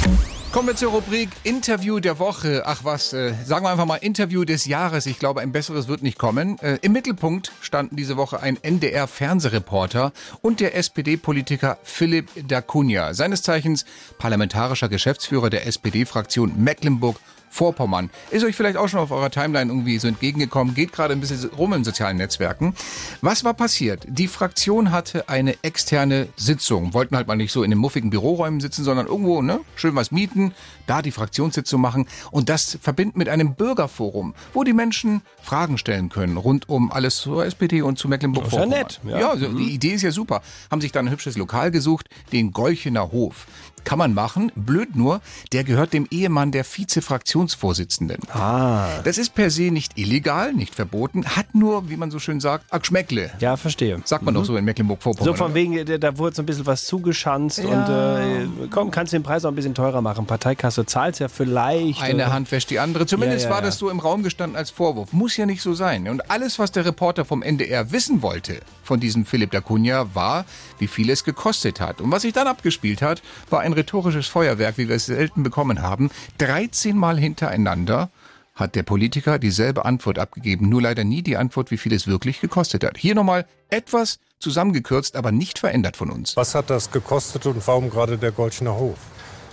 Kommen 0.53 0.68
wir 0.68 0.77
zur 0.77 0.92
Rubrik 0.92 1.31
Interview 1.42 1.99
der 1.99 2.20
Woche. 2.20 2.62
Ach 2.64 2.85
was, 2.85 3.12
äh, 3.12 3.35
sagen 3.44 3.64
wir 3.64 3.70
einfach 3.70 3.87
mal 3.87 3.97
Interview 3.97 4.44
des 4.44 4.66
Jahres. 4.66 5.07
Ich 5.07 5.18
glaube, 5.18 5.40
ein 5.40 5.51
besseres 5.51 5.88
wird 5.88 6.05
nicht 6.05 6.16
kommen. 6.16 6.61
Äh, 6.61 6.79
Im 6.83 6.92
Mittelpunkt 6.92 7.51
standen 7.61 7.97
diese 7.97 8.16
Woche 8.16 8.40
ein 8.40 8.57
NDR-Fernsehreporter 8.62 10.12
und 10.42 10.61
der 10.61 10.77
SPD-Politiker 10.77 11.79
Philipp 11.83 12.31
Dacunia, 12.47 13.14
seines 13.14 13.42
Zeichens 13.42 13.85
parlamentarischer 14.18 14.88
Geschäftsführer 14.88 15.51
der 15.51 15.66
SPD-Fraktion 15.66 16.53
Mecklenburg. 16.62 17.16
Vorpommern. 17.55 18.11
Ist 18.33 18.45
euch 18.45 18.57
vielleicht 18.57 18.77
auch 18.77 18.88
schon 18.88 18.99
auf 18.99 19.12
eurer 19.12 19.31
Timeline 19.31 19.71
irgendwie 19.71 19.97
so 19.99 20.09
entgegengekommen, 20.09 20.75
geht 20.75 20.93
gerade 20.93 21.14
ein 21.14 21.21
bisschen 21.21 21.49
rum 21.51 21.73
in 21.73 21.85
sozialen 21.85 22.17
Netzwerken. 22.17 22.75
Was 23.21 23.45
war 23.45 23.55
passiert? 23.55 24.05
Die 24.09 24.27
Fraktion 24.27 24.90
hatte 24.90 25.29
eine 25.29 25.55
externe 25.62 26.27
Sitzung, 26.37 26.95
wollten 26.95 27.14
halt 27.14 27.29
mal 27.29 27.37
nicht 27.37 27.53
so 27.53 27.62
in 27.62 27.71
den 27.71 27.79
muffigen 27.79 28.11
Büroräumen 28.11 28.61
sitzen, 28.61 28.83
sondern 28.83 29.07
irgendwo, 29.07 29.40
ne, 29.40 29.61
schön 29.77 29.95
was 29.95 30.11
mieten, 30.11 30.53
da 30.88 31.01
die 31.01 31.12
Fraktionssitzung 31.12 31.81
machen 31.81 32.09
und 32.33 32.49
das 32.49 32.77
verbinden 32.83 33.21
mit 33.21 33.29
einem 33.29 33.55
Bürgerforum, 33.55 34.35
wo 34.53 34.64
die 34.64 34.73
Menschen 34.73 35.23
Fragen 35.40 35.79
stellen 35.79 36.09
können 36.09 36.37
rund 36.37 36.69
um 36.69 36.90
alles 36.90 37.19
zur 37.19 37.47
SPD 37.47 37.83
und 37.83 38.01
zu 38.01 38.09
Mecklenburg-Vorpommern. 38.09 38.71
Das 38.71 38.99
ist 38.99 38.99
ja 39.05 39.11
nett, 39.11 39.21
ja. 39.21 39.27
ja 39.27 39.31
also 39.31 39.47
die 39.53 39.71
Idee 39.71 39.93
ist 39.93 40.03
ja 40.03 40.11
super. 40.11 40.43
Haben 40.73 40.81
sich 40.81 40.90
dann 40.90 41.07
ein 41.07 41.12
hübsches 41.12 41.37
Lokal 41.37 41.71
gesucht, 41.71 42.09
den 42.33 42.51
Golchener 42.51 43.12
Hof. 43.12 43.47
Kann 43.85 43.99
man 43.99 44.14
machen, 44.14 44.51
blöd 44.55 44.97
nur, 44.97 45.20
der 45.53 45.64
gehört 45.64 45.92
dem 45.92 46.07
Ehemann 46.11 46.53
der 46.53 46.64
Vize-Fraktionsvorsitzenden. 46.64 48.18
Ah. 48.33 48.88
Das 49.05 49.18
ist 49.18 49.35
per 49.35 49.51
se 49.51 49.70
nicht 49.70 49.99
illegal, 49.99 50.53
nicht 50.53 50.75
verboten, 50.75 51.25
hat 51.25 51.55
nur, 51.55 51.90
wie 51.90 51.97
man 51.97 52.11
so 52.11 52.18
schön 52.18 52.40
sagt, 52.40 52.64
a 52.73 52.79
Geschmäckle. 52.79 53.31
Ja, 53.40 53.57
verstehe. 53.57 54.01
Sagt 54.05 54.25
man 54.25 54.35
doch 54.35 54.44
so 54.44 54.57
in 54.57 54.64
Mecklenburg-Vorpommern. 54.64 55.33
So 55.33 55.37
von 55.37 55.47
oder? 55.53 55.55
wegen, 55.55 56.01
da, 56.01 56.18
wurde 56.18 56.37
so 56.37 56.42
ein 56.42 56.47
bisschen 56.47 56.66
was 56.66 56.85
zugeschanzt 56.87 57.59
Ja. 57.59 57.64
und 57.64 58.64
äh, 58.64 58.68
komm, 58.70 58.90
kannst 58.90 59.12
du 59.12 59.18
den 59.18 59.23
Preis 59.23 59.44
auch 59.44 59.51
ein 59.51 59.55
bisschen 59.55 59.75
teurer 59.75 60.01
machen. 60.01 60.27
Parteikasse 60.27 60.87
zahlt 60.87 61.18
ja 61.18 61.29
vielleicht. 61.29 62.03
Eine 62.03 62.23
äh, 62.23 62.27
Hand 62.27 62.51
wäscht 62.51 62.70
die 62.70 62.79
andere. 62.79 63.07
Zumindest 63.07 63.44
Ja, 63.44 63.51
ja, 63.51 63.55
war 63.57 63.62
das 63.62 63.79
so 63.79 63.90
im 63.90 64.01
Raum 64.01 64.23
gestanden 64.23 64.57
als 64.57 64.70
Vorwurf. 64.70 65.12
Muss 65.12 65.37
ja 65.37 65.47
nicht 65.47 65.62
so 65.62 65.75
sein. 65.75 66.09
Und 66.09 66.31
alles, 66.31 66.59
was 66.59 66.73
der 66.73 66.85
Reporter 66.85 67.25
vom 67.25 67.42
NDR 67.42 67.92
wissen 67.92 68.23
wollte 68.23 68.61
von 68.83 69.01
diesem 69.01 69.25
Philipp 69.27 69.51
Dacunia, 69.51 70.14
war, 70.14 70.44
wie 70.79 70.87
viel 70.87 71.11
es 71.11 71.25
gekostet 71.25 71.81
hat. 71.81 72.01
Und 72.01 72.11
was 72.11 72.23
sich 72.23 72.33
dann 72.33 72.47
abgespielt 72.47 73.03
hat, 73.03 73.23
war 73.51 73.61
ein 73.61 73.73
rhetorisches 73.76 74.26
Feuerwerk, 74.26 74.78
wie 74.78 74.88
wir 74.88 74.96
es 74.96 75.06
selten 75.06 75.42
bekommen 75.42 75.82
haben. 75.82 76.10
13 76.38 76.96
Mal 76.96 77.18
hintereinander 77.18 78.10
hat 78.54 78.74
der 78.76 78.84
Politiker 78.84 79.38
dieselbe 79.38 79.84
Antwort 79.84 80.18
abgegeben, 80.18 80.68
nur 80.68 80.82
leider 80.82 81.04
nie 81.04 81.22
die 81.22 81.37
Antwort, 81.37 81.70
wie 81.70 81.76
viel 81.76 81.92
es 81.92 82.06
wirklich 82.06 82.40
gekostet 82.40 82.84
hat. 82.84 82.96
Hier 82.96 83.14
nochmal 83.14 83.46
etwas 83.68 84.18
zusammengekürzt, 84.38 85.16
aber 85.16 85.32
nicht 85.32 85.58
verändert 85.58 85.96
von 85.96 86.10
uns. 86.10 86.37
Was 86.37 86.54
hat 86.54 86.70
das 86.70 86.90
gekostet 86.90 87.46
und 87.46 87.66
warum 87.66 87.90
gerade 87.90 88.16
der 88.16 88.30
Golchener 88.30 88.76
Hof? 88.76 88.98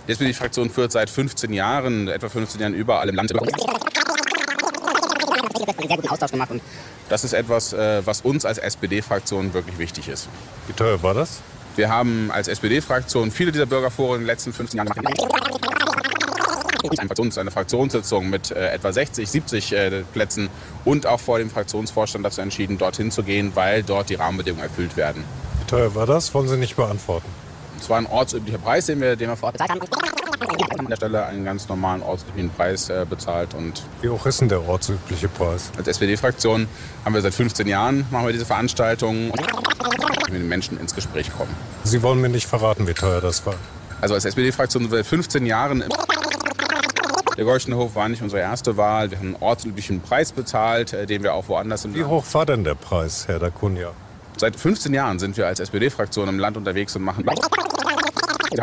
Die 0.06 0.12
SPD-Fraktion 0.12 0.70
führt 0.70 0.92
seit 0.92 1.10
15 1.10 1.52
Jahren, 1.52 2.08
etwa 2.08 2.28
15 2.28 2.60
Jahren 2.60 2.74
überall 2.74 3.08
im 3.08 3.14
Land. 3.14 3.32
sehr 5.92 5.96
guten 5.96 6.08
Austausch 6.08 6.30
gemacht. 6.30 6.50
Und 6.50 6.62
Das 7.08 7.24
ist 7.24 7.32
etwas, 7.32 7.72
äh, 7.72 8.04
was 8.04 8.20
uns 8.22 8.44
als 8.44 8.58
SPD-Fraktion 8.58 9.54
wirklich 9.54 9.78
wichtig 9.78 10.08
ist. 10.08 10.28
Wie 10.66 10.72
teuer 10.72 11.02
war 11.02 11.14
das? 11.14 11.40
Wir 11.76 11.88
haben 11.88 12.30
als 12.30 12.48
SPD-Fraktion 12.48 13.30
viele 13.30 13.52
dieser 13.52 13.66
Bürgerforen 13.66 14.16
in 14.16 14.20
den 14.22 14.26
letzten 14.26 14.52
15 14.52 14.78
Jahren 14.78 14.88
gemacht. 14.88 15.14
Eine, 16.98 17.06
Fraktions 17.06 17.38
eine 17.38 17.50
Fraktionssitzung 17.50 18.28
mit 18.28 18.50
äh, 18.50 18.72
etwa 18.72 18.92
60, 18.92 19.30
70 19.30 19.72
äh, 19.72 20.02
Plätzen 20.12 20.50
und 20.84 21.06
auch 21.06 21.20
vor 21.20 21.38
dem 21.38 21.48
Fraktionsvorstand 21.48 22.24
dazu 22.24 22.40
entschieden, 22.40 22.76
dorthin 22.76 23.10
zu 23.10 23.22
gehen, 23.22 23.52
weil 23.54 23.82
dort 23.82 24.10
die 24.10 24.16
Rahmenbedingungen 24.16 24.64
erfüllt 24.64 24.96
werden. 24.96 25.24
Wie 25.60 25.66
teuer 25.66 25.94
war 25.94 26.06
das? 26.06 26.34
Wollen 26.34 26.48
Sie 26.48 26.56
nicht 26.56 26.76
beantworten. 26.76 27.28
Es 27.80 27.88
war 27.88 27.98
ein 27.98 28.06
ortsüblicher 28.06 28.58
Preis, 28.58 28.86
den 28.86 29.00
wir, 29.00 29.16
den 29.16 29.28
wir 29.28 29.36
vor 29.36 29.48
Ort 29.48 29.58
bezahlt 29.58 29.80
haben. 29.80 30.21
An 30.78 30.86
der 30.88 30.96
Stelle 30.96 31.26
einen 31.26 31.44
ganz 31.44 31.68
normalen 31.68 32.02
ortsüblichen 32.02 32.50
Preis 32.50 32.88
äh, 32.90 33.06
bezahlt 33.08 33.54
und 33.54 33.82
Wie 34.00 34.08
hoch 34.08 34.26
ist 34.26 34.40
denn 34.40 34.48
der 34.48 34.66
ortsübliche 34.68 35.28
Preis? 35.28 35.70
Als 35.76 35.88
SPD-Fraktion 35.88 36.66
haben 37.04 37.14
wir 37.14 37.22
seit 37.22 37.34
15 37.34 37.66
Jahren 37.68 38.06
machen 38.10 38.26
wir 38.26 38.32
diese 38.32 38.44
Veranstaltungen 38.46 39.30
und 39.30 39.40
mit 40.30 40.40
den 40.40 40.48
Menschen 40.48 40.78
ins 40.80 40.94
Gespräch 40.94 41.30
kommen. 41.36 41.54
Sie 41.84 42.02
wollen 42.02 42.20
mir 42.20 42.28
nicht 42.28 42.46
verraten, 42.46 42.86
wie 42.86 42.94
teuer 42.94 43.20
das 43.20 43.44
war. 43.46 43.54
Also 44.00 44.14
als 44.14 44.24
SPD-Fraktion 44.24 44.82
sind 44.84 44.90
wir 44.92 44.98
seit 44.98 45.06
15 45.06 45.46
Jahren. 45.46 45.82
im- 45.82 45.92
Der 47.36 47.44
Golchener 47.44 47.76
Hof 47.76 47.94
war 47.94 48.08
nicht 48.08 48.22
unsere 48.22 48.42
erste 48.42 48.76
Wahl. 48.76 49.10
Wir 49.10 49.18
haben 49.18 49.34
einen 49.34 49.36
ortsüblichen 49.42 50.00
Preis 50.00 50.32
bezahlt, 50.32 50.92
äh, 50.92 51.06
den 51.06 51.22
wir 51.22 51.34
auch 51.34 51.48
woanders 51.48 51.84
im 51.84 51.94
Wie 51.94 52.04
hoch 52.04 52.24
war 52.32 52.44
denn 52.46 52.64
der 52.64 52.74
Preis, 52.74 53.24
Herr 53.28 53.38
Dacunia? 53.38 53.92
Seit 54.36 54.56
15 54.56 54.92
Jahren 54.94 55.18
sind 55.18 55.36
wir 55.36 55.46
als 55.46 55.60
SPD-Fraktion 55.60 56.28
im 56.28 56.38
Land 56.38 56.56
unterwegs 56.56 56.96
und 56.96 57.02
machen. 57.02 57.24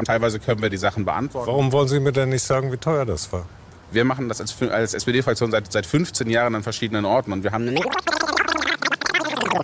Teilweise 0.05 0.39
können 0.39 0.61
wir 0.61 0.69
die 0.69 0.77
Sachen 0.77 1.05
beantworten. 1.05 1.47
Warum 1.47 1.71
wollen 1.71 1.87
Sie 1.87 1.99
mir 1.99 2.11
denn 2.11 2.29
nicht 2.29 2.43
sagen, 2.43 2.71
wie 2.71 2.77
teuer 2.77 3.05
das 3.05 3.31
war? 3.31 3.45
Wir 3.91 4.05
machen 4.05 4.29
das 4.29 4.39
als, 4.39 4.55
als 4.61 4.93
SPD-Fraktion 4.93 5.49
seit, 5.51 5.71
seit 5.71 5.85
15 5.85 6.29
Jahren 6.29 6.53
an 6.55 6.63
verschiedenen 6.63 7.05
Orten 7.05 7.31
und 7.33 7.43
wir 7.43 7.51
haben. 7.51 7.75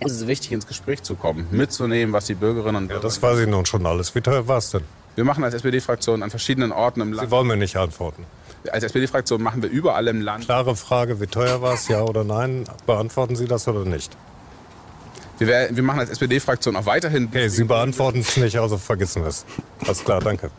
Es 0.02 0.12
ist 0.12 0.28
wichtig, 0.28 0.52
ins 0.52 0.68
Gespräch 0.68 1.04
zu 1.04 1.16
kommen, 1.16 1.48
mitzunehmen, 1.52 2.14
was 2.14 2.26
die 2.26 2.34
Bürgerinnen 2.36 2.76
und 2.76 2.84
Ja, 2.84 2.96
Bürger. 2.96 3.02
das 3.02 3.22
weiß 3.22 3.40
ich 3.40 3.48
nun 3.48 3.66
schon 3.66 3.86
alles. 3.86 4.14
Wie 4.16 4.22
teuer 4.22 4.48
war 4.48 4.58
es 4.58 4.72
denn? 4.72 4.82
Wir 5.16 5.24
machen 5.24 5.44
als 5.44 5.54
SPD-Fraktion 5.54 6.24
an 6.24 6.30
verschiedenen 6.30 6.72
Orten 6.72 7.02
im 7.02 7.10
Sie 7.14 7.18
Land. 7.18 7.32
wollen 7.32 7.48
mir 7.48 7.58
nicht 7.58 7.76
antworten. 7.78 8.26
Als 8.72 8.84
SPD-Fraktion 8.84 9.42
machen 9.42 9.62
wir 9.62 9.70
überall 9.70 10.08
im 10.08 10.22
Land. 10.22 10.46
Klare 10.46 10.76
Frage, 10.76 11.22
wie 11.22 11.28
teuer 11.28 11.62
war 11.62 11.76
es, 11.76 11.88
ja 11.88 12.02
oder 12.02 12.24
nein? 12.24 12.66
Beantworten 12.86 13.36
Sie 13.36 13.46
das 13.46 13.68
oder 13.68 13.86
nicht? 13.86 14.12
Wir, 15.38 15.48
wär- 15.48 15.76
wir 15.76 15.84
machen 15.84 16.00
als 16.00 16.10
SPD-Fraktion 16.12 16.76
auch 16.76 16.86
weiterhin. 16.86 17.26
Okay, 17.26 17.48
Sie 17.50 17.64
beantworten 17.66 18.20
es 18.20 18.38
nicht, 18.38 18.58
also 18.58 18.78
vergessen 18.78 19.22
wir 19.24 19.30
es. 19.30 19.46
Alles 19.86 20.04
klar, 20.04 20.22
danke. 20.22 20.50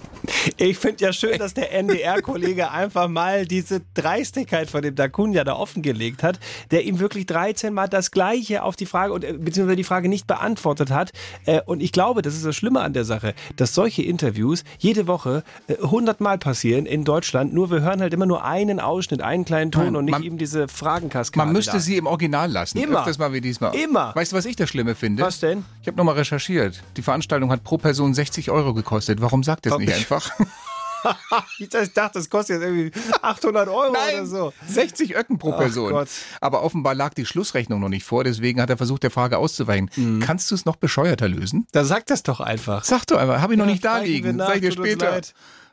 Ich 0.57 0.77
finde 0.79 1.05
ja 1.05 1.12
schön, 1.12 1.39
dass 1.39 1.55
der 1.55 1.73
NDR-Kollege 1.73 2.71
einfach 2.71 3.09
mal 3.09 3.47
diese 3.47 3.81
Dreistigkeit 3.95 4.69
von 4.69 4.83
dem 4.83 4.95
Dacunia 4.95 5.45
da 5.45 5.55
offengelegt 5.55 6.23
hat, 6.23 6.39
der 6.71 6.85
ihm 6.85 6.99
wirklich 6.99 7.27
13 7.27 7.73
Mal 7.73 7.89
das 7.89 8.11
Gleiche 8.11 8.62
auf 8.62 8.77
die 8.77 8.87
Frage, 8.87 9.12
und, 9.12 9.25
äh, 9.25 9.33
beziehungsweise 9.33 9.77
die 9.77 9.85
Frage 9.85 10.09
nicht 10.09 10.27
beantwortet 10.27 10.91
hat. 10.91 11.12
Äh, 11.47 11.61
Und 11.65 11.83
ich 11.83 11.93
glaube, 11.93 12.23
das 12.23 12.35
ist 12.35 12.45
das 12.45 12.55
Schlimme 12.57 12.81
an 12.81 12.93
der 12.93 13.05
Sache, 13.05 13.35
dass 13.57 13.75
solche 13.75 14.03
Interviews 14.03 14.62
jede 14.79 15.07
Woche 15.07 15.43
äh, 15.69 15.75
100 15.83 16.21
Mal 16.21 16.39
passieren 16.39 16.87
in 16.87 17.05
Deutschland, 17.05 17.55
nur 17.55 17.71
wir 17.71 17.81
hören 17.81 18.01
halt 18.01 18.12
immer 18.12 18.27
nur 18.27 18.45
einen 18.45 18.79
Ausschnitt, 18.81 19.23
einen 19.23 19.45
kleinen 19.45 19.71
Ton 19.73 19.85
Nein, 19.85 19.97
und 19.97 20.05
nicht 20.07 20.12
man- 20.12 20.23
eben 20.23 20.39
diese 20.39 20.69
Fragenkaskade. 20.69 21.45
Man 21.47 21.53
müsste 21.55 21.73
da. 21.73 21.81
sie 21.81 21.97
im 21.97 22.07
Original 22.07 22.51
lassen. 22.51 22.79
Immer. 22.79 22.99
Öfters 23.01 23.19
mal 23.19 23.33
wie 23.33 23.41
diesmal. 23.41 23.75
Immer. 23.75 24.12
Weißt 24.15 24.33
du, 24.33 24.37
was 24.37 24.45
ich 24.45 24.57
das 24.67 24.71
Schlimme 24.71 24.95
finde? 24.95 25.23
Was 25.23 25.41
denn? 25.41 25.65
Ich 25.83 25.87
habe 25.89 25.97
nochmal 25.97 26.15
recherchiert. 26.17 26.83
Die 26.97 27.03
Veranstaltung 27.03 27.51
hat 27.51 27.65
pro 27.65 27.79
Person 27.79 28.15
60 28.15 28.51
Euro 28.51 28.75
gekostet. 28.75 29.21
Warum 29.21 29.43
sagt 29.43 29.67
es 29.67 29.71
Warum- 29.73 29.85
nicht 29.85 29.95
einfach? 29.95 30.31
Ich 31.61 31.69
dachte, 31.69 32.11
das 32.15 32.29
kostet 32.31 32.57
jetzt 32.61 32.69
irgendwie 32.69 32.91
800 33.23 33.69
Euro 33.69 33.91
oder 33.91 34.27
so. 34.27 34.53
60 34.67 35.15
Öcken 35.17 35.39
pro 35.39 35.53
Ach 35.53 35.59
Person. 35.59 35.93
Gott. 35.93 36.09
Aber 36.41 36.65
offenbar 36.65 36.97
lag 36.97 37.15
die 37.15 37.25
Schlussrechnung 37.27 37.79
noch 37.81 37.89
nicht 37.91 38.05
vor, 38.05 38.25
deswegen 38.25 38.61
hat 38.61 38.71
er 38.71 38.77
versucht, 38.77 39.05
der 39.05 39.13
Frage 39.13 39.39
auszuweichen. 39.39 39.89
Mhm. 39.95 40.19
Kannst 40.21 40.51
du 40.51 40.57
es 40.57 40.65
noch 40.65 40.75
bescheuerter 40.75 41.29
lösen? 41.29 41.69
Da 41.71 41.85
sag 41.85 42.07
das 42.07 42.25
doch 42.25 42.41
einfach. 42.41 42.83
Sag 42.83 43.07
doch 43.07 43.19
einfach, 43.19 43.41
habe 43.41 43.53
ich 43.53 43.59
noch 43.59 43.67
Ja, 43.67 43.71
nicht 43.73 43.85
da 43.85 43.99
liegen. 43.99 44.37
nach, 44.37 44.49
Sag 44.49 44.57
ich 44.57 44.63
dir 44.63 44.73
später. 44.73 45.21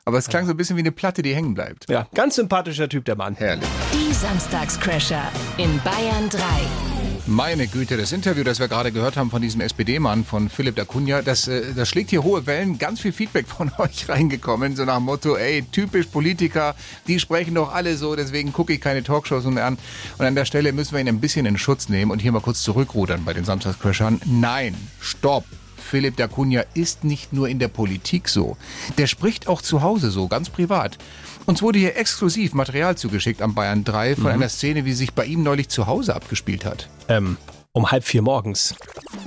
Aber 0.06 0.18
es 0.20 0.28
klang 0.28 0.46
so 0.46 0.52
ein 0.52 0.58
bisschen 0.58 0.76
wie 0.76 0.82
eine 0.82 0.92
Platte, 0.92 1.24
die 1.24 1.34
hängen 1.34 1.56
bleibt. 1.56 1.90
Ja, 1.90 2.06
ganz 2.14 2.36
sympathischer 2.36 2.88
Typ, 2.88 3.06
der 3.06 3.16
Mann. 3.16 3.34
Herrlich. 3.36 3.68
Die 3.94 4.14
Samstagscrasher 4.14 5.32
in 5.58 5.80
Bayern 5.84 6.30
3. 6.30 6.93
Meine 7.26 7.68
Güte, 7.68 7.96
das 7.96 8.12
Interview, 8.12 8.44
das 8.44 8.60
wir 8.60 8.68
gerade 8.68 8.92
gehört 8.92 9.16
haben 9.16 9.32
von 9.32 9.42
diesem 9.42 9.62
SPD-Mann, 9.62 10.26
von 10.26 10.50
Philipp 10.50 10.76
Dacunia, 10.76 11.22
das, 11.22 11.48
äh, 11.48 11.74
das 11.74 11.88
schlägt 11.88 12.10
hier 12.10 12.22
hohe 12.22 12.46
Wellen. 12.46 12.78
Ganz 12.78 13.00
viel 13.00 13.14
Feedback 13.14 13.48
von 13.48 13.72
euch 13.78 14.10
reingekommen, 14.10 14.76
so 14.76 14.84
nach 14.84 14.98
dem 14.98 15.06
Motto, 15.06 15.38
ey, 15.38 15.64
typisch 15.72 16.08
Politiker, 16.08 16.76
die 17.08 17.22
sprechen 17.22 17.56
doch 17.56 17.74
alle 17.74 17.96
so, 17.96 18.18
deswegen 18.18 18.52
gucke 18.52 18.74
ich 18.74 18.82
keine 18.82 19.04
Talkshows 19.04 19.46
mehr 19.46 19.66
an. 19.66 19.78
Und 20.18 20.26
an 20.26 20.36
der 20.36 20.44
Stelle 20.44 20.74
müssen 20.74 20.92
wir 20.92 21.00
ihn 21.00 21.08
ein 21.08 21.22
bisschen 21.22 21.46
in 21.46 21.58
Schutz 21.58 21.88
nehmen 21.88 22.12
und 22.12 22.20
hier 22.20 22.34
mal 22.34 22.42
kurz 22.42 22.62
zurückrudern 22.62 23.24
bei 23.24 23.32
den 23.32 23.46
Samstagscrashern. 23.46 24.20
Nein, 24.26 24.76
stopp. 25.00 25.46
Philipp 25.78 26.18
Dacunia 26.18 26.66
ist 26.74 27.04
nicht 27.04 27.34
nur 27.34 27.48
in 27.48 27.60
der 27.60 27.68
Politik 27.68 28.28
so. 28.28 28.58
Der 28.98 29.08
spricht 29.08 29.48
auch 29.48 29.62
zu 29.62 29.82
Hause 29.82 30.12
so, 30.12 30.28
ganz 30.28 30.50
privat. 30.50 30.98
Uns 31.46 31.62
wurde 31.62 31.80
hier 31.80 31.98
exklusiv 31.98 32.54
Material 32.54 32.96
zugeschickt 32.98 33.42
am 33.42 33.54
Bayern 33.54 33.84
3 33.84 34.16
von 34.16 34.28
einer 34.28 34.50
Szene, 34.50 34.86
wie 34.86 34.92
sie 34.92 35.00
sich 35.00 35.14
bei 35.14 35.26
ihm 35.26 35.44
neulich 35.44 35.70
zu 35.70 35.88
Hause 35.88 36.16
abgespielt 36.16 36.64
hat. 36.64 36.88
Ähm, 37.10 37.38
um 37.76 37.90
halb 37.90 38.04
vier 38.04 38.22
morgens. 38.22 38.76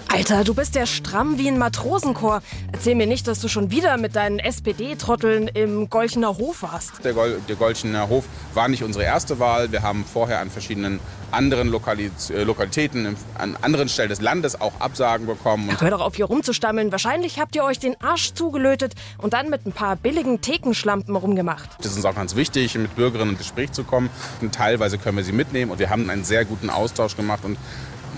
Alter, 0.07 0.45
du 0.45 0.55
bist 0.55 0.77
ja 0.77 0.87
stramm 0.87 1.37
wie 1.37 1.49
ein 1.49 1.59
Matrosenchor. 1.59 2.43
Erzähl 2.71 2.95
mir 2.95 3.09
nicht, 3.09 3.27
dass 3.27 3.41
du 3.41 3.49
schon 3.49 3.73
wieder 3.73 3.97
mit 3.97 4.15
deinen 4.15 4.39
SPD-Trotteln 4.39 5.49
im 5.49 5.91
Golchener 5.91 6.39
Hof 6.39 6.63
warst. 6.63 7.05
Der, 7.05 7.13
Gol 7.13 7.41
der 7.49 7.57
Golchener 7.57 8.09
Hof 8.09 8.25
war 8.55 8.69
nicht 8.69 8.85
unsere 8.85 9.05
erste 9.05 9.41
Wahl. 9.41 9.73
Wir 9.73 9.83
haben 9.83 10.05
vorher 10.05 10.39
an 10.39 10.51
verschiedenen 10.51 11.01
anderen 11.33 11.66
Lokali 11.68 12.12
äh, 12.31 12.45
Lokalitäten, 12.45 13.16
an 13.37 13.57
anderen 13.62 13.89
Stellen 13.89 14.11
des 14.11 14.20
Landes 14.20 14.61
auch 14.61 14.75
Absagen 14.79 15.27
bekommen. 15.27 15.68
Und 15.68 15.81
Hör 15.81 15.91
doch 15.91 16.01
auf, 16.01 16.14
hier 16.14 16.27
rumzustammeln. 16.27 16.93
Wahrscheinlich 16.93 17.41
habt 17.41 17.57
ihr 17.57 17.64
euch 17.64 17.81
den 17.81 18.01
Arsch 18.01 18.33
zugelötet 18.35 18.95
und 19.18 19.33
dann 19.33 19.51
mit 19.51 19.66
ein 19.66 19.73
paar 19.73 19.97
billigen 19.97 20.41
Thekenschlampen 20.41 21.16
rumgemacht. 21.16 21.70
das 21.79 21.89
ist 21.89 21.97
uns 21.97 22.05
auch 22.05 22.14
ganz 22.14 22.37
wichtig, 22.37 22.77
mit 22.77 22.95
Bürgerinnen 22.95 23.31
ins 23.31 23.41
Gespräch 23.41 23.73
zu 23.73 23.83
kommen. 23.83 24.09
Und 24.41 24.55
teilweise 24.55 24.99
können 24.99 25.16
wir 25.16 25.25
sie 25.25 25.33
mitnehmen 25.33 25.73
und 25.73 25.81
wir 25.81 25.91
haben 25.91 26.09
einen 26.09 26.23
sehr 26.23 26.45
guten 26.45 26.70
Austausch 26.70 27.16
gemacht. 27.16 27.41
Und 27.45 27.59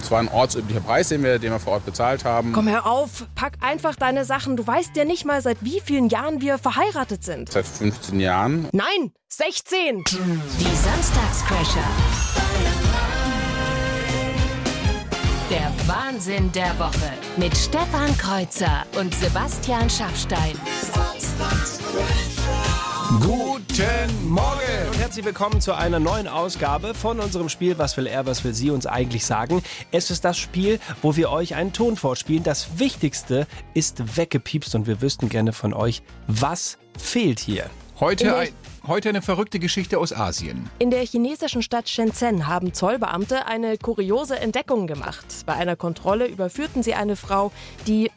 es 0.02 0.10
war 0.10 0.20
ein 0.20 0.28
ortsüblicher 0.28 0.80
Preis, 0.80 1.08
den 1.08 1.22
wir, 1.22 1.38
den 1.38 1.52
wir 1.52 1.58
vor 1.58 1.74
Ort 1.74 1.86
bezahlt 1.86 2.24
haben. 2.24 2.52
Komm, 2.52 2.68
hör 2.68 2.86
auf. 2.86 3.26
Pack 3.34 3.54
einfach 3.60 3.96
deine 3.96 4.24
Sachen. 4.24 4.56
Du 4.56 4.66
weißt 4.66 4.96
ja 4.96 5.04
nicht 5.04 5.24
mal, 5.24 5.40
seit 5.42 5.58
wie 5.60 5.80
vielen 5.80 6.08
Jahren 6.08 6.40
wir 6.40 6.58
verheiratet 6.58 7.24
sind. 7.24 7.50
Seit 7.50 7.66
15 7.66 8.20
Jahren. 8.20 8.68
Nein, 8.72 9.12
16. 9.28 10.04
Die 10.04 10.76
Samstagscrasher. 10.76 11.88
Der 15.50 15.72
Wahnsinn 15.86 16.52
der 16.52 16.78
Woche 16.78 17.12
mit 17.38 17.56
Stefan 17.56 18.16
Kreuzer 18.18 18.84
und 18.98 19.14
Sebastian 19.14 19.88
Schaffstein. 19.88 20.58
Guten 23.68 24.28
Morgen 24.30 24.88
und 24.90 24.98
herzlich 24.98 25.24
willkommen 25.24 25.60
zu 25.60 25.72
einer 25.72 26.00
neuen 26.00 26.26
Ausgabe 26.26 26.94
von 26.94 27.20
unserem 27.20 27.48
Spiel 27.48 27.78
Was 27.78 27.96
will 27.96 28.06
er, 28.06 28.26
was 28.26 28.42
will 28.42 28.54
sie 28.54 28.70
uns 28.70 28.86
eigentlich 28.86 29.24
sagen. 29.24 29.62
Es 29.92 30.10
ist 30.10 30.24
das 30.24 30.38
Spiel, 30.38 30.80
wo 31.02 31.16
wir 31.16 31.30
euch 31.30 31.54
einen 31.54 31.72
Ton 31.72 31.96
vorspielen. 31.96 32.42
Das 32.42 32.78
Wichtigste 32.78 33.46
ist 33.74 34.16
weggepiepst 34.16 34.74
und 34.74 34.86
wir 34.86 35.00
wüssten 35.00 35.28
gerne 35.28 35.52
von 35.52 35.74
euch, 35.74 36.02
was 36.26 36.78
fehlt 36.96 37.38
hier. 37.38 37.70
Heute, 38.00 38.36
ein, 38.36 38.48
heute 38.86 39.10
eine 39.10 39.22
verrückte 39.22 39.58
Geschichte 39.58 39.98
aus 39.98 40.12
Asien. 40.12 40.68
In 40.78 40.90
der 40.90 41.04
chinesischen 41.04 41.62
Stadt 41.62 41.88
Shenzhen 41.88 42.46
haben 42.46 42.72
Zollbeamte 42.72 43.46
eine 43.46 43.76
kuriose 43.76 44.38
Entdeckung 44.38 44.86
gemacht. 44.86 45.26
Bei 45.46 45.54
einer 45.54 45.76
Kontrolle 45.76 46.26
überführten 46.26 46.82
sie 46.82 46.94
eine 46.94 47.16
Frau, 47.16 47.52
die 47.86 48.10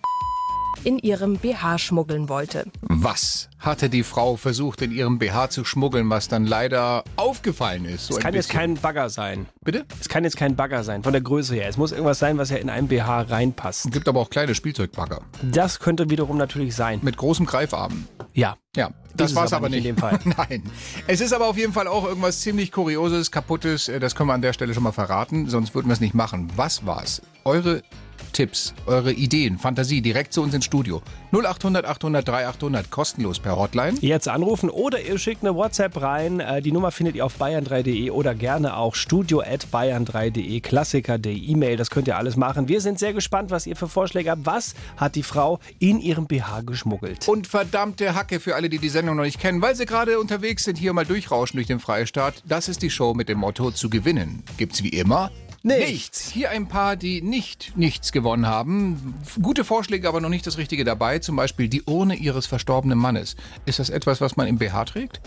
in 0.83 0.97
ihrem 0.99 1.37
BH 1.37 1.77
schmuggeln 1.77 2.29
wollte. 2.29 2.65
Was 2.81 3.49
hatte 3.59 3.89
die 3.89 4.03
Frau 4.03 4.35
versucht, 4.35 4.81
in 4.81 4.91
ihrem 4.91 5.19
BH 5.19 5.49
zu 5.49 5.65
schmuggeln, 5.65 6.09
was 6.09 6.27
dann 6.27 6.45
leider 6.45 7.03
aufgefallen 7.15 7.85
ist? 7.85 8.07
So 8.07 8.15
Es 8.17 8.19
kann 8.19 8.33
jetzt 8.33 8.49
kein 8.49 8.75
Bagger 8.75 9.09
sein. 9.09 9.45
Bitte? 9.63 9.85
Es 9.99 10.09
kann 10.09 10.23
jetzt 10.23 10.37
kein 10.37 10.55
Bagger 10.55 10.83
sein, 10.83 11.03
von 11.03 11.13
der 11.13 11.21
Größe 11.21 11.55
her. 11.55 11.67
Es 11.69 11.77
muss 11.77 11.91
irgendwas 11.91 12.19
sein, 12.19 12.37
was 12.37 12.49
ja 12.49 12.57
in 12.57 12.69
einen 12.69 12.87
BH 12.87 13.21
reinpasst. 13.21 13.91
Gibt 13.91 14.07
aber 14.07 14.19
auch 14.19 14.29
kleine 14.29 14.55
Spielzeugbagger. 14.55 15.21
Das 15.43 15.79
könnte 15.79 16.09
wiederum 16.09 16.37
natürlich 16.37 16.75
sein. 16.75 16.99
Mit 17.03 17.17
großem 17.17 17.45
Greifarm. 17.45 18.07
Ja. 18.33 18.57
Ja, 18.75 18.91
das 19.17 19.31
es 19.31 19.35
war 19.35 19.43
es 19.43 19.51
aber 19.53 19.65
aber 19.65 19.75
nicht 19.75 19.85
in 19.85 19.95
dem 19.95 19.97
Fall. 19.97 20.17
Nein. 20.37 20.63
Es 21.05 21.19
ist 21.19 21.33
aber 21.33 21.47
auf 21.47 21.57
jeden 21.57 21.73
Fall 21.73 21.87
auch 21.87 22.05
irgendwas 22.05 22.39
ziemlich 22.39 22.71
Kurioses, 22.71 23.29
Kaputtes. 23.29 23.91
Das 23.99 24.15
können 24.15 24.29
wir 24.29 24.33
an 24.33 24.41
der 24.41 24.53
Stelle 24.53 24.73
schon 24.73 24.83
mal 24.83 24.93
verraten, 24.93 25.49
sonst 25.49 25.75
würden 25.75 25.87
wir 25.87 25.93
es 25.93 25.99
nicht 25.99 26.13
machen. 26.13 26.49
Was 26.55 26.85
war's? 26.85 27.21
Eure 27.43 27.83
Tipps, 28.31 28.73
eure 28.85 29.11
Ideen, 29.13 29.57
Fantasie 29.57 30.01
direkt 30.01 30.33
zu 30.33 30.41
uns 30.41 30.53
ins 30.53 30.65
Studio. 30.65 31.01
0800 31.31 31.85
800 31.85 32.27
3800 32.27 32.89
kostenlos 32.91 33.39
per 33.39 33.57
Hotline. 33.57 33.97
Jetzt 34.01 34.27
anrufen 34.27 34.69
oder 34.69 34.99
ihr 35.01 35.17
schickt 35.17 35.43
eine 35.43 35.55
WhatsApp 35.55 36.01
rein. 36.01 36.39
Äh, 36.39 36.61
Die 36.61 36.71
Nummer 36.71 36.91
findet 36.91 37.15
ihr 37.15 37.25
auf 37.25 37.39
bayern3.de 37.39 38.09
oder 38.11 38.35
gerne 38.35 38.75
auch 38.75 38.95
studio.bayern3.de, 38.95 40.59
Klassiker 40.61 41.17
der 41.17 41.33
E-Mail. 41.33 41.77
Das 41.77 41.89
könnt 41.89 42.07
ihr 42.07 42.17
alles 42.17 42.35
machen. 42.35 42.67
Wir 42.67 42.81
sind 42.81 42.99
sehr 42.99 43.13
gespannt, 43.13 43.51
was 43.51 43.65
ihr 43.67 43.75
für 43.75 43.87
Vorschläge 43.87 44.31
habt. 44.31 44.45
Was 44.45 44.73
hat 44.97 45.15
die 45.15 45.23
Frau 45.23 45.59
in 45.79 45.99
ihrem 45.99 46.27
BH 46.27 46.61
geschmuggelt? 46.61 47.27
Und 47.27 47.47
verdammte 47.47 48.15
Hacke 48.15 48.39
für 48.39 48.55
alle, 48.55 48.69
die 48.69 48.79
die 48.79 48.89
Sendung 48.89 49.15
noch 49.15 49.23
nicht 49.23 49.39
kennen, 49.39 49.61
weil 49.61 49.75
sie 49.75 49.85
gerade 49.85 50.19
unterwegs 50.19 50.63
sind, 50.63 50.77
hier 50.77 50.93
mal 50.93 51.05
durchrauschen 51.05 51.57
durch 51.57 51.67
den 51.67 51.79
Freistaat. 51.79 52.43
Das 52.45 52.67
ist 52.67 52.81
die 52.81 52.89
Show 52.89 53.13
mit 53.13 53.29
dem 53.29 53.39
Motto 53.39 53.71
zu 53.71 53.89
gewinnen. 53.89 54.43
Gibt's 54.57 54.83
wie 54.83 54.89
immer 54.89 55.31
Nichts. 55.63 56.29
Hier 56.29 56.49
ein 56.49 56.67
paar, 56.67 56.95
die 56.95 57.21
nicht 57.21 57.73
nichts 57.75 58.11
gewonnen 58.11 58.47
haben. 58.47 59.15
Gute 59.41 59.63
Vorschläge, 59.63 60.07
aber 60.07 60.19
noch 60.19 60.29
nicht 60.29 60.47
das 60.47 60.57
Richtige 60.57 60.83
dabei. 60.83 61.19
Zum 61.19 61.35
Beispiel 61.35 61.69
die 61.69 61.83
Urne 61.83 62.15
ihres 62.15 62.47
verstorbenen 62.47 62.97
Mannes. 62.97 63.35
Ist 63.65 63.79
das 63.79 63.89
etwas, 63.89 64.21
was 64.21 64.37
man 64.37 64.47
im 64.47 64.57
BH 64.57 64.85
trägt? 64.85 65.21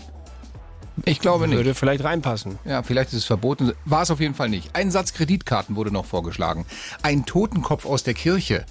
Ich 1.03 1.19
glaube 1.19 1.47
nicht. 1.47 1.57
Würde 1.57 1.73
vielleicht 1.73 2.03
reinpassen. 2.03 2.57
Ja, 2.65 2.83
vielleicht 2.83 3.09
ist 3.09 3.19
es 3.19 3.25
verboten. 3.25 3.73
War 3.85 4.03
es 4.03 4.11
auf 4.11 4.19
jeden 4.19 4.33
Fall 4.35 4.49
nicht. 4.49 4.75
Ein 4.75 4.91
Satz 4.91 5.13
Kreditkarten 5.13 5.75
wurde 5.75 5.91
noch 5.91 6.05
vorgeschlagen. 6.05 6.65
Ein 7.01 7.25
Totenkopf 7.25 7.85
aus 7.85 8.03
der 8.03 8.13
Kirche. 8.13 8.65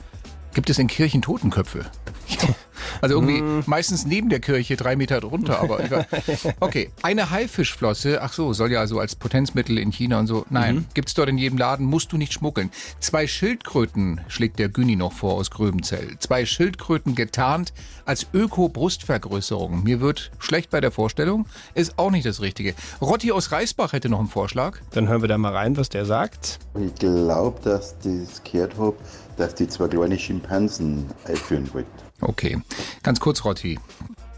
Gibt 0.55 0.71
es 0.71 0.79
in 0.79 0.87
Kirchen 0.87 1.21
Totenköpfe? 1.21 1.85
Also 3.01 3.17
irgendwie 3.17 3.43
meistens 3.67 4.07
neben 4.07 4.29
der 4.29 4.41
Kirche, 4.41 4.77
drei 4.77 4.97
Meter 4.97 5.21
drunter, 5.21 5.61
aber 5.61 5.85
egal. 5.85 6.07
Okay, 6.61 6.91
eine 7.03 7.31
Haifischflosse, 7.31 8.23
ach 8.23 8.33
so, 8.33 8.53
soll 8.53 8.73
ja 8.73 8.87
so 8.87 8.99
als 8.99 9.15
Potenzmittel 9.15 9.79
in 9.79 9.91
China 9.91 10.21
und 10.21 10.27
so. 10.27 10.47
Nein, 10.51 10.87
gibt's 10.95 11.15
dort 11.15 11.29
in 11.29 11.39
jedem 11.39 11.59
Laden, 11.59 11.87
musst 11.87 12.13
du 12.13 12.17
nicht 12.17 12.33
schmuggeln. 12.33 12.71
Zwei 13.01 13.27
Schildkröten 13.27 14.21
schlägt 14.29 14.59
der 14.59 14.69
Günni 14.69 14.97
noch 14.97 15.13
vor 15.13 15.35
aus 15.35 15.51
Gröbenzell. 15.51 16.17
Zwei 16.19 16.47
Schildkröten 16.47 17.15
getarnt 17.15 17.73
als 18.05 18.27
Öko-Brustvergrößerung. 18.33 19.83
Mir 19.83 20.01
wird 20.01 20.31
schlecht 20.39 20.71
bei 20.71 20.81
der 20.81 20.91
Vorstellung, 20.91 21.47
ist 21.75 21.99
auch 21.99 22.11
nicht 22.11 22.27
das 22.27 22.41
Richtige. 22.41 22.75
Rotti 23.01 23.33
aus 23.33 23.53
Reisbach 23.53 23.93
hätte 23.93 24.09
noch 24.09 24.19
einen 24.19 24.29
Vorschlag. 24.29 24.79
Dann 24.93 25.09
hören 25.09 25.23
wir 25.23 25.29
da 25.29 25.39
mal 25.39 25.53
rein, 25.53 25.77
was 25.77 25.89
der 25.89 26.05
sagt. 26.05 26.59
Ich 26.79 26.95
glaube, 26.95 27.61
dass 27.63 27.97
das 27.99 28.43
gehört 28.45 28.77
habe, 28.79 28.97
dass 29.37 29.55
die 29.55 29.69
zwei 29.69 29.89
kleine 29.89 30.19
Schimpansen 30.19 31.07
einführen 31.27 31.73
wollten. 31.73 32.04
Okay, 32.25 32.59
ganz 33.03 33.21
kurz, 33.21 33.45
Rotti. 33.45 33.79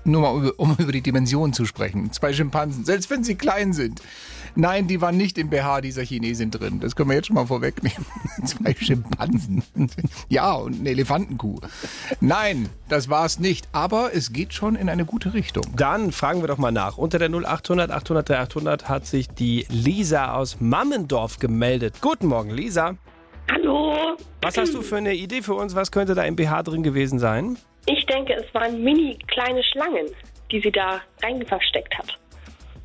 Nur 0.05 0.22
mal, 0.22 0.37
über- 0.39 0.59
um 0.61 0.76
über 0.78 0.93
die 0.93 1.01
Dimensionen 1.03 1.53
zu 1.53 1.64
sprechen. 1.64 2.12
Zwei 2.12 2.32
Schimpansen, 2.32 2.84
selbst 2.84 3.11
wenn 3.11 3.24
sie 3.24 3.34
klein 3.34 3.72
sind. 3.72 4.01
Nein, 4.59 4.87
die 4.89 5.01
waren 5.03 5.16
nicht 5.18 5.37
im 5.37 5.51
BH 5.51 5.80
dieser 5.82 6.03
Chinesin 6.03 6.51
drin. 6.51 6.80
Das 6.80 6.97
können 6.97 7.11
wir 7.11 7.16
jetzt 7.16 7.26
schon 7.26 7.34
mal 7.34 7.47
vorwegnehmen. 7.47 8.07
Zwei 8.47 8.74
Schimpansen. 8.78 9.62
Ja, 10.28 10.53
und 10.55 10.80
eine 10.80 10.91
Elefantenkuh. 10.91 11.59
Nein, 12.20 12.68
das 12.89 13.09
war 13.11 13.26
es 13.26 13.39
nicht. 13.39 13.68
Aber 13.72 14.14
es 14.14 14.32
geht 14.32 14.55
schon 14.55 14.74
in 14.76 14.89
eine 14.89 15.05
gute 15.05 15.34
Richtung. 15.34 15.64
Dann 15.76 16.11
fragen 16.12 16.41
wir 16.41 16.49
doch 16.49 16.57
mal 16.59 16.72
nach. 16.72 16.97
Unter 16.97 17.18
der 17.18 17.28
0800 17.28 17.91
800 17.91 18.28
3800 18.30 18.89
hat 18.89 19.07
sich 19.07 19.28
die 19.28 19.66
Lisa 19.68 20.32
aus 20.34 20.57
Mammendorf 20.61 21.39
gemeldet. 21.39 21.97
Guten 22.01 22.28
Morgen, 22.28 22.51
Lisa. 22.51 22.95
Hallo. 23.53 24.16
Was 24.41 24.57
hast 24.57 24.72
du 24.72 24.80
für 24.82 24.97
eine 24.97 25.14
Idee 25.14 25.43
für 25.43 25.55
uns? 25.55 25.74
Was 25.74 25.91
könnte 25.91 26.14
da 26.14 26.22
im 26.22 26.37
BH 26.37 26.62
drin 26.62 26.82
gewesen 26.82 27.18
sein? 27.18 27.59
Ich 27.87 28.05
denke, 28.07 28.34
es 28.34 28.53
waren 28.55 28.82
mini 28.82 29.16
kleine 29.28 29.62
Schlangen, 29.62 30.07
die 30.51 30.61
sie 30.61 30.72
da 30.72 31.01
rein 31.22 31.45
versteckt 31.47 31.97
hat. 31.97 32.18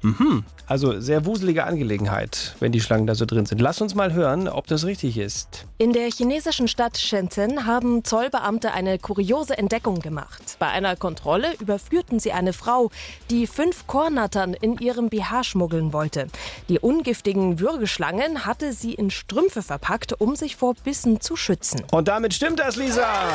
Mhm. 0.04 0.44
Also 0.66 1.00
sehr 1.00 1.26
wuselige 1.26 1.66
Angelegenheit, 1.66 2.56
wenn 2.60 2.72
die 2.72 2.80
Schlangen 2.80 3.06
da 3.06 3.14
so 3.14 3.26
drin 3.26 3.46
sind. 3.46 3.62
Lass 3.62 3.82
uns 3.82 3.94
mal 3.94 4.14
hören, 4.14 4.48
ob 4.48 4.68
das 4.68 4.86
richtig 4.86 5.18
ist. 5.18 5.66
In 5.78 5.94
der 5.94 6.10
chinesischen 6.10 6.68
Stadt 6.68 6.98
Shenzhen 6.98 7.66
haben 7.66 8.04
Zollbeamte 8.04 8.72
eine 8.72 8.98
kuriose 8.98 9.58
Entdeckung 9.58 10.00
gemacht. 10.00 10.56
Bei 10.60 10.70
einer 10.70 10.96
Kontrolle 10.96 11.54
überführten 11.60 12.20
sie 12.20 12.32
eine 12.32 12.54
Frau, 12.54 12.90
die 13.30 13.48
fünf 13.48 13.86
Kornattern 13.86 14.54
in 14.54 14.78
ihrem 14.78 15.10
BH 15.10 15.44
schmuggeln 15.44 15.94
wollte. 15.94 16.28
Die 16.70 16.80
ungiftigen 16.80 17.60
Würgeschlangen 17.60 18.46
hatte 18.46 18.74
sie 18.74 18.94
in 18.94 19.12
Strümpfe 19.12 19.62
verpackt, 19.62 20.20
um 20.20 20.36
sich 20.36 20.56
vor 20.56 20.74
Bissen 20.84 21.22
zu 21.22 21.36
schützen. 21.36 21.84
Und 21.92 22.08
damit 22.08 22.34
stimmt 22.34 22.60
das, 22.60 22.76
Lisa. 22.76 23.30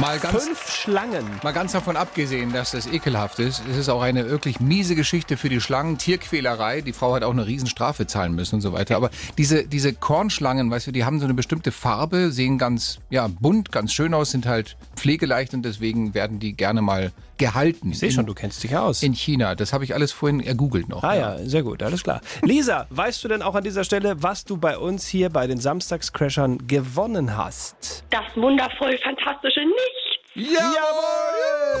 Mal 0.00 0.18
ganz, 0.18 0.44
Fünf 0.44 0.70
Schlangen. 0.72 1.26
mal 1.42 1.52
ganz 1.52 1.72
davon 1.72 1.94
abgesehen, 1.94 2.54
dass 2.54 2.70
das 2.70 2.86
ekelhaft 2.86 3.38
ist, 3.38 3.62
es 3.70 3.76
ist 3.76 3.88
auch 3.90 4.00
eine 4.00 4.30
wirklich 4.30 4.58
miese 4.58 4.94
Geschichte 4.94 5.36
für 5.36 5.50
die 5.50 5.60
Schlangen, 5.60 5.98
Tierquälerei. 5.98 6.80
Die 6.80 6.94
Frau 6.94 7.14
hat 7.14 7.22
auch 7.22 7.32
eine 7.32 7.46
Riesenstrafe 7.46 8.06
zahlen 8.06 8.34
müssen 8.34 8.56
und 8.56 8.60
so 8.62 8.72
weiter. 8.72 8.96
Aber 8.96 9.10
diese, 9.36 9.66
diese 9.66 9.92
Kornschlangen, 9.92 10.70
weißt 10.70 10.86
du, 10.86 10.92
die 10.92 11.04
haben 11.04 11.18
so 11.18 11.26
eine 11.26 11.34
bestimmte 11.34 11.70
Farbe, 11.70 12.32
sehen 12.32 12.56
ganz 12.56 12.98
ja, 13.10 13.28
bunt, 13.28 13.72
ganz 13.72 13.92
schön 13.92 14.14
aus, 14.14 14.30
sind 14.30 14.46
halt 14.46 14.78
pflegeleicht 14.96 15.52
und 15.52 15.62
deswegen 15.62 16.14
werden 16.14 16.38
die 16.38 16.54
gerne 16.54 16.80
mal 16.80 17.12
gehalten. 17.40 17.90
Ich 17.90 17.98
sehe 17.98 18.12
schon, 18.12 18.26
du 18.26 18.34
kennst 18.34 18.62
dich 18.62 18.76
aus. 18.76 19.02
In 19.02 19.14
China. 19.14 19.56
Das 19.56 19.72
habe 19.72 19.82
ich 19.82 19.94
alles 19.94 20.12
vorhin 20.12 20.38
ergoogelt 20.38 20.88
noch. 20.88 21.02
Ah 21.02 21.16
ja, 21.16 21.38
sehr 21.38 21.64
gut, 21.64 21.82
alles 21.82 22.04
klar. 22.04 22.20
Lisa, 22.42 22.86
weißt 22.90 23.24
du 23.24 23.28
denn 23.28 23.42
auch 23.42 23.56
an 23.56 23.64
dieser 23.64 23.82
Stelle, 23.82 24.22
was 24.22 24.44
du 24.44 24.56
bei 24.56 24.78
uns 24.78 25.08
hier 25.08 25.30
bei 25.30 25.48
den 25.48 25.58
Samstagscrashern 25.58 26.68
gewonnen 26.68 27.36
hast? 27.36 28.04
Das 28.10 28.22
wundervoll 28.36 28.96
fantastische 28.98 29.60
Nichts. 29.60 30.10
Jawohl! 30.34 31.80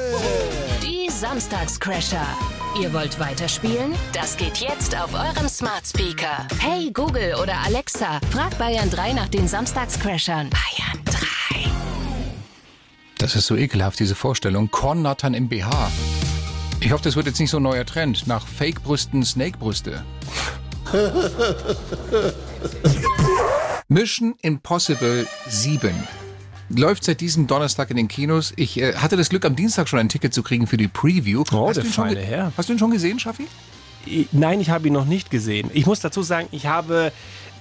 Die 0.82 1.08
Samstagscrasher. 1.08 2.26
Ihr 2.80 2.92
wollt 2.92 3.18
weiterspielen? 3.20 3.94
Das 4.12 4.36
geht 4.36 4.56
jetzt 4.56 4.96
auf 4.96 5.12
eurem 5.14 5.48
Smart 5.48 5.86
Speaker. 5.86 6.46
Hey 6.58 6.90
Google 6.92 7.34
oder 7.40 7.54
Alexa, 7.64 8.20
frag 8.30 8.58
Bayern 8.58 8.90
3 8.90 9.12
nach 9.12 9.28
den 9.28 9.46
Samstagscrashern. 9.46 10.50
Bayern 10.50 11.04
3. 11.04 11.79
Das 13.20 13.36
ist 13.36 13.46
so 13.46 13.54
ekelhaft, 13.54 14.00
diese 14.00 14.14
Vorstellung. 14.14 14.70
Kornnattern 14.70 15.34
im 15.34 15.50
BH. 15.50 15.92
Ich 16.80 16.90
hoffe, 16.90 17.04
das 17.04 17.16
wird 17.16 17.26
jetzt 17.26 17.38
nicht 17.38 17.50
so 17.50 17.58
ein 17.58 17.62
neuer 17.62 17.84
Trend. 17.84 18.26
Nach 18.26 18.46
Fake-Brüsten 18.46 19.22
Snake-Brüste. 19.22 20.02
Mission 23.88 24.36
Impossible 24.40 25.26
7 25.48 25.92
läuft 26.70 27.04
seit 27.04 27.20
diesem 27.20 27.46
Donnerstag 27.46 27.90
in 27.90 27.98
den 27.98 28.08
Kinos. 28.08 28.54
Ich 28.56 28.80
äh, 28.80 28.94
hatte 28.94 29.18
das 29.18 29.28
Glück, 29.28 29.44
am 29.44 29.54
Dienstag 29.54 29.86
schon 29.90 29.98
ein 29.98 30.08
Ticket 30.08 30.32
zu 30.32 30.42
kriegen 30.42 30.66
für 30.66 30.78
die 30.78 30.88
Preview. 30.88 31.44
Oh, 31.52 31.68
hast, 31.68 31.76
der 31.76 31.84
du 31.84 31.90
feine 31.90 32.20
Herr. 32.20 32.54
hast 32.56 32.70
du 32.70 32.72
ihn 32.72 32.78
schon 32.78 32.90
gesehen, 32.90 33.18
Schaffi? 33.18 33.46
Nein, 34.32 34.62
ich 34.62 34.70
habe 34.70 34.86
ihn 34.86 34.94
noch 34.94 35.04
nicht 35.04 35.30
gesehen. 35.30 35.70
Ich 35.74 35.84
muss 35.84 36.00
dazu 36.00 36.22
sagen, 36.22 36.48
ich 36.52 36.64
habe. 36.64 37.12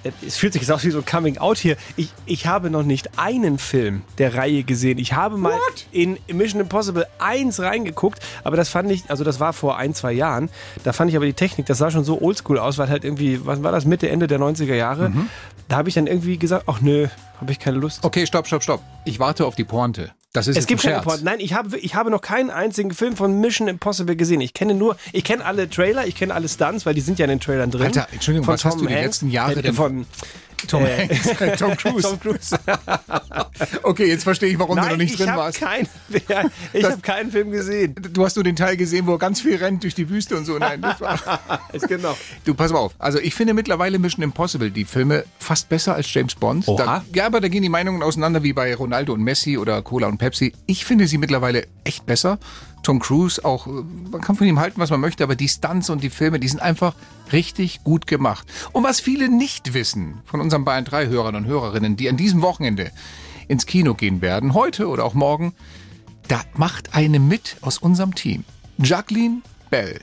Äh, 0.03 0.11
Es 0.25 0.37
fühlt 0.37 0.53
sich 0.53 0.61
jetzt 0.61 0.71
aus 0.71 0.83
wie 0.83 0.91
so 0.91 0.99
ein 0.99 1.05
Coming-out 1.05 1.57
hier. 1.57 1.77
Ich, 1.95 2.09
ich 2.25 2.47
habe 2.47 2.69
noch 2.69 2.83
nicht 2.83 3.17
einen 3.17 3.57
Film 3.57 4.03
der 4.17 4.35
Reihe 4.35 4.63
gesehen. 4.63 4.97
Ich 4.97 5.13
habe 5.13 5.37
mal 5.37 5.57
in 5.91 6.17
Mission 6.31 6.61
Impossible 6.61 7.05
1 7.19 7.59
reingeguckt, 7.59 8.19
aber 8.43 8.55
das 8.57 8.69
fand 8.69 8.91
ich, 8.91 9.03
also 9.09 9.23
das 9.23 9.39
war 9.39 9.53
vor 9.53 9.77
ein, 9.77 9.93
zwei 9.93 10.11
Jahren. 10.11 10.49
Da 10.83 10.93
fand 10.93 11.09
ich 11.09 11.15
aber 11.17 11.25
die 11.25 11.33
Technik, 11.33 11.65
das 11.65 11.77
sah 11.77 11.91
schon 11.91 12.03
so 12.03 12.21
oldschool 12.21 12.59
aus, 12.59 12.77
weil 12.77 12.89
halt 12.89 13.03
irgendwie, 13.03 13.45
was 13.45 13.63
war 13.63 13.71
das, 13.71 13.85
Mitte, 13.85 14.09
Ende 14.09 14.27
der 14.27 14.39
90er 14.39 14.75
Jahre. 14.75 15.11
Da 15.67 15.77
habe 15.77 15.89
ich 15.89 15.95
dann 15.95 16.07
irgendwie 16.07 16.37
gesagt, 16.37 16.65
ach 16.67 16.81
nö, 16.81 17.07
habe 17.39 17.51
ich 17.51 17.59
keine 17.59 17.77
Lust. 17.77 18.03
Okay, 18.03 18.25
stopp, 18.25 18.47
stopp, 18.47 18.63
stopp. 18.63 18.81
Ich 19.05 19.19
warte 19.19 19.45
auf 19.45 19.55
die 19.55 19.63
Pointe. 19.65 20.11
Das 20.31 20.47
ist 20.47 20.57
Es 20.57 20.67
gibt 20.67 20.81
ein 20.81 20.83
keine 20.83 20.93
Scherz. 20.95 21.05
Report. 21.07 21.23
Nein, 21.23 21.39
ich 21.39 21.53
habe, 21.53 21.77
ich 21.79 21.95
habe 21.95 22.11
noch 22.11 22.21
keinen 22.21 22.51
einzigen 22.51 22.91
Film 22.91 23.15
von 23.15 23.39
Mission 23.41 23.67
Impossible 23.67 24.15
gesehen. 24.15 24.41
Ich 24.41 24.53
kenne 24.53 24.75
nur, 24.75 24.95
ich 25.11 25.23
kenne 25.23 25.43
alle 25.43 25.67
Trailer, 25.69 26.05
ich 26.05 26.13
kenne 26.15 26.35
alle 26.35 26.47
Stunts, 26.47 26.85
weil 26.85 26.93
die 26.93 27.01
sind 27.01 27.17
ja 27.17 27.25
in 27.25 27.29
den 27.29 27.39
Trailern 27.39 27.71
drin. 27.71 27.87
Alter, 27.87 28.07
Entschuldigung, 28.11 28.45
Von 28.45 28.53
was 28.53 28.63
hast 28.65 28.73
Tom 28.73 28.83
du 28.83 28.87
die 28.87 28.93
Hanks. 28.93 29.05
letzten 29.07 29.31
Jahre 29.31 29.53
Äh, 29.59 29.61
denn- 29.63 29.73
von 29.73 30.05
Tom 30.67 30.85
äh, 30.85 31.07
Hanks, 31.07 31.57
Tom 31.59 31.75
Cruise. 31.75 32.07
Tom 32.07 32.19
Cruise. 32.19 32.57
Okay, 33.83 34.07
jetzt 34.07 34.23
verstehe 34.23 34.49
ich, 34.49 34.59
warum 34.59 34.75
Nein, 34.75 34.85
du 34.85 34.91
noch 34.91 34.97
nicht 34.97 35.11
ich 35.11 35.17
drin 35.17 35.35
warst. 35.35 35.59
Kein, 35.59 35.87
ich 36.73 36.83
habe 36.83 37.01
keinen 37.01 37.31
Film 37.31 37.51
gesehen. 37.51 37.95
Du 37.95 38.23
hast 38.23 38.35
nur 38.35 38.43
den 38.43 38.55
Teil 38.55 38.77
gesehen, 38.77 39.05
wo 39.07 39.13
er 39.13 39.17
ganz 39.17 39.41
viel 39.41 39.57
rennt 39.57 39.83
durch 39.83 39.95
die 39.95 40.09
Wüste 40.09 40.37
und 40.37 40.45
so. 40.45 40.57
Nein, 40.57 40.81
das 40.81 41.01
war 41.01 41.19
genau. 41.87 42.15
Du, 42.45 42.53
pass 42.53 42.71
mal 42.71 42.79
auf. 42.79 42.93
Also 42.99 43.19
ich 43.19 43.35
finde 43.35 43.53
mittlerweile 43.53 43.99
Mission 43.99 44.23
Impossible 44.23 44.71
die 44.71 44.85
Filme 44.85 45.25
fast 45.39 45.69
besser 45.69 45.95
als 45.95 46.13
James 46.13 46.35
Bond. 46.35 46.67
Oha. 46.67 46.83
Da, 46.83 47.05
ja, 47.13 47.25
aber 47.25 47.41
da 47.41 47.47
gehen 47.47 47.63
die 47.63 47.69
Meinungen 47.69 48.01
auseinander 48.01 48.43
wie 48.43 48.53
bei 48.53 48.73
Ronaldo 48.73 49.13
und 49.13 49.21
Messi 49.23 49.57
oder 49.57 49.81
Cola 49.81 50.07
und 50.07 50.17
Pepsi. 50.17 50.53
Ich 50.65 50.85
finde 50.85 51.07
sie 51.07 51.17
mittlerweile 51.17 51.67
echt 51.83 52.05
besser. 52.05 52.39
Tom 52.83 52.99
Cruise 52.99 53.43
auch, 53.43 53.67
äh, 53.67 53.83
man 54.11 54.21
kann 54.21 54.35
von 54.35 54.47
ihm 54.47 54.59
halten, 54.59 54.79
was 54.79 54.89
man 54.89 54.99
möchte, 54.99 55.23
aber 55.23 55.35
die 55.35 55.47
Stunts 55.47 55.89
und 55.89 56.03
die 56.03 56.09
Filme, 56.09 56.39
die 56.39 56.47
sind 56.47 56.61
einfach 56.61 56.95
richtig 57.31 57.83
gut 57.83 58.07
gemacht. 58.07 58.47
Und 58.71 58.83
was 58.83 58.99
viele 58.99 59.29
nicht 59.29 59.73
wissen 59.73 60.19
von 60.25 60.41
unseren 60.41 60.65
Bayern 60.65 60.85
3 60.85 61.07
Hörern 61.07 61.35
und 61.35 61.45
Hörerinnen, 61.45 61.95
die 61.95 62.09
an 62.09 62.17
diesem 62.17 62.41
Wochenende 62.41 62.91
ins 63.47 63.65
Kino 63.65 63.93
gehen 63.93 64.21
werden, 64.21 64.53
heute 64.53 64.87
oder 64.87 65.05
auch 65.05 65.13
morgen, 65.13 65.53
da 66.27 66.41
macht 66.55 66.95
eine 66.95 67.19
mit 67.19 67.57
aus 67.61 67.79
unserem 67.79 68.15
Team. 68.15 68.43
Jacqueline 68.77 69.41
Bell 69.69 69.99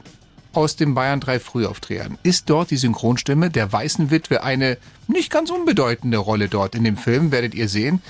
aus 0.52 0.76
dem 0.76 0.94
Bayern 0.94 1.20
3 1.20 1.38
Frühaufdrehern 1.38 2.18
ist 2.22 2.48
dort 2.50 2.70
die 2.70 2.76
Synchronstimme 2.76 3.50
der 3.50 3.72
weißen 3.72 4.10
Witwe 4.10 4.42
eine 4.42 4.78
nicht 5.06 5.30
ganz 5.30 5.50
unbedeutende 5.50 6.18
Rolle 6.18 6.48
dort 6.48 6.74
in 6.74 6.84
dem 6.84 6.96
Film, 6.96 7.30
werdet 7.30 7.54
ihr 7.54 7.68
sehen. 7.68 8.02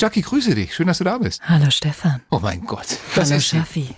Jackie, 0.00 0.22
grüße 0.22 0.54
dich. 0.54 0.74
Schön, 0.74 0.86
dass 0.86 0.96
du 0.96 1.04
da 1.04 1.18
bist. 1.18 1.42
Hallo 1.46 1.70
Stefan. 1.70 2.22
Oh 2.30 2.38
mein 2.38 2.64
Gott. 2.64 2.86
Das 3.14 3.30
Hallo. 3.30 3.40
Schaffi. 3.40 3.94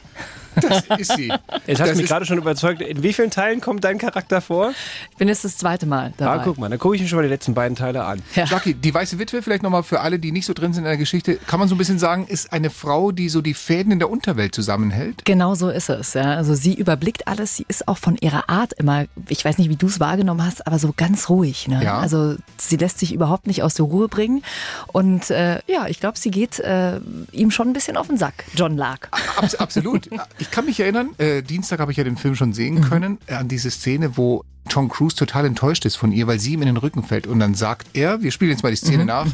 Das 0.61 0.84
ist 0.98 1.16
sie. 1.16 1.32
Jetzt 1.66 1.80
hast 1.80 1.92
du 1.92 1.96
mich 1.96 2.07
gerade 2.07 2.26
schon 2.26 2.38
überzeugt. 2.38 2.80
In 2.80 3.03
wie 3.03 3.12
vielen 3.12 3.30
Teilen 3.30 3.61
kommt 3.61 3.84
dein 3.84 3.98
Charakter 3.98 4.40
vor? 4.40 4.72
Ich 5.11 5.16
bin 5.16 5.28
jetzt 5.28 5.44
das 5.44 5.57
zweite 5.57 5.86
Mal 5.86 6.12
dabei. 6.16 6.40
Ah, 6.40 6.42
guck 6.44 6.59
mal, 6.59 6.68
dann 6.68 6.78
gucke 6.78 6.96
ich 6.96 7.03
mir 7.03 7.09
schon 7.09 7.16
mal 7.16 7.22
die 7.22 7.28
letzten 7.28 7.55
beiden 7.55 7.76
Teile 7.76 8.05
an. 8.05 8.22
Jackie, 8.34 8.74
die 8.74 8.92
weiße 8.92 9.18
Witwe, 9.18 9.42
vielleicht 9.42 9.62
nochmal 9.62 9.82
für 9.82 10.00
alle, 10.00 10.18
die 10.18 10.32
nicht 10.32 10.46
so 10.46 10.53
drin 10.53 10.72
sind 10.72 10.84
in 10.84 10.88
der 10.88 10.96
Geschichte, 10.96 11.36
kann 11.36 11.59
man 11.59 11.68
so 11.68 11.74
ein 11.74 11.78
bisschen 11.78 11.98
sagen, 11.98 12.26
ist 12.26 12.53
eine 12.53 12.70
Frau, 12.70 13.12
die 13.12 13.28
so 13.28 13.40
die 13.40 13.55
Fäden 13.55 13.92
in 13.92 13.98
der 13.98 14.11
Unterwelt 14.11 14.55
zusammenhält? 14.55 15.24
Genau 15.24 15.55
so 15.55 15.68
ist 15.68 15.88
es. 15.88 16.14
Ja. 16.14 16.34
Also 16.34 16.55
sie 16.55 16.74
überblickt 16.74 17.28
alles. 17.28 17.57
Sie 17.57 17.66
ist 17.68 17.88
auch 17.88 17.98
von 17.98 18.16
ihrer 18.20 18.48
Art 18.48 18.72
immer, 18.74 19.05
ich 19.28 19.44
weiß 19.44 19.59
nicht, 19.59 19.70
wie 19.70 19.76
du 19.76 19.86
es 19.86 20.00
wahrgenommen 20.00 20.44
hast, 20.44 20.66
aber 20.66 20.78
so 20.78 20.92
ganz 20.96 21.28
ruhig. 21.28 21.68
Ne? 21.68 21.82
Ja. 21.82 21.98
Also 21.98 22.36
sie 22.59 22.76
lässt 22.76 22.98
sich 22.98 23.12
überhaupt 23.12 23.46
nicht 23.46 23.62
aus 23.62 23.74
der 23.74 23.86
Ruhe 23.86 24.09
bringen. 24.09 24.42
Und 24.88 25.30
äh, 25.30 25.61
ja, 25.66 25.86
ich 25.88 26.00
glaube, 26.00 26.18
sie 26.18 26.30
geht 26.30 26.59
äh, 26.61 27.00
ihm 27.32 27.50
schon 27.50 27.68
ein 27.68 27.72
bisschen 27.72 27.96
auf 27.96 28.09
den 28.09 28.16
Sack, 28.16 28.44
John 28.55 28.76
Lark. 28.76 29.09
Abs 29.36 29.55
absolut. 29.55 30.09
Ich 30.43 30.51
kann 30.51 30.64
mich 30.64 30.80
erinnern, 30.80 31.11
äh, 31.18 31.40
Dienstag 31.40 31.78
habe 31.78 31.93
ich 31.93 31.99
ja 31.99 32.03
den 32.03 32.16
Film 32.16 32.34
schon 32.34 32.53
sehen 32.53 32.80
können, 32.80 33.18
äh, 33.28 33.34
an 33.34 33.47
diese 33.47 33.70
Szene, 33.70 34.16
wo 34.16 34.43
Tom 34.68 34.88
Cruise 34.88 35.14
total 35.14 35.47
enttäuscht 35.47 35.84
ist 35.84 35.95
von 35.95 36.11
ihr, 36.11 36.26
weil 36.26 36.40
sie 36.40 36.55
ihm 36.55 36.62
in 36.62 36.66
den 36.66 36.78
Rücken 36.78 37.05
fällt. 37.05 37.28
Und 37.28 37.38
dann 37.38 37.55
sagt 37.55 37.86
er, 37.93 38.22
wir 38.22 38.32
spielen 38.32 38.51
jetzt 38.51 38.64
mal 38.64 38.70
die 38.70 38.76
Szene 38.76 39.05
nach, 39.05 39.28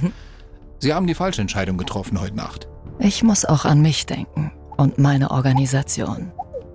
Sie 0.80 0.92
haben 0.92 1.06
die 1.06 1.14
falsche 1.14 1.40
Entscheidung 1.40 1.78
getroffen 1.78 2.20
heute 2.20 2.36
Nacht. 2.36 2.68
Ich 2.98 3.22
muss 3.22 3.46
auch 3.46 3.64
an 3.64 3.80
mich 3.80 4.04
denken 4.04 4.52
und 4.76 4.98
meine 4.98 5.30
Organisation. 5.30 6.30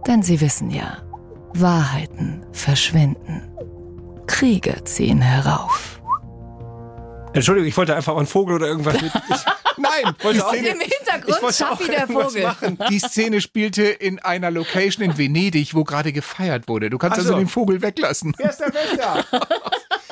Denn 0.07 0.23
Sie 0.23 0.41
wissen 0.41 0.71
ja, 0.71 0.97
Wahrheiten 1.53 2.43
verschwinden. 2.53 3.43
Kriege 4.25 4.83
ziehen 4.83 5.21
herauf. 5.21 5.92
Entschuldigung, 7.33 7.67
ich 7.67 7.75
wollte 7.77 7.95
einfach 7.95 8.13
mal 8.13 8.19
einen 8.19 8.27
Vogel 8.27 8.55
oder 8.55 8.67
irgendwas 8.67 9.01
mit. 9.01 9.11
Ich 9.75 9.81
Nein, 9.81 10.13
wollte 10.21 10.37
die 10.37 10.43
auch- 10.43 10.53
Szene- 10.53 10.67
Im 10.69 10.79
Hintergrund 10.81 11.35
ich 11.35 11.41
wollte 11.41 11.55
Schaffi 11.57 11.83
auch 11.83 11.87
der 11.87 12.07
Vogel. 12.07 12.43
machen. 12.43 12.77
Die 12.91 12.99
Szene 12.99 13.41
spielte 13.41 13.81
in 13.83 14.19
einer 14.19 14.51
Location 14.51 15.03
in 15.03 15.17
Venedig, 15.17 15.73
wo 15.73 15.83
gerade 15.83 16.13
gefeiert 16.13 16.67
wurde. 16.67 16.91
Du 16.91 16.99
kannst 16.99 17.15
Ach 17.15 17.21
also 17.21 17.33
so. 17.33 17.39
den 17.39 17.47
Vogel 17.47 17.81
weglassen. 17.81 18.35
Erster 18.37 18.69
Bester. 18.69 19.25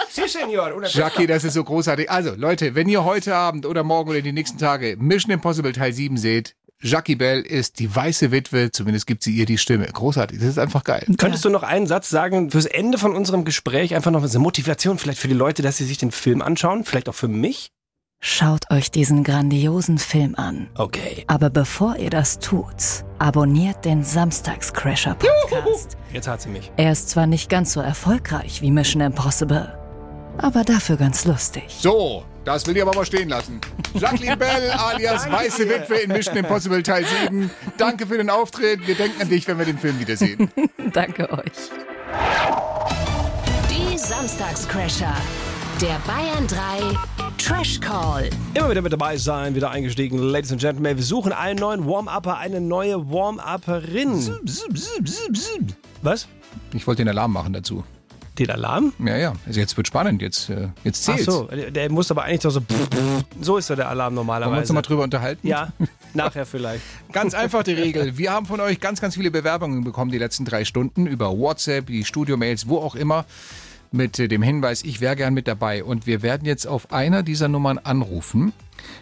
Sí, 0.09 0.23
Senor. 0.27 0.71
Jackie, 0.87 1.27
das 1.27 1.43
ist 1.43 1.53
so 1.53 1.63
großartig. 1.63 2.09
Also, 2.09 2.33
Leute, 2.35 2.73
wenn 2.73 2.89
ihr 2.89 3.05
heute 3.05 3.35
Abend 3.35 3.67
oder 3.67 3.83
morgen 3.83 4.09
oder 4.09 4.21
die 4.21 4.31
nächsten 4.33 4.57
Tage 4.57 4.97
Mission 4.99 5.31
Impossible 5.31 5.71
Teil 5.73 5.93
7 5.93 6.17
seht, 6.17 6.55
Jackie 6.81 7.15
Bell 7.15 7.41
ist 7.41 7.79
die 7.79 7.93
weiße 7.93 8.31
Witwe, 8.31 8.71
zumindest 8.71 9.05
gibt 9.05 9.23
sie 9.23 9.31
ihr 9.31 9.45
die 9.45 9.57
Stimme. 9.57 9.85
Großartig, 9.85 10.39
das 10.39 10.49
ist 10.49 10.59
einfach 10.59 10.83
geil. 10.83 11.05
Könntest 11.17 11.45
du 11.45 11.49
noch 11.49 11.63
einen 11.63 11.87
Satz 11.87 12.09
sagen 12.09 12.51
fürs 12.51 12.65
Ende 12.65 12.97
von 12.97 13.15
unserem 13.15 13.45
Gespräch? 13.45 13.93
Einfach 13.95 14.11
noch 14.11 14.23
eine 14.23 14.39
Motivation 14.39 14.97
vielleicht 14.97 15.19
für 15.19 15.27
die 15.27 15.33
Leute, 15.33 15.61
dass 15.61 15.77
sie 15.77 15.85
sich 15.85 15.97
den 15.97 16.11
Film 16.11 16.41
anschauen? 16.41 16.83
Vielleicht 16.83 17.07
auch 17.09 17.15
für 17.15 17.27
mich? 17.27 17.71
Schaut 18.23 18.69
euch 18.69 18.91
diesen 18.91 19.23
grandiosen 19.23 19.97
Film 19.97 20.35
an. 20.35 20.69
Okay. 20.75 21.23
Aber 21.25 21.49
bevor 21.49 21.97
ihr 21.97 22.11
das 22.11 22.37
tut, 22.37 22.75
abonniert 23.17 23.83
den 23.83 24.03
Samstagscrasher 24.03 25.15
Podcast. 25.15 25.97
Jetzt 26.13 26.27
hat 26.27 26.41
sie 26.41 26.49
mich. 26.49 26.71
Er 26.77 26.91
ist 26.91 27.09
zwar 27.09 27.25
nicht 27.25 27.49
ganz 27.49 27.73
so 27.73 27.79
erfolgreich 27.79 28.61
wie 28.61 28.69
Mission 28.69 29.01
Impossible, 29.01 29.75
aber 30.37 30.63
dafür 30.63 30.97
ganz 30.97 31.25
lustig. 31.25 31.63
So, 31.79 32.23
das 32.45 32.65
will 32.67 32.75
ich 32.75 32.81
aber 32.81 32.93
mal 32.95 33.05
stehen 33.05 33.29
lassen. 33.29 33.59
Jacqueline 33.93 34.37
Bell 34.37 34.71
alias 34.77 35.23
Danke 35.23 35.37
Weiße 35.37 35.65
dir. 35.65 35.81
Witwe 35.81 35.95
in 35.95 36.11
Mission 36.11 36.37
Impossible 36.37 36.81
Teil 36.83 37.05
7. 37.23 37.49
Danke 37.77 38.07
für 38.07 38.17
den 38.17 38.29
Auftritt. 38.29 38.85
Wir 38.87 38.95
denken 38.95 39.21
an 39.21 39.29
dich, 39.29 39.47
wenn 39.47 39.57
wir 39.57 39.65
den 39.65 39.77
Film 39.77 39.99
wiedersehen. 39.99 40.49
Danke 40.93 41.29
euch. 41.31 41.51
Die 43.69 43.97
Samstagscrasher. 43.97 45.15
Der 45.81 45.99
Bayern 46.05 46.45
3 46.47 46.97
Trash 47.37 47.79
Call. 47.79 48.29
Immer 48.53 48.69
wieder 48.69 48.81
mit 48.83 48.93
dabei 48.93 49.17
sein, 49.17 49.55
wieder 49.55 49.71
eingestiegen. 49.71 50.19
Ladies 50.19 50.51
and 50.51 50.61
Gentlemen, 50.61 50.95
wir 50.95 51.03
suchen 51.03 51.31
einen 51.33 51.59
neuen 51.59 51.87
Warm-Upper, 51.87 52.37
eine 52.37 52.61
neue 52.61 53.09
Warm-Upperin. 53.09 54.29
Was? 56.03 56.27
Ich 56.73 56.85
wollte 56.85 57.01
den 57.01 57.09
Alarm 57.09 57.33
machen 57.33 57.53
dazu. 57.53 57.83
Den 58.41 58.49
Alarm? 58.49 58.91
Ja, 59.05 59.17
ja. 59.17 59.33
Also 59.45 59.59
jetzt 59.59 59.77
wird 59.77 59.85
spannend. 59.85 60.21
Jetzt, 60.21 60.49
äh, 60.49 60.69
jetzt 60.83 61.07
Ach 61.07 61.15
zählt's. 61.15 61.31
so, 61.31 61.43
der, 61.43 61.69
der 61.69 61.91
muss 61.91 62.09
aber 62.09 62.23
eigentlich 62.23 62.39
doch 62.39 62.49
so. 62.49 62.61
So 63.39 63.57
ist 63.57 63.69
doch 63.69 63.75
der 63.75 63.87
Alarm 63.87 64.15
normalerweise. 64.15 64.49
Wollen 64.49 64.57
wir 64.57 64.61
uns 64.61 64.69
nochmal 64.69 64.81
drüber 64.81 65.03
unterhalten? 65.03 65.47
Ja, 65.47 65.71
nachher 66.15 66.47
vielleicht. 66.47 66.81
Ganz 67.11 67.35
einfach 67.35 67.61
die 67.61 67.73
Regel. 67.73 68.17
Wir 68.17 68.31
haben 68.31 68.47
von 68.47 68.59
euch 68.59 68.79
ganz, 68.79 68.99
ganz 68.99 69.15
viele 69.15 69.29
Bewerbungen 69.29 69.83
bekommen 69.83 70.11
die 70.11 70.17
letzten 70.17 70.45
drei 70.45 70.65
Stunden 70.65 71.05
über 71.05 71.37
WhatsApp, 71.37 71.85
die 71.85 72.03
Studiomails, 72.03 72.67
wo 72.67 72.79
auch 72.79 72.95
immer. 72.95 73.25
Mit 73.93 74.17
äh, 74.19 74.27
dem 74.27 74.41
Hinweis, 74.41 74.83
ich 74.83 75.01
wäre 75.01 75.15
gern 75.15 75.33
mit 75.33 75.47
dabei. 75.47 75.83
Und 75.83 76.07
wir 76.07 76.21
werden 76.21 76.45
jetzt 76.45 76.65
auf 76.65 76.91
einer 76.91 77.23
dieser 77.23 77.47
Nummern 77.47 77.77
anrufen. 77.77 78.53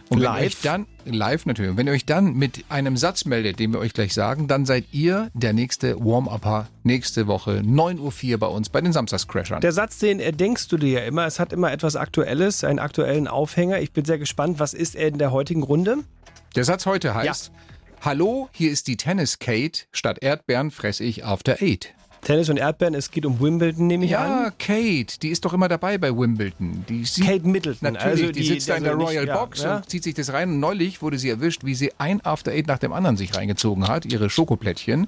Und 0.10 0.18
wenn 0.18 0.26
Live? 0.26 0.46
euch 0.46 0.62
dann, 0.62 0.88
live 1.06 1.46
natürlich, 1.46 1.72
und 1.72 1.78
wenn 1.78 1.88
ihr 1.88 1.94
euch 1.94 2.06
dann 2.06 2.34
mit 2.34 2.66
einem 2.70 2.98
Satz 2.98 3.26
meldet, 3.26 3.60
den 3.60 3.72
wir 3.72 3.80
euch 3.80 3.94
gleich 3.94 4.14
sagen, 4.14 4.48
dann 4.48 4.66
seid 4.66 4.86
ihr 4.92 5.30
der 5.34 5.54
nächste 5.54 5.98
Warm-Upper 6.00 6.68
nächste 6.84 7.28
Woche 7.28 7.62
9.04 7.64 8.32
Uhr 8.32 8.38
bei 8.40 8.48
uns 8.48 8.70
bei 8.70 8.82
den 8.82 8.92
Samstagscrashern. 8.92 9.62
Der 9.62 9.72
Satz, 9.72 10.00
den 10.00 10.20
äh, 10.20 10.34
denkst 10.34 10.68
du 10.68 10.78
dir 10.78 11.02
ja 11.02 11.06
immer, 11.06 11.26
es 11.26 11.40
hat 11.40 11.54
immer 11.54 11.72
etwas 11.72 11.96
Aktuelles, 11.96 12.64
einen 12.64 12.80
aktuellen 12.80 13.28
Aufhänger. 13.28 13.80
Ich 13.80 13.94
bin 13.94 14.06
sehr 14.06 14.18
gespannt, 14.18 14.60
was 14.60 14.74
ist 14.74 14.96
er 14.96 15.08
in 15.08 15.18
der 15.18 15.32
heutigen 15.32 15.64
Runde? 15.64 16.00
Der 16.56 16.64
Satz 16.64 16.86
heute 16.86 17.14
heißt, 17.14 17.52
Hallo, 18.02 18.50
hier 18.54 18.72
ist 18.72 18.88
die 18.88 18.96
Tennis 18.98 19.40
Kate, 19.40 19.82
statt 19.92 20.20
Erdbeeren 20.22 20.72
fresse 20.72 21.04
ich 21.04 21.26
After 21.26 21.62
Eight. 21.62 21.94
Tennis 22.22 22.50
und 22.50 22.58
Erdbeeren, 22.58 22.94
es 22.96 23.10
geht 23.12 23.26
um 23.26 23.40
Wimbledon, 23.40 23.88
nehme 23.88 24.06
ich 24.06 24.12
Ja, 24.12 24.46
an. 24.48 24.54
Kate, 24.60 25.18
die 25.22 25.30
ist 25.30 25.46
doch 25.46 25.54
immer 25.54 25.68
dabei 25.68 25.98
bei 25.98 26.10
Wimbledon. 26.16 26.86
Die 26.88 27.06
sieht, 27.06 27.26
Kate 27.26 27.48
Middleton. 27.48 27.94
Natürlich, 27.94 28.22
also 28.22 28.32
die, 28.34 28.44
sitzt 28.44 28.70
da 28.70 28.76
in 28.76 28.84
der 28.84 28.92
also 28.94 29.06
nicht- 29.06 29.12
Royal 29.18 29.28
ja, 29.28 29.38
Box 29.38 29.64
ja. 29.64 29.78
und 29.78 29.90
zieht 29.90 30.04
sich 30.04 30.14
das 30.14 30.32
rein. 30.34 30.50
Und 30.50 30.60
neulich 30.60 31.02
wurde 31.02 31.18
sie 31.18 31.30
erwischt, 31.30 31.64
wie 31.64 31.74
sie 31.76 31.92
ein 31.98 32.24
After 32.26 32.52
Eight 32.52 32.68
nach 32.68 32.78
dem 32.78 32.92
anderen 32.94 33.18
sich 33.18 33.36
reingezogen 33.36 33.88
hat, 33.88 34.06
ihre 34.06 34.30
Schokoplättchen. 34.30 35.08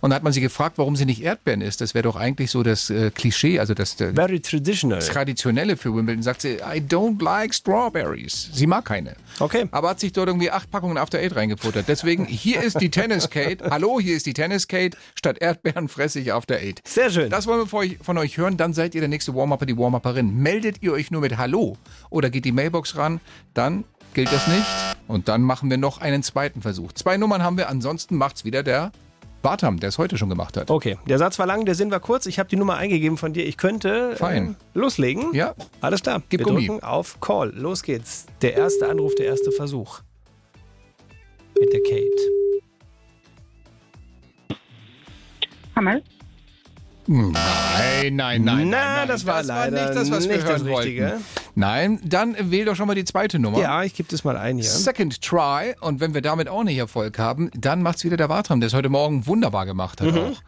Und 0.00 0.10
da 0.10 0.16
hat 0.16 0.22
man 0.22 0.32
sie 0.32 0.40
gefragt, 0.40 0.76
warum 0.76 0.96
sie 0.96 1.06
nicht 1.06 1.22
Erdbeeren 1.22 1.60
isst. 1.62 1.80
Das 1.80 1.94
wäre 1.94 2.02
doch 2.02 2.16
eigentlich 2.16 2.50
so 2.50 2.62
das 2.62 2.90
äh, 2.90 3.10
Klischee, 3.10 3.58
also 3.60 3.72
das, 3.74 3.92
Very 3.94 4.40
traditional. 4.40 4.98
das 4.98 5.08
Traditionelle 5.08 5.76
für 5.76 5.94
Wimbledon. 5.94 6.22
Sagt 6.22 6.42
sie, 6.42 6.56
I 6.56 6.80
don't 6.80 7.22
like 7.22 7.54
strawberries. 7.54 8.50
Sie 8.52 8.66
mag 8.66 8.84
keine. 8.84 9.14
Okay. 9.38 9.66
Aber 9.70 9.90
hat 9.90 10.00
sich 10.00 10.12
dort 10.12 10.28
irgendwie 10.28 10.50
acht 10.50 10.70
Packungen 10.70 10.98
After 10.98 11.18
Eight 11.18 11.36
reingefuttert. 11.36 11.86
Deswegen, 11.88 12.26
hier 12.26 12.60
ist 12.62 12.80
die 12.80 12.90
Tennis 12.90 13.30
Kate. 13.30 13.70
Hallo, 13.70 14.00
hier 14.00 14.16
ist 14.16 14.26
die 14.26 14.34
Tennis 14.34 14.66
Kate. 14.68 14.96
Statt 15.14 15.38
Erdbeeren 15.40 15.88
fresse 15.88 16.18
ich 16.20 16.32
After 16.32 16.39
After 16.40 16.56
Eight. 16.56 16.80
Sehr 16.86 17.10
schön. 17.10 17.28
Das 17.28 17.46
wollen 17.46 17.60
wir 17.70 17.96
von 18.02 18.16
euch, 18.16 18.38
hören. 18.38 18.56
Dann 18.56 18.72
seid 18.72 18.94
ihr 18.94 19.02
der 19.02 19.08
nächste 19.08 19.34
Warm-Upper, 19.34 19.66
die 19.66 19.76
Warm-Upperin. 19.76 20.34
Meldet 20.34 20.82
ihr 20.82 20.92
euch 20.94 21.10
nur 21.10 21.20
mit 21.20 21.36
Hallo 21.36 21.76
oder 22.08 22.30
geht 22.30 22.46
die 22.46 22.52
Mailbox 22.52 22.96
ran, 22.96 23.20
dann 23.52 23.84
gilt 24.14 24.32
das 24.32 24.48
nicht. 24.48 24.64
Und 25.06 25.28
dann 25.28 25.42
machen 25.42 25.68
wir 25.68 25.76
noch 25.76 26.00
einen 26.00 26.22
zweiten 26.22 26.62
Versuch. 26.62 26.92
Zwei 26.92 27.18
Nummern 27.18 27.42
haben 27.42 27.58
wir, 27.58 27.68
ansonsten 27.68 28.16
macht's 28.16 28.46
wieder 28.46 28.62
der 28.62 28.90
Bartam, 29.42 29.80
der 29.80 29.90
es 29.90 29.98
heute 29.98 30.16
schon 30.16 30.30
gemacht 30.30 30.56
hat. 30.56 30.70
Okay, 30.70 30.96
der 31.06 31.18
Satz 31.18 31.38
war 31.38 31.44
lang, 31.44 31.66
der 31.66 31.74
Sinn 31.74 31.90
war 31.90 32.00
kurz. 32.00 32.24
Ich 32.24 32.38
habe 32.38 32.48
die 32.48 32.56
Nummer 32.56 32.78
eingegeben 32.78 33.18
von 33.18 33.34
dir. 33.34 33.46
Ich 33.46 33.58
könnte 33.58 34.16
Fein. 34.16 34.56
Äh, 34.74 34.78
loslegen. 34.78 35.34
Ja. 35.34 35.54
Alles 35.82 36.00
klar. 36.02 36.22
Gib 36.30 36.40
wir 36.40 36.46
Gummi. 36.46 36.66
drücken 36.66 36.82
auf 36.82 37.20
Call. 37.20 37.52
Los 37.54 37.82
geht's. 37.82 38.24
Der 38.40 38.54
erste 38.54 38.88
Anruf, 38.88 39.14
der 39.14 39.26
erste 39.26 39.52
Versuch. 39.52 40.00
Mit 41.58 41.70
der 41.70 41.82
Kate. 41.82 42.40
Hammer? 45.76 46.00
Nein, 47.06 48.14
nein, 48.16 48.44
nein. 48.44 48.68
Na, 48.70 48.96
nein, 48.96 49.08
das 49.08 49.26
war 49.26 49.42
leider 49.42 49.82
nicht 49.84 49.94
das, 49.96 50.10
was 50.10 50.28
wir 50.28 50.36
nicht 50.36 50.46
hören 50.46 50.64
das 50.66 50.78
Richtige. 50.78 51.02
wollten. 51.10 51.24
Nein, 51.56 52.00
dann 52.04 52.36
wähl 52.50 52.64
doch 52.64 52.76
schon 52.76 52.86
mal 52.86 52.94
die 52.94 53.04
zweite 53.04 53.38
Nummer. 53.38 53.58
Ja, 53.58 53.82
ich 53.82 53.94
gebe 53.94 54.08
das 54.08 54.22
mal 54.22 54.36
ein 54.36 54.56
hier. 54.58 54.68
Second 54.70 55.20
Try. 55.20 55.74
Und 55.80 56.00
wenn 56.00 56.14
wir 56.14 56.22
damit 56.22 56.48
auch 56.48 56.62
nicht 56.62 56.78
Erfolg 56.78 57.18
haben, 57.18 57.50
dann 57.56 57.82
macht's 57.82 58.04
wieder 58.04 58.16
der 58.16 58.28
Wartram, 58.28 58.60
der 58.60 58.68
es 58.68 58.74
heute 58.74 58.88
Morgen 58.88 59.26
wunderbar 59.26 59.66
gemacht 59.66 60.00
hat 60.00 60.12
Mhm. 60.12 60.18
auch. 60.18 60.42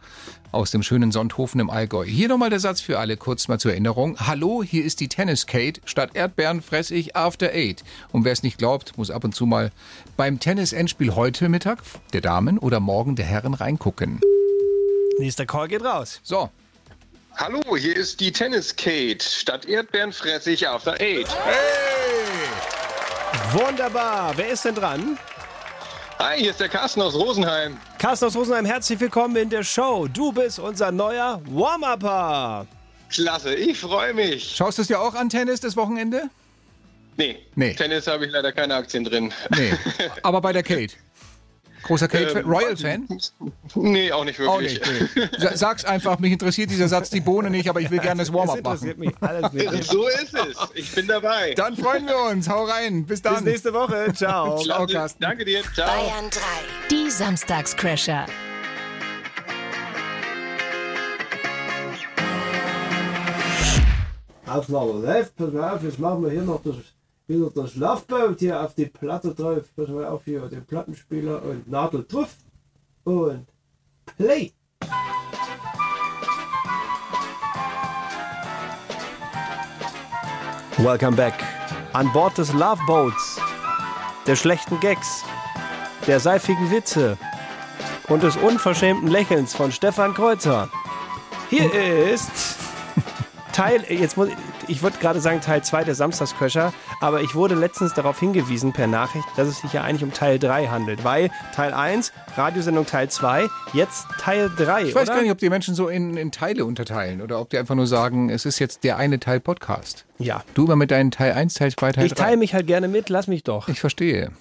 Aus 0.53 0.69
dem 0.71 0.83
schönen 0.83 1.11
Sonthofen 1.11 1.59
im 1.59 1.69
Allgäu. 1.69 2.05
Hier 2.05 2.27
nochmal 2.29 2.51
der 2.51 2.59
Satz 2.59 2.79
für 2.79 2.99
alle, 2.99 3.17
kurz 3.17 3.47
mal 3.47 3.59
zur 3.59 3.71
Erinnerung. 3.71 4.17
Hallo, 4.19 4.63
hier 4.63 4.85
ist 4.85 4.99
die 4.99 5.09
Tennis 5.09 5.47
Kate. 5.47 5.81
Statt 5.85 6.11
Erdbeeren 6.13 6.61
fress 6.61 6.91
ich 6.91 7.15
After 7.15 7.49
Eight. 7.49 7.83
Und 8.11 8.23
wer 8.23 8.31
es 8.31 8.43
nicht 8.43 8.59
glaubt, 8.59 8.97
muss 8.97 9.09
ab 9.11 9.23
und 9.23 9.33
zu 9.35 9.45
mal 9.47 9.71
beim 10.15 10.39
Tennis-Endspiel 10.39 11.15
heute 11.15 11.49
Mittag 11.49 11.79
der 12.13 12.21
Damen 12.21 12.59
oder 12.59 12.79
morgen 12.79 13.15
der 13.15 13.25
Herren 13.25 13.55
reingucken. 13.55 14.21
Nächster 15.19 15.45
Call 15.45 15.67
geht 15.67 15.83
raus. 15.83 16.19
So. 16.23 16.49
Hallo, 17.35 17.61
hier 17.77 17.95
ist 17.95 18.19
die 18.19 18.31
Tennis 18.31 18.75
Kate. 18.75 19.19
Statt 19.23 19.65
Erdbeeren 19.65 20.11
fresse 20.13 20.51
ich 20.51 20.67
After 20.67 20.99
Eight. 20.99 21.27
Wunderbar. 23.51 24.33
Wer 24.35 24.49
ist 24.49 24.65
denn 24.65 24.75
dran? 24.75 25.17
Hi, 26.19 26.39
hier 26.39 26.51
ist 26.51 26.59
der 26.59 26.69
Carsten 26.69 27.01
aus 27.01 27.15
Rosenheim. 27.15 27.77
Carsten 27.97 28.25
aus 28.25 28.35
Rosenheim, 28.35 28.65
herzlich 28.65 28.99
willkommen 28.99 29.35
in 29.35 29.49
der 29.49 29.63
Show. 29.63 30.07
Du 30.07 30.31
bist 30.31 30.59
unser 30.59 30.91
neuer 30.91 31.41
Warm-Upper. 31.45 32.67
Klasse, 33.09 33.55
ich 33.55 33.79
freue 33.79 34.13
mich. 34.13 34.55
Schaust 34.55 34.77
du 34.77 34.83
es 34.83 34.87
dir 34.87 34.99
auch 34.99 35.13
an, 35.15 35.29
Tennis, 35.29 35.59
das 35.59 35.75
Wochenende? 35.75 36.29
Nee, 37.17 37.45
Nee. 37.55 37.73
Tennis 37.75 38.07
habe 38.07 38.25
ich 38.25 38.31
leider 38.31 38.51
keine 38.51 38.75
Aktien 38.75 39.03
drin. 39.03 39.31
Nee. 39.55 39.73
Aber 40.23 40.41
bei 40.41 40.53
der 40.53 40.63
Kate. 40.63 40.93
Großer 41.83 42.07
Kate-Fan? 42.07 42.43
Ähm, 42.45 42.49
Royal-Fan? 42.49 43.07
Nee, 43.75 44.11
auch 44.11 44.23
nicht 44.23 44.39
Auch 44.41 44.59
wirklich. 44.59 44.79
nicht. 44.79 45.15
Nee. 45.15 45.27
Sa- 45.39 45.57
Sag's 45.57 45.83
einfach, 45.85 46.19
mich 46.19 46.31
interessiert 46.31 46.69
dieser 46.69 46.87
Satz 46.87 47.09
die 47.09 47.19
Bohne 47.21 47.49
nicht, 47.49 47.69
aber 47.69 47.81
ich 47.81 47.89
will 47.91 47.99
gerne 47.99 48.19
das 48.21 48.31
Warm-up 48.33 48.63
machen. 48.63 48.93
mich 48.97 49.11
alles 49.19 49.51
nicht. 49.53 49.83
so 49.91 50.07
ist 50.07 50.33
es. 50.33 50.57
Ich 50.75 50.91
bin 50.93 51.07
dabei. 51.07 51.53
Dann 51.55 51.75
freuen 51.75 52.05
wir 52.07 52.17
uns. 52.31 52.47
Hau 52.49 52.63
rein. 52.65 53.05
Bis 53.05 53.21
dann. 53.21 53.35
Bis 53.35 53.43
nächste 53.43 53.73
Woche. 53.73 54.11
Ciao. 54.13 54.57
Ciao, 54.63 54.85
Carsten. 54.85 55.21
Danke 55.21 55.45
dir. 55.45 55.61
Ciao. 55.73 55.87
Bayern 55.87 56.29
3. 56.29 56.39
Die 56.91 57.09
Samstagscrasher. 57.09 58.25
Aufnahme 64.45 64.93
läuft, 65.05 65.35
pass 65.35 65.55
auf, 65.55 65.83
jetzt 65.83 65.99
machen 65.99 66.23
wir 66.23 66.31
hier 66.31 66.41
noch 66.41 66.61
das, 66.63 66.75
wieder 67.27 67.49
das 67.49 67.71
Schlafboot 67.71 68.39
hier 68.39 68.61
auf 68.61 68.73
die 68.75 68.85
Platte 68.85 69.33
drauf. 69.33 69.63
Pass 69.75 69.87
mal 69.89 70.05
auf 70.05 70.25
hier, 70.25 70.41
den 70.47 70.65
Plattenspieler 70.65 71.41
und 71.43 71.69
Nadel 71.69 72.05
drauf. 72.07 72.35
Und 73.03 73.47
Play. 74.05 74.51
Welcome 80.77 81.15
back. 81.15 81.33
An 81.93 82.11
Bord 82.11 82.37
des 82.37 82.51
Loveboats, 82.51 83.39
der 84.25 84.35
schlechten 84.35 84.79
Gags, 84.79 85.23
der 86.07 86.19
seifigen 86.19 86.71
Witze 86.71 87.17
und 88.09 88.23
des 88.23 88.35
unverschämten 88.37 89.07
Lächelns 89.07 89.53
von 89.53 89.71
Stefan 89.71 90.13
Kreuzer. 90.13 90.69
Hier 91.49 91.71
ist 92.11 92.62
Teil, 93.53 93.85
jetzt 93.87 94.17
muss 94.17 94.29
ich, 94.29 94.35
ich 94.67 94.81
würde 94.81 94.97
gerade 94.97 95.19
sagen 95.21 95.39
Teil 95.39 95.63
2 95.63 95.83
der 95.83 95.93
Samstagscrasher, 95.93 96.73
aber 96.99 97.21
ich 97.21 97.35
wurde 97.35 97.53
letztens 97.53 97.93
darauf 97.93 98.19
hingewiesen 98.19 98.73
per 98.73 98.87
Nachricht, 98.87 99.27
dass 99.37 99.47
es 99.47 99.59
sich 99.61 99.73
ja 99.73 99.83
eigentlich 99.83 100.03
um 100.03 100.11
Teil 100.11 100.39
3 100.39 100.67
handelt, 100.67 101.03
weil 101.03 101.29
Teil 101.53 101.71
1, 101.71 102.13
Radiosendung 102.35 102.87
Teil 102.87 103.09
2, 103.11 103.47
jetzt 103.73 104.07
Teil 104.19 104.49
3, 104.57 104.85
Ich 104.85 104.95
weiß 104.95 105.03
oder? 105.03 105.17
gar 105.17 105.21
nicht, 105.21 105.31
ob 105.31 105.37
die 105.37 105.49
Menschen 105.51 105.75
so 105.75 105.87
in, 105.87 106.17
in 106.17 106.31
Teile 106.31 106.65
unterteilen 106.65 107.21
oder 107.21 107.39
ob 107.39 107.51
die 107.51 107.59
einfach 107.59 107.75
nur 107.75 107.85
sagen, 107.85 108.29
es 108.29 108.45
ist 108.47 108.57
jetzt 108.57 108.83
der 108.83 108.97
eine 108.97 109.19
Teil 109.19 109.39
Podcast. 109.39 110.05
Ja. 110.17 110.43
Du 110.55 110.65
immer 110.65 110.75
mit 110.75 110.89
deinen 110.89 111.11
Teil 111.11 111.33
1, 111.33 111.53
Teil 111.53 111.71
2, 111.71 111.91
Teil 111.91 112.05
Ich 112.07 112.13
3. 112.15 112.23
teile 112.23 112.37
mich 112.37 112.55
halt 112.55 112.65
gerne 112.65 112.87
mit, 112.87 113.09
lass 113.09 113.27
mich 113.27 113.43
doch. 113.43 113.67
Ich 113.69 113.79
verstehe. 113.79 114.31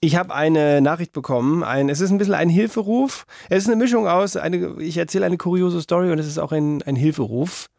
Ich 0.00 0.16
habe 0.16 0.34
eine 0.34 0.82
Nachricht 0.82 1.14
bekommen. 1.14 1.64
Ein, 1.64 1.88
es 1.88 2.00
ist 2.02 2.10
ein 2.10 2.18
bisschen 2.18 2.34
ein 2.34 2.50
Hilferuf. 2.50 3.24
Es 3.48 3.62
ist 3.62 3.68
eine 3.68 3.76
Mischung 3.76 4.06
aus, 4.06 4.36
eine, 4.36 4.74
ich 4.80 4.98
erzähle 4.98 5.24
eine 5.24 5.38
kuriose 5.38 5.80
Story 5.80 6.10
und 6.10 6.18
es 6.18 6.26
ist 6.26 6.38
auch 6.38 6.52
ein, 6.52 6.82
ein 6.82 6.96
Hilferuf 6.96 7.70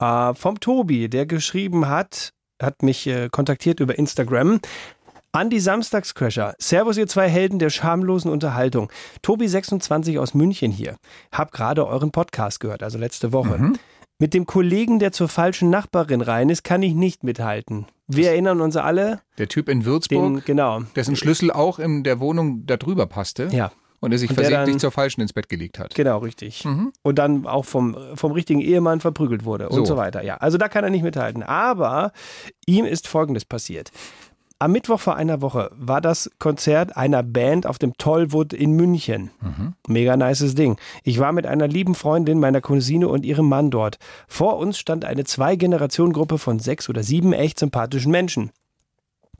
äh, 0.00 0.34
vom 0.34 0.58
Tobi, 0.60 1.08
der 1.08 1.26
geschrieben 1.26 1.88
hat, 1.88 2.32
hat 2.60 2.82
mich 2.82 3.06
äh, 3.06 3.28
kontaktiert 3.30 3.80
über 3.80 3.98
Instagram. 3.98 4.60
An 5.32 5.48
die 5.48 5.60
Samstagscrasher. 5.60 6.54
Servus, 6.58 6.96
ihr 6.96 7.06
zwei 7.06 7.28
Helden 7.28 7.60
der 7.60 7.70
schamlosen 7.70 8.32
Unterhaltung. 8.32 8.90
Tobi26 9.22 10.18
aus 10.18 10.34
München 10.34 10.72
hier. 10.72 10.96
Hab 11.30 11.52
gerade 11.52 11.86
euren 11.86 12.10
Podcast 12.10 12.58
gehört, 12.58 12.82
also 12.82 12.98
letzte 12.98 13.32
Woche. 13.32 13.74
Mit 14.18 14.34
dem 14.34 14.44
Kollegen, 14.44 14.98
der 14.98 15.12
zur 15.12 15.28
falschen 15.28 15.70
Nachbarin 15.70 16.20
rein 16.20 16.50
ist, 16.50 16.64
kann 16.64 16.82
ich 16.82 16.94
nicht 16.94 17.22
mithalten. 17.22 17.86
Wir 18.08 18.30
erinnern 18.30 18.60
uns 18.60 18.76
alle. 18.76 19.20
Der 19.38 19.46
Typ 19.48 19.68
in 19.68 19.84
Würzburg, 19.84 20.34
Den, 20.34 20.44
genau. 20.44 20.80
dessen 20.96 21.14
Schlüssel 21.14 21.52
auch 21.52 21.78
in 21.78 22.02
der 22.02 22.18
Wohnung 22.18 22.66
da 22.66 22.76
drüber 22.76 23.06
passte. 23.06 23.48
Ja. 23.52 23.70
Und 24.00 24.10
der 24.10 24.18
sich 24.18 24.30
Und 24.30 24.38
der 24.38 24.46
versehentlich 24.46 24.74
dann- 24.76 24.80
zur 24.80 24.90
Falschen 24.92 25.20
ins 25.20 25.32
Bett 25.34 25.48
gelegt 25.50 25.78
hat. 25.78 25.94
Genau, 25.94 26.18
richtig. 26.18 26.64
Und 27.02 27.18
dann 27.18 27.46
auch 27.46 27.66
vom, 27.66 27.96
vom 28.14 28.32
richtigen 28.32 28.60
Ehemann 28.60 29.00
verprügelt 29.00 29.44
wurde 29.44 29.68
und 29.68 29.76
So. 29.76 29.84
so 29.84 29.96
weiter. 29.96 30.22
Ja, 30.24 30.36
also 30.38 30.56
da 30.56 30.68
kann 30.68 30.84
er 30.84 30.90
nicht 30.90 31.02
mithalten. 31.02 31.42
Aber 31.42 32.12
ihm 32.66 32.86
ist 32.86 33.06
Folgendes 33.08 33.44
passiert. 33.44 33.90
Am 34.58 34.72
Mittwoch 34.72 35.00
vor 35.00 35.16
einer 35.16 35.40
Woche 35.40 35.70
war 35.74 36.02
das 36.02 36.30
Konzert 36.38 36.94
einer 36.96 37.22
Band 37.22 37.66
auf 37.66 37.78
dem 37.78 37.94
Tollwood 37.96 38.52
in 38.52 38.72
München. 38.72 39.30
Mega 39.88 40.16
nices 40.18 40.54
Ding. 40.54 40.76
Ich 41.02 41.18
war 41.18 41.32
mit 41.32 41.46
einer 41.46 41.66
lieben 41.66 41.94
Freundin, 41.94 42.38
meiner 42.40 42.60
Cousine 42.60 43.08
und 43.08 43.24
ihrem 43.24 43.48
Mann 43.48 43.70
dort. 43.70 43.98
Vor 44.28 44.58
uns 44.58 44.78
stand 44.78 45.06
eine 45.06 45.24
Zwei-Generationen-Gruppe 45.24 46.36
von 46.36 46.58
sechs 46.58 46.88
oder 46.90 47.02
sieben 47.02 47.32
echt 47.32 47.58
sympathischen 47.58 48.12
Menschen. 48.12 48.50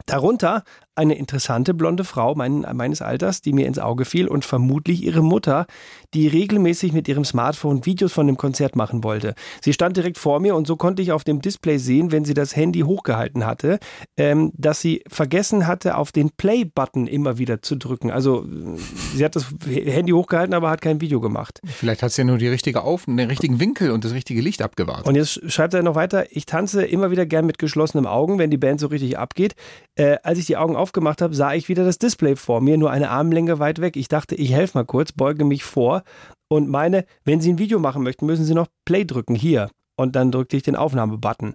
Darunter 0.06 0.64
eine 1.00 1.14
interessante 1.14 1.72
blonde 1.72 2.04
Frau 2.04 2.34
mein, 2.34 2.66
meines 2.74 3.00
Alters, 3.00 3.40
die 3.40 3.54
mir 3.54 3.66
ins 3.66 3.78
Auge 3.78 4.04
fiel 4.04 4.28
und 4.28 4.44
vermutlich 4.44 5.02
ihre 5.02 5.22
Mutter, 5.22 5.66
die 6.12 6.28
regelmäßig 6.28 6.92
mit 6.92 7.08
ihrem 7.08 7.24
Smartphone 7.24 7.86
Videos 7.86 8.12
von 8.12 8.26
dem 8.26 8.36
Konzert 8.36 8.76
machen 8.76 9.02
wollte. 9.02 9.34
Sie 9.62 9.72
stand 9.72 9.96
direkt 9.96 10.18
vor 10.18 10.40
mir 10.40 10.54
und 10.54 10.66
so 10.66 10.76
konnte 10.76 11.00
ich 11.00 11.12
auf 11.12 11.24
dem 11.24 11.40
Display 11.40 11.78
sehen, 11.78 12.12
wenn 12.12 12.26
sie 12.26 12.34
das 12.34 12.54
Handy 12.54 12.80
hochgehalten 12.80 13.46
hatte, 13.46 13.78
ähm, 14.18 14.52
dass 14.54 14.82
sie 14.82 15.02
vergessen 15.08 15.66
hatte, 15.66 15.96
auf 15.96 16.12
den 16.12 16.30
Play-Button 16.36 17.06
immer 17.06 17.38
wieder 17.38 17.62
zu 17.62 17.76
drücken. 17.76 18.10
Also 18.10 18.44
äh, 18.44 18.76
sie 19.14 19.24
hat 19.24 19.36
das 19.36 19.46
Handy 19.66 20.12
hochgehalten, 20.12 20.52
aber 20.52 20.68
hat 20.68 20.82
kein 20.82 21.00
Video 21.00 21.20
gemacht. 21.20 21.60
Vielleicht 21.64 22.02
hat 22.02 22.12
sie 22.12 22.20
ja 22.22 22.26
nur 22.26 22.36
die 22.36 22.48
richtige 22.48 22.82
Auf 22.82 23.06
den 23.06 23.18
richtigen 23.20 23.58
Winkel 23.58 23.90
und 23.90 24.04
das 24.04 24.12
richtige 24.12 24.42
Licht 24.42 24.60
abgewartet. 24.60 25.06
Und 25.06 25.14
jetzt 25.14 25.50
schreibt 25.50 25.72
er 25.72 25.82
noch 25.82 25.94
weiter, 25.94 26.26
ich 26.30 26.44
tanze 26.44 26.84
immer 26.84 27.10
wieder 27.10 27.24
gern 27.24 27.46
mit 27.46 27.58
geschlossenen 27.58 28.06
Augen, 28.06 28.38
wenn 28.38 28.50
die 28.50 28.58
Band 28.58 28.80
so 28.80 28.88
richtig 28.88 29.16
abgeht. 29.16 29.54
Äh, 29.94 30.18
als 30.22 30.38
ich 30.38 30.44
die 30.44 30.58
Augen 30.58 30.76
aufgemacht 30.90 31.22
habe, 31.22 31.34
sah 31.34 31.54
ich 31.54 31.68
wieder 31.68 31.84
das 31.84 31.98
Display 31.98 32.34
vor 32.34 32.60
mir, 32.60 32.76
nur 32.76 32.90
eine 32.90 33.10
Armlänge 33.10 33.60
weit 33.60 33.80
weg. 33.80 33.96
Ich 33.96 34.08
dachte, 34.08 34.34
ich 34.34 34.52
helfe 34.52 34.76
mal 34.76 34.84
kurz, 34.84 35.12
beuge 35.12 35.44
mich 35.44 35.62
vor 35.62 36.02
und 36.48 36.68
meine, 36.68 37.04
wenn 37.24 37.40
Sie 37.40 37.52
ein 37.52 37.58
Video 37.60 37.78
machen 37.78 38.02
möchten, 38.02 38.26
müssen 38.26 38.44
Sie 38.44 38.54
noch 38.54 38.66
Play 38.84 39.04
drücken, 39.04 39.36
hier. 39.36 39.70
Und 39.96 40.16
dann 40.16 40.32
drückte 40.32 40.56
ich 40.56 40.64
den 40.64 40.74
Aufnahmebutton. 40.74 41.54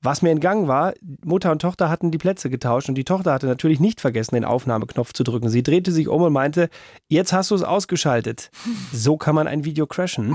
Was 0.00 0.22
mir 0.22 0.30
entgangen 0.30 0.68
war, 0.68 0.94
Mutter 1.24 1.50
und 1.50 1.60
Tochter 1.60 1.90
hatten 1.90 2.12
die 2.12 2.18
Plätze 2.18 2.50
getauscht 2.50 2.88
und 2.88 2.94
die 2.94 3.04
Tochter 3.04 3.32
hatte 3.32 3.46
natürlich 3.46 3.80
nicht 3.80 4.00
vergessen, 4.00 4.36
den 4.36 4.44
Aufnahmeknopf 4.44 5.12
zu 5.12 5.24
drücken. 5.24 5.48
Sie 5.48 5.64
drehte 5.64 5.90
sich 5.90 6.06
um 6.06 6.22
und 6.22 6.32
meinte, 6.32 6.68
jetzt 7.08 7.32
hast 7.32 7.50
du 7.50 7.54
es 7.54 7.62
ausgeschaltet. 7.62 8.50
So 8.92 9.16
kann 9.16 9.34
man 9.34 9.46
ein 9.46 9.64
Video 9.64 9.86
crashen. 9.86 10.34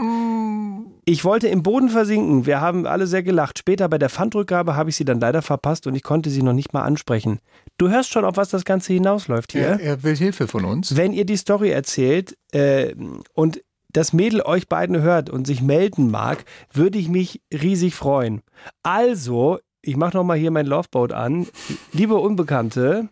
Ich 1.06 1.26
wollte 1.26 1.48
im 1.48 1.64
Boden 1.64 1.90
versinken. 1.90 2.46
Wir 2.46 2.62
haben 2.62 2.86
alle 2.86 3.08
sehr 3.08 3.24
gelacht. 3.24 3.60
Später 3.60 3.90
bei 3.90 3.98
der 3.98 4.10
Pfandrückgabe 4.10 4.76
habe 4.76 4.90
ich 4.90 4.96
sie 4.96 5.06
dann 5.06 5.20
leider 5.20 5.42
verpasst 5.42 5.88
und 5.88 5.96
ich 5.96 6.04
konnte 6.04 6.30
sie 6.30 6.44
noch 6.44 6.54
nicht 6.54 6.74
mal 6.74 6.84
ansprechen. 6.84 7.40
Du 7.78 7.90
hörst 7.90 8.12
schon, 8.12 8.26
auf 8.26 8.38
was 8.38 8.50
das 8.50 8.64
Ganze 8.64 8.94
hinausläuft 8.94 9.52
hier. 9.52 9.64
Er, 9.64 9.80
er 9.80 10.04
will 10.04 10.16
Hilfe 10.16 10.48
von 10.48 10.66
uns. 10.66 10.96
Wenn 10.96 11.14
ihr 11.14 11.26
die 11.26 11.38
Story 11.38 11.72
erzählt 11.72 12.38
äh, 12.52 12.96
und 13.34 13.62
das 13.94 14.12
Mädel 14.14 14.42
euch 14.42 14.68
beiden 14.68 15.02
hört 15.02 15.30
und 15.30 15.48
sich 15.48 15.62
melden 15.62 16.12
mag, 16.12 16.44
würde 16.72 16.98
ich 16.98 17.10
mich 17.10 17.42
riesig 17.54 17.96
freuen. 17.96 18.42
Also, 18.84 19.60
ich 19.82 19.96
mache 19.98 20.18
nochmal 20.18 20.38
hier 20.38 20.52
mein 20.52 20.66
Loveboat 20.66 21.14
an. 21.14 21.48
Liebe 21.92 22.16
Unbekannte, 22.16 23.10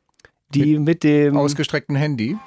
die 0.53 0.77
mit, 0.79 1.03
dem 1.03 1.37
ausgestreckten 1.37 1.95
Handy. 1.95 2.37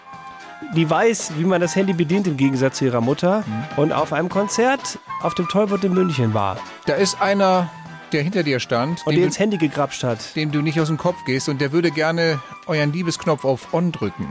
die 0.74 0.88
weiß, 0.88 1.32
wie 1.38 1.44
man 1.44 1.60
das 1.60 1.76
Handy 1.76 1.92
bedient 1.92 2.26
im 2.26 2.36
Gegensatz 2.36 2.78
zu 2.78 2.86
ihrer 2.86 3.00
Mutter 3.00 3.44
Mhm. 3.46 3.82
und 3.82 3.92
auf 3.92 4.12
einem 4.12 4.28
Konzert 4.28 4.98
auf 5.22 5.34
dem 5.34 5.46
Tollwood 5.48 5.84
in 5.84 5.92
München 5.94 6.32
war 6.34 6.58
Da 6.86 6.94
ist 6.94 7.20
einer, 7.20 7.70
der 8.12 8.22
hinter 8.22 8.42
dir 8.42 8.60
stand, 8.60 9.06
und 9.06 9.14
du, 9.14 9.20
ins 9.22 9.38
Handy 9.38 9.58
gegrapscht 9.58 10.04
hat. 10.04 10.34
dem 10.36 10.52
du 10.52 10.60
nicht 10.62 10.80
aus 10.80 10.88
dem 10.88 10.96
Kopf 10.96 11.16
gehst 11.26 11.48
und 11.48 11.60
der 11.60 11.72
würde 11.72 11.90
gerne 11.90 12.40
euren 12.66 12.92
Liebesknopf 12.92 13.44
auf 13.44 13.72
On 13.74 13.92
drücken. 13.92 14.26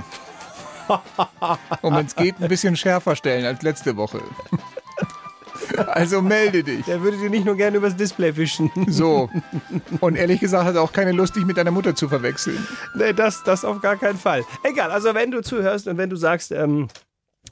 Und 1.82 1.96
wenn 1.96 2.06
es 2.06 2.16
geht, 2.16 2.36
ein 2.42 2.48
bisschen 2.48 2.76
schärfer 2.76 3.16
stellen 3.16 3.46
als 3.46 3.62
letzte 3.62 3.96
Woche. 3.96 4.22
Also 5.88 6.22
melde 6.22 6.64
dich. 6.64 6.86
Der 6.86 7.02
würde 7.02 7.18
dir 7.18 7.30
nicht 7.30 7.46
nur 7.46 7.56
gerne 7.56 7.78
übers 7.78 7.96
Display 7.96 8.36
wischen. 8.36 8.72
So. 8.88 9.30
Und 10.02 10.16
ehrlich 10.16 10.40
gesagt 10.40 10.66
hat 10.66 10.76
er 10.76 10.82
auch 10.82 10.92
keine 10.92 11.12
Lust, 11.12 11.36
dich 11.36 11.46
mit 11.46 11.58
deiner 11.58 11.72
Mutter 11.72 11.96
zu 11.96 12.10
verwechseln. 12.10 12.68
Nee, 12.96 13.14
das, 13.14 13.44
das 13.44 13.66
auf 13.66 13.82
gar 13.82 13.96
keinen 13.96 14.18
Fall. 14.18 14.44
Egal, 14.64 14.92
also 14.92 15.14
wenn 15.14 15.32
du 15.32 15.42
zuhörst 15.42 15.88
und 15.88 15.98
wenn 15.98 16.10
du 16.10 16.16
sagst, 16.16 16.52
ähm, 16.52 16.88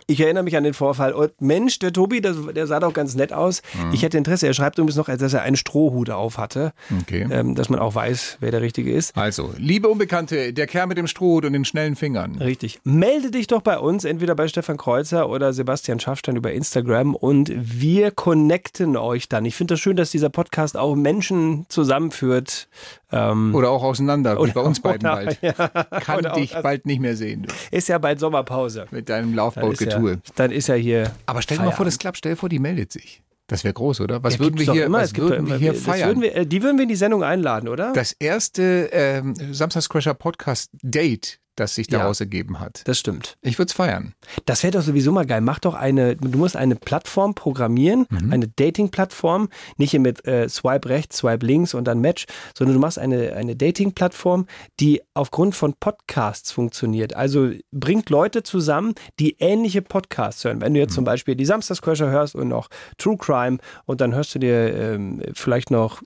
ich 0.08 0.20
erinnere 0.20 0.44
mich 0.44 0.58
an 0.58 0.64
den 0.64 0.74
Vorfall 0.74 1.14
und 1.14 1.40
Mensch, 1.42 1.80
der 1.80 1.94
Tobi, 1.94 2.22
der, 2.22 2.34
der 2.34 2.68
sah 2.68 2.80
doch 2.80 2.94
ganz 2.94 3.16
nett 3.16 3.34
aus. 3.34 3.62
Mhm. 3.74 3.94
Ich 3.94 4.04
hätte 4.04 4.18
Interesse. 4.18 4.48
Er 4.48 4.54
schreibt 4.54 4.78
übrigens 4.78 4.96
noch, 4.96 5.06
dass 5.08 5.34
er 5.34 5.42
einen 5.42 5.56
Strohhut 5.56 6.10
auf 6.10 6.38
hatte, 6.38 6.74
Okay. 7.02 7.28
ähm, 7.32 7.56
dass 7.56 7.70
man 7.70 7.80
auch 7.80 7.96
weiß, 7.96 8.38
wer 8.40 8.52
der 8.52 8.62
Richtige 8.62 8.92
ist. 8.94 9.16
Also, 9.18 9.54
liebe 9.58 9.88
Unbekannte, 9.88 10.54
der 10.54 10.68
Kerl 10.68 10.88
mit 10.88 10.98
dem 10.98 11.08
Strohhut 11.08 11.46
und 11.46 11.54
den 11.54 11.66
schnellen 11.66 11.96
Fingern. 11.96 12.36
Richtig. 12.38 12.80
Melde 12.84 13.32
dich 13.32 13.48
doch 13.48 13.62
bei 13.62 13.78
uns, 13.78 14.04
entweder 14.06 14.36
bei 14.36 14.48
Stefan 14.48 14.78
Kreuzer 14.78 15.30
oder 15.30 15.54
Sebastian 15.54 16.00
Schaffstein 16.00 16.36
über 16.36 16.52
Instagram 16.52 17.16
und 17.16 17.52
wir 17.56 18.12
connecten 18.12 18.98
euch 18.98 19.30
dann. 19.30 19.46
Ich 19.46 19.56
finde 19.56 19.74
das 19.74 19.80
schön, 19.82 19.96
dass 19.96 20.12
dieser 20.12 20.30
Podcast 20.30 20.78
auch 20.78 20.96
Menschen 20.96 21.66
zusammenführt. 21.70 22.68
Ähm, 23.12 23.54
Oder 23.54 23.70
auch 23.70 23.84
auseinander, 23.84 24.36
wie 24.36 24.40
Oder- 24.40 24.54
bei 24.54 24.62
uns 24.62 24.80
beiden 24.80 25.06
oder- 25.12 25.16
bald. 25.26 25.40
ja, 25.42 25.54
Kann 26.00 26.26
auch 26.26 26.36
dich 26.36 26.52
das. 26.52 26.64
bald 26.64 26.86
nicht 26.86 27.00
mehr 27.02 27.16
sehen. 27.16 27.44
Du. 27.44 27.54
ist 27.76 27.90
ja 27.90 27.98
bald 27.98 28.20
Sommerpause. 28.20 28.86
Mit 28.92 29.10
deinem 29.10 29.34
Laufboot-Getue. 29.36 30.12
ja, 30.12 30.18
dann 30.36 30.52
ist 30.52 30.68
ja 30.68 30.76
hier. 30.76 31.12
Aber 31.26 31.42
stell 31.42 31.58
dir 31.58 31.64
mal 31.66 31.72
vor, 31.72 31.86
das 31.86 31.98
klappt. 32.00 32.18
Stell 32.18 32.34
dir 32.34 32.38
vor, 32.38 32.50
die 32.50 32.60
meldet 32.60 32.92
sich. 32.92 33.22
Das 33.48 33.66
wäre 33.66 33.74
groß, 33.74 34.00
oder? 34.00 34.24
Was 34.24 34.36
Ja, 34.36 34.40
würden 34.40 34.58
wir 34.60 34.72
hier, 34.72 34.86
immer. 34.86 35.00
was 35.00 35.14
würden 35.18 35.48
wir 35.50 35.58
hier 35.58 35.74
feiern? 35.76 36.08
Würden 36.10 36.22
wir, 36.22 36.36
äh, 36.38 36.46
die 36.46 36.64
würden 36.64 36.78
wir 36.78 36.84
in 36.84 36.90
die 36.90 36.96
Sendung 36.96 37.22
einladen, 37.22 37.68
oder? 37.68 37.92
das 37.92 38.14
erste 38.18 38.90
ähm, 38.94 39.36
Samstagscrasher 39.52 40.14
Podcast 40.14 40.70
Date, 40.82 41.40
das 41.62 41.76
sich 41.76 41.90
Ja. 41.92 42.00
daraus 42.00 42.20
ergeben 42.20 42.60
hat. 42.60 42.82
Das 42.86 43.00
stimmt. 43.00 43.38
Ich 43.42 43.58
würde 43.58 43.70
es 43.70 43.74
feiern. 43.74 44.14
Das 44.46 44.64
wäre 44.64 44.72
doch 44.72 44.82
sowieso 44.82 45.12
mal 45.12 45.26
geil. 45.26 45.42
Mach 45.42 45.60
doch 45.60 45.74
eine, 45.76 46.16
du 46.16 46.38
musst 46.38 46.56
eine 46.56 46.76
Plattform 46.76 47.34
programmieren, 47.36 48.06
Mhm. 48.10 48.34
eine 48.34 48.48
Dating-Plattform, 48.48 49.50
nicht 49.78 49.92
hier 49.92 50.00
mit 50.00 50.26
äh, 50.28 50.50
Swipe 50.50 50.90
rechts, 50.90 51.18
Swipe 51.18 51.46
links 51.46 51.74
und 51.74 51.86
dann 51.86 52.00
Match, 52.02 52.26
sondern 52.58 52.74
du 52.76 52.80
machst 52.82 52.98
eine, 53.00 53.34
eine 53.34 53.56
Dating-Plattform, 53.56 54.48
die 54.80 55.02
aufgrund 55.14 55.56
von 55.56 55.74
Podcasts 55.80 56.52
funktioniert. 56.52 57.16
Also 57.16 57.52
bringt 57.72 58.10
Leute 58.10 58.44
zusammen, 58.44 58.96
die 59.20 59.36
ähnliche 59.40 59.82
Podcasts 59.82 60.44
hören. 60.44 60.62
Wenn 60.62 60.74
du 60.74 60.80
Mhm. 60.80 60.84
jetzt 60.86 60.96
zum 60.96 61.04
Beispiel 61.06 61.36
die 61.36 61.46
Samstagscrasher 61.46 62.10
hörst 62.10 62.36
und 62.36 62.48
noch 62.48 62.70
True 62.98 63.18
Crime 63.18 63.58
und 63.86 64.02
dann 64.02 64.14
hörst 64.16 64.34
du 64.36 64.40
dir 64.40 64.74
ähm, 64.76 65.22
vielleicht 65.34 65.72
noch 65.72 66.02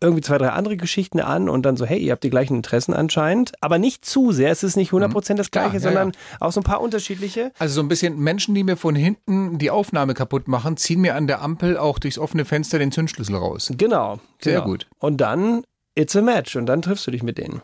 irgendwie 0.00 0.22
zwei, 0.22 0.38
drei 0.38 0.50
andere 0.50 0.76
Geschichten 0.76 1.20
an 1.20 1.48
und 1.48 1.62
dann 1.62 1.76
so, 1.76 1.86
hey, 1.86 1.98
ihr 1.98 2.12
habt 2.12 2.24
die 2.24 2.30
gleichen 2.30 2.56
Interessen 2.56 2.94
anscheinend, 2.94 3.52
aber 3.60 3.78
nicht 3.78 4.04
zu 4.04 4.32
sehr, 4.32 4.50
es 4.50 4.62
ist 4.62 4.76
nicht 4.76 4.92
100% 4.92 5.34
das 5.34 5.50
Klar, 5.50 5.64
gleiche, 5.64 5.76
ja, 5.76 5.80
sondern 5.80 6.08
ja. 6.10 6.36
auch 6.40 6.52
so 6.52 6.60
ein 6.60 6.64
paar 6.64 6.80
unterschiedliche. 6.80 7.52
Also 7.58 7.76
so 7.76 7.80
ein 7.80 7.88
bisschen 7.88 8.18
Menschen, 8.18 8.54
die 8.54 8.64
mir 8.64 8.76
von 8.76 8.94
hinten 8.94 9.58
die 9.58 9.70
Aufnahme 9.70 10.14
kaputt 10.14 10.48
machen, 10.48 10.76
ziehen 10.76 11.00
mir 11.00 11.14
an 11.14 11.26
der 11.26 11.42
Ampel 11.42 11.76
auch 11.76 11.98
durchs 11.98 12.18
offene 12.18 12.44
Fenster 12.44 12.78
den 12.78 12.92
Zündschlüssel 12.92 13.36
raus. 13.36 13.72
Genau. 13.76 14.20
Sehr 14.42 14.54
genau. 14.54 14.66
gut. 14.66 14.86
Und 14.98 15.18
dann, 15.18 15.64
it's 15.94 16.14
a 16.16 16.22
match 16.22 16.56
und 16.56 16.66
dann 16.66 16.82
triffst 16.82 17.06
du 17.06 17.10
dich 17.10 17.22
mit 17.22 17.38
denen. 17.38 17.62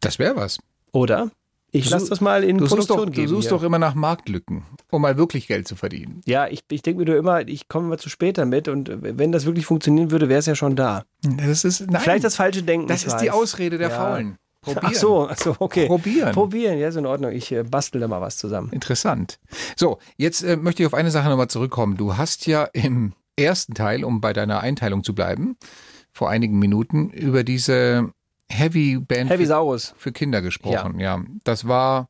Das 0.00 0.18
wäre 0.18 0.36
was. 0.36 0.58
Oder? 0.92 1.30
Ich 1.72 1.88
lasse 1.90 2.08
das 2.08 2.20
mal 2.20 2.42
in 2.44 2.58
du 2.58 2.66
Produktion 2.66 3.06
doch, 3.06 3.12
geben. 3.12 3.28
Du 3.28 3.34
suchst 3.36 3.48
hier. 3.48 3.56
doch 3.58 3.62
immer 3.64 3.78
nach 3.78 3.94
Marktlücken, 3.94 4.64
um 4.90 5.02
mal 5.02 5.16
wirklich 5.16 5.46
Geld 5.46 5.68
zu 5.68 5.76
verdienen. 5.76 6.20
ja, 6.26 6.48
ich, 6.48 6.64
ich 6.70 6.82
denke 6.82 7.00
mir 7.00 7.06
nur 7.06 7.16
immer, 7.16 7.46
ich 7.46 7.68
komme 7.68 7.86
immer 7.86 7.98
zu 7.98 8.08
spät 8.08 8.38
damit 8.38 8.68
und 8.68 8.90
wenn 9.00 9.30
das 9.32 9.44
wirklich 9.46 9.66
funktionieren 9.66 10.10
würde, 10.10 10.28
wäre 10.28 10.40
es 10.40 10.46
ja 10.46 10.54
schon 10.54 10.74
da. 10.76 11.04
Das 11.22 11.64
ist, 11.64 11.88
nein, 11.90 12.00
Vielleicht 12.02 12.24
das 12.24 12.36
falsche 12.36 12.62
Denken. 12.62 12.86
das 12.88 13.04
ist 13.04 13.12
weiß. 13.14 13.22
die 13.22 13.30
Ausrede 13.30 13.78
der 13.78 13.90
Ja. 13.90 13.96
Faulen. 13.96 14.36
Probieren. 14.62 14.86
Ach 14.88 14.94
so, 14.94 15.28
ach 15.30 15.36
so, 15.38 15.56
okay. 15.58 15.86
Probieren. 15.86 16.32
Probieren, 16.34 16.78
ja, 16.78 16.88
ist 16.88 16.96
in 16.96 17.06
Ordnung. 17.06 17.32
Ich 17.32 17.50
äh, 17.50 17.62
bastel 17.62 17.98
da 18.00 18.08
mal 18.08 18.20
was 18.20 18.36
zusammen. 18.36 18.68
Interessant. 18.72 19.38
So, 19.74 19.98
jetzt 20.18 20.42
äh, 20.42 20.56
möchte 20.58 20.82
ich 20.82 20.86
auf 20.86 20.92
eine 20.92 21.10
Sache 21.10 21.30
nochmal 21.30 21.48
zurückkommen. 21.48 21.96
Du 21.96 22.18
hast 22.18 22.46
ja 22.46 22.64
im 22.74 23.14
ersten 23.36 23.72
Teil, 23.72 24.04
um 24.04 24.20
bei 24.20 24.34
deiner 24.34 24.60
Einteilung 24.60 25.02
zu 25.02 25.14
bleiben, 25.14 25.56
vor 26.12 26.28
einigen 26.28 26.58
Minuten 26.58 27.08
über 27.08 27.42
diese 27.42 28.10
Heavy 28.50 28.98
Band 28.98 29.30
Heavy 29.30 29.44
für, 29.44 29.48
Saurus. 29.48 29.94
für 29.96 30.12
Kinder 30.12 30.42
gesprochen. 30.42 30.98
Ja. 31.00 31.22
das 31.44 31.66
war 31.66 32.08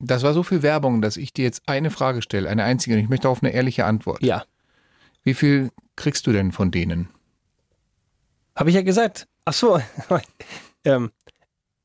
das 0.00 0.22
war 0.22 0.32
so 0.32 0.42
viel 0.42 0.62
Werbung, 0.62 1.02
dass 1.02 1.16
ich 1.16 1.32
dir 1.32 1.44
jetzt 1.44 1.62
eine 1.66 1.90
Frage 1.90 2.22
stelle, 2.22 2.48
eine 2.48 2.64
einzige, 2.64 2.94
und 2.94 3.02
ich 3.02 3.08
möchte 3.08 3.28
auf 3.28 3.42
eine 3.42 3.52
ehrliche 3.52 3.84
Antwort. 3.84 4.22
Ja. 4.22 4.44
Wie 5.24 5.34
viel 5.34 5.70
kriegst 5.96 6.26
du 6.26 6.32
denn 6.32 6.52
von 6.52 6.70
denen? 6.70 7.08
Habe 8.54 8.70
ich 8.70 8.76
ja 8.76 8.82
gesagt. 8.82 9.26
Ach 9.44 9.52
so. 9.52 9.80
ähm, 10.84 11.10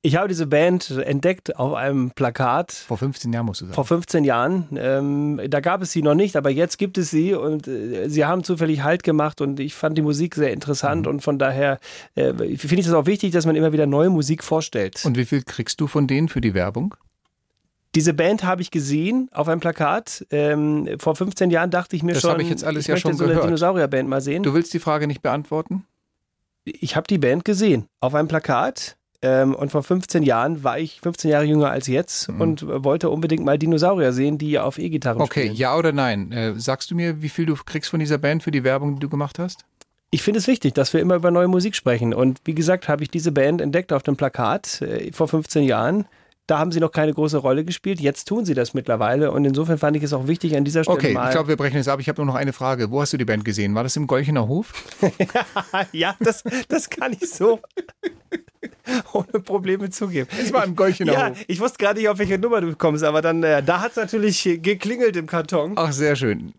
ich 0.06 0.18
habe 0.18 0.28
diese 0.28 0.46
Band 0.48 0.92
entdeckt 0.92 1.56
auf 1.58 1.74
einem 1.74 2.12
Plakat 2.12 2.74
Vor 2.74 2.98
15 2.98 3.32
Jahren 3.32 3.46
musst 3.46 3.62
du 3.62 3.66
sagen. 3.66 3.74
vor 3.74 3.86
15 3.86 4.26
Jahren. 4.26 4.68
Ähm, 4.76 5.42
da 5.50 5.62
gab 5.62 5.82
es 5.82 5.94
sie 5.94 6.02
noch 6.02 6.14
nicht, 6.14 6.36
aber 6.36 6.50
jetzt 6.50 6.78
gibt 6.78 6.98
es 6.98 7.10
sie 7.10 7.34
und 7.34 7.68
äh, 7.70 8.10
sie 8.10 8.26
haben 8.26 8.44
zufällig 8.44 8.84
Halt 8.84 9.04
gemacht 9.04 9.40
und 9.40 9.60
ich 9.62 9.74
fand 9.74 9.98
die 9.98 10.02
Musik 10.02 10.36
sehr 10.36 10.52
interessant 10.52 11.08
und 11.08 11.22
von 11.22 11.40
daher 11.40 11.80
äh, 12.16 12.34
finde 12.34 12.82
ich 12.82 12.88
es 12.88 12.94
auch 12.94 13.06
wichtig, 13.06 13.32
dass 13.32 13.46
man 13.46 13.56
immer 13.56 13.72
wieder 13.72 13.86
neue 13.88 14.10
Musik 14.10 14.44
vorstellt. 14.44 15.04
Und 15.06 15.18
wie 15.18 15.26
viel 15.26 15.42
kriegst 15.44 15.80
du 15.80 15.88
von 15.88 16.06
denen 16.06 16.28
für 16.28 16.42
die 16.42 16.54
Werbung? 16.54 16.96
Diese 17.96 18.14
Band 18.14 18.44
habe 18.44 18.62
ich 18.62 18.72
gesehen 18.72 19.30
auf 19.32 19.48
einem 19.48 19.62
Plakat. 19.62 20.26
Ähm, 20.32 20.90
vor 21.00 21.16
15 21.16 21.50
Jahren 21.50 21.70
dachte 21.72 21.96
ich 21.96 22.04
mir 22.04 22.14
Das 22.14 22.24
schon, 22.24 22.32
habe 22.32 22.42
ich 22.42 22.50
jetzt 22.50 22.64
alles 22.66 22.82
ich 22.82 22.88
ja 22.88 22.96
möchte 22.96 23.08
schon 23.10 23.18
so 23.18 23.24
eine 23.24 23.34
gehört. 23.34 23.48
Dinosaurierband 23.48 24.10
mal 24.10 24.20
sehen. 24.20 24.44
Du 24.44 24.54
willst 24.54 24.74
die 24.74 24.80
Frage 24.80 25.08
nicht 25.08 25.22
beantworten? 25.22 25.86
ich 26.66 26.96
habe 26.96 27.08
die 27.08 27.18
Band 27.18 27.46
gesehen 27.46 27.88
auf 28.00 28.16
einem 28.16 28.28
Plakat. 28.28 28.98
Ähm, 29.24 29.56
und 29.56 29.72
vor 29.72 29.82
15 29.84 30.22
Jahren 30.24 30.64
war 30.64 30.78
ich 30.78 31.00
15 31.02 31.32
Jahre 31.32 31.46
jünger 31.46 31.72
als 31.72 31.88
jetzt 31.88 32.30
Mhm. 32.30 32.42
und 32.42 32.68
wollte 32.84 33.10
unbedingt 33.10 33.44
mal 33.46 33.58
Dinosaurier 33.58 34.14
sehen, 34.14 34.38
die 34.38 34.60
auf 34.60 34.78
E-Gitarren 34.78 35.22
Okay, 35.22 35.44
spielen. 35.46 35.56
ja 35.56 35.76
oder 35.78 35.92
nein? 35.94 36.32
Äh, 36.32 36.54
sagst 36.60 36.92
du 36.92 36.96
mir, 36.96 37.22
wie 37.22 37.30
viel 37.30 37.46
du 37.46 37.56
kriegst 37.56 37.90
von 37.90 38.00
dieser 38.00 38.18
Band 38.18 38.44
für 38.44 38.52
die 38.52 38.64
Werbung, 38.64 38.96
die 38.96 39.00
du 39.00 39.10
gemacht 39.10 39.40
hast? 39.40 39.66
Ich 40.12 40.22
finde 40.22 40.38
es 40.40 40.48
wichtig, 40.48 40.74
dass 40.74 40.94
wir 40.94 41.00
immer 41.00 41.16
über 41.16 41.32
neue 41.32 41.48
Musik 41.48 41.76
sprechen. 41.76 42.14
Und 42.14 42.40
wie 42.46 42.54
gesagt, 42.54 42.88
habe 42.88 43.02
ich 43.02 43.10
diese 43.10 43.32
Band 43.32 43.62
entdeckt 43.62 43.92
auf 43.94 44.04
dem 44.04 44.16
Plakat 44.16 44.82
äh, 44.82 45.12
vor 45.12 45.28
15 45.28 45.64
Jahren. 45.64 46.06
Da 46.46 46.60
haben 46.60 46.74
sie 46.74 46.82
noch 46.82 46.92
keine 46.92 47.14
große 47.14 47.38
Rolle 47.38 47.64
gespielt. 47.64 48.02
Jetzt 48.02 48.28
tun 48.28 48.44
sie 48.44 48.54
das 48.54 48.74
mittlerweile. 48.74 49.32
Und 49.32 49.46
insofern 49.46 49.78
fand 49.78 49.96
ich 49.96 50.04
es 50.04 50.12
auch 50.12 50.28
wichtig, 50.28 50.58
an 50.58 50.66
dieser 50.66 50.84
Stelle 50.84 50.98
Okay, 50.98 51.14
mal. 51.14 51.28
ich 51.28 51.32
glaube, 51.32 51.48
wir 51.48 51.56
brechen 51.56 51.78
es 51.78 51.88
ab. 51.88 52.02
Ich 52.02 52.10
habe 52.10 52.18
nur 52.22 52.26
noch 52.26 52.36
eine 52.36 52.52
Frage. 52.52 52.92
Wo 52.92 53.00
hast 53.02 53.14
du 53.14 53.18
die 53.18 53.24
Band 53.24 53.46
gesehen? 53.46 53.74
War 53.76 53.84
das 53.84 53.96
im 53.96 54.08
Golchener 54.08 54.46
Hof? 54.48 54.74
ja, 55.94 56.16
das, 56.20 56.44
das 56.68 56.90
kann 56.90 57.14
ich 57.14 57.30
so 57.32 57.62
ohne 59.14 59.40
Probleme 59.40 59.90
zugeben. 59.90 60.28
Es 60.38 60.52
war 60.52 60.66
im 60.66 60.76
Golchener 60.76 61.14
Ja, 61.14 61.30
Hof. 61.30 61.38
ich 61.48 61.60
wusste 61.62 61.78
gerade 61.78 62.00
nicht, 62.00 62.10
auf 62.10 62.18
welche 62.20 62.38
Nummer 62.38 62.60
du 62.60 62.76
kommst, 62.76 63.04
aber 63.06 63.22
dann, 63.22 63.42
äh, 63.44 63.64
da 63.64 63.80
hat 63.80 63.92
es 63.92 63.98
natürlich 63.98 64.44
geklingelt 64.62 65.16
im 65.16 65.28
Karton. 65.28 65.74
Ach, 65.78 65.94
sehr 65.94 66.16
schön. 66.18 66.54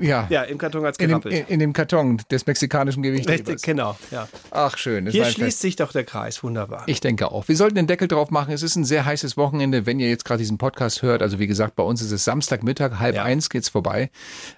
Ja, 0.00 0.26
Ja, 0.30 0.42
im 0.42 0.58
Karton 0.58 0.84
hat 0.84 0.94
es 0.94 0.98
in, 0.98 1.08
dem, 1.08 1.20
gerappelt. 1.20 1.48
in, 1.50 1.58
dem 1.60 1.72
Karton 1.72 2.20
des 2.30 2.46
mexikanischen 2.46 3.02
Gewichthebers. 3.02 3.40
Richtig, 3.48 3.62
genau, 3.62 3.96
ja. 4.10 4.28
Ach, 4.50 4.76
schön. 4.76 5.06
Hier 5.06 5.24
schließt 5.24 5.38
Fest. 5.38 5.60
sich 5.60 5.76
doch 5.76 5.92
der 5.92 6.04
Kreis, 6.04 6.42
wunderbar. 6.42 6.84
Ich 6.86 7.00
denke 7.00 7.30
auch. 7.30 7.48
Wir 7.48 7.56
sollten 7.56 7.76
den 7.76 7.86
Deckel 7.86 8.08
drauf 8.08 8.30
machen. 8.30 8.52
Es 8.52 8.62
ist 8.62 8.76
ein 8.76 8.84
sehr 8.84 9.04
heißes 9.04 9.36
Wochenende, 9.36 9.86
wenn 9.86 10.00
ihr 10.00 10.08
jetzt 10.08 10.24
gerade 10.24 10.38
diesen 10.38 10.58
Podcast 10.58 11.02
hört. 11.02 11.22
Also 11.22 11.38
wie 11.38 11.46
gesagt, 11.46 11.76
bei 11.76 11.82
uns 11.82 12.02
ist 12.02 12.10
es 12.12 12.24
Samstagmittag, 12.24 12.98
halb 12.98 13.14
Ja. 13.16 13.22
eins 13.24 13.48
geht's 13.50 13.68
vorbei. 13.68 14.10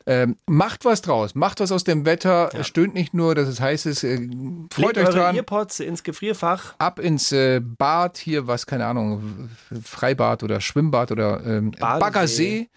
Ähm, 0.06 0.36
macht 0.46 0.84
was 0.84 1.02
draus. 1.02 1.34
Macht 1.34 1.60
was 1.60 1.72
aus 1.72 1.84
dem 1.84 2.04
Wetter. 2.04 2.50
Stöhnt 2.62 2.94
nicht 2.94 3.14
nur, 3.14 3.34
dass 3.34 3.48
es 3.48 3.60
heiß 3.60 3.86
ist. 3.86 4.04
Äh, 4.04 4.28
freut 4.72 4.96
Legt 4.96 5.08
euch 5.08 5.14
dran. 5.14 5.36
Earpods 5.36 5.80
ins 5.80 6.02
Gefrierfach. 6.02 6.74
ab 6.78 6.98
ins 6.98 7.32
äh, 7.32 7.60
Bad, 7.60 8.18
hier 8.18 8.46
was, 8.46 8.66
keine 8.66 8.86
Ahnung, 8.86 9.50
Freibad 9.82 10.42
oder 10.42 10.60
Schwimmbad 10.60 11.12
oder 11.12 11.44
ähm. 11.46 11.72
Baggersee. 11.78 12.68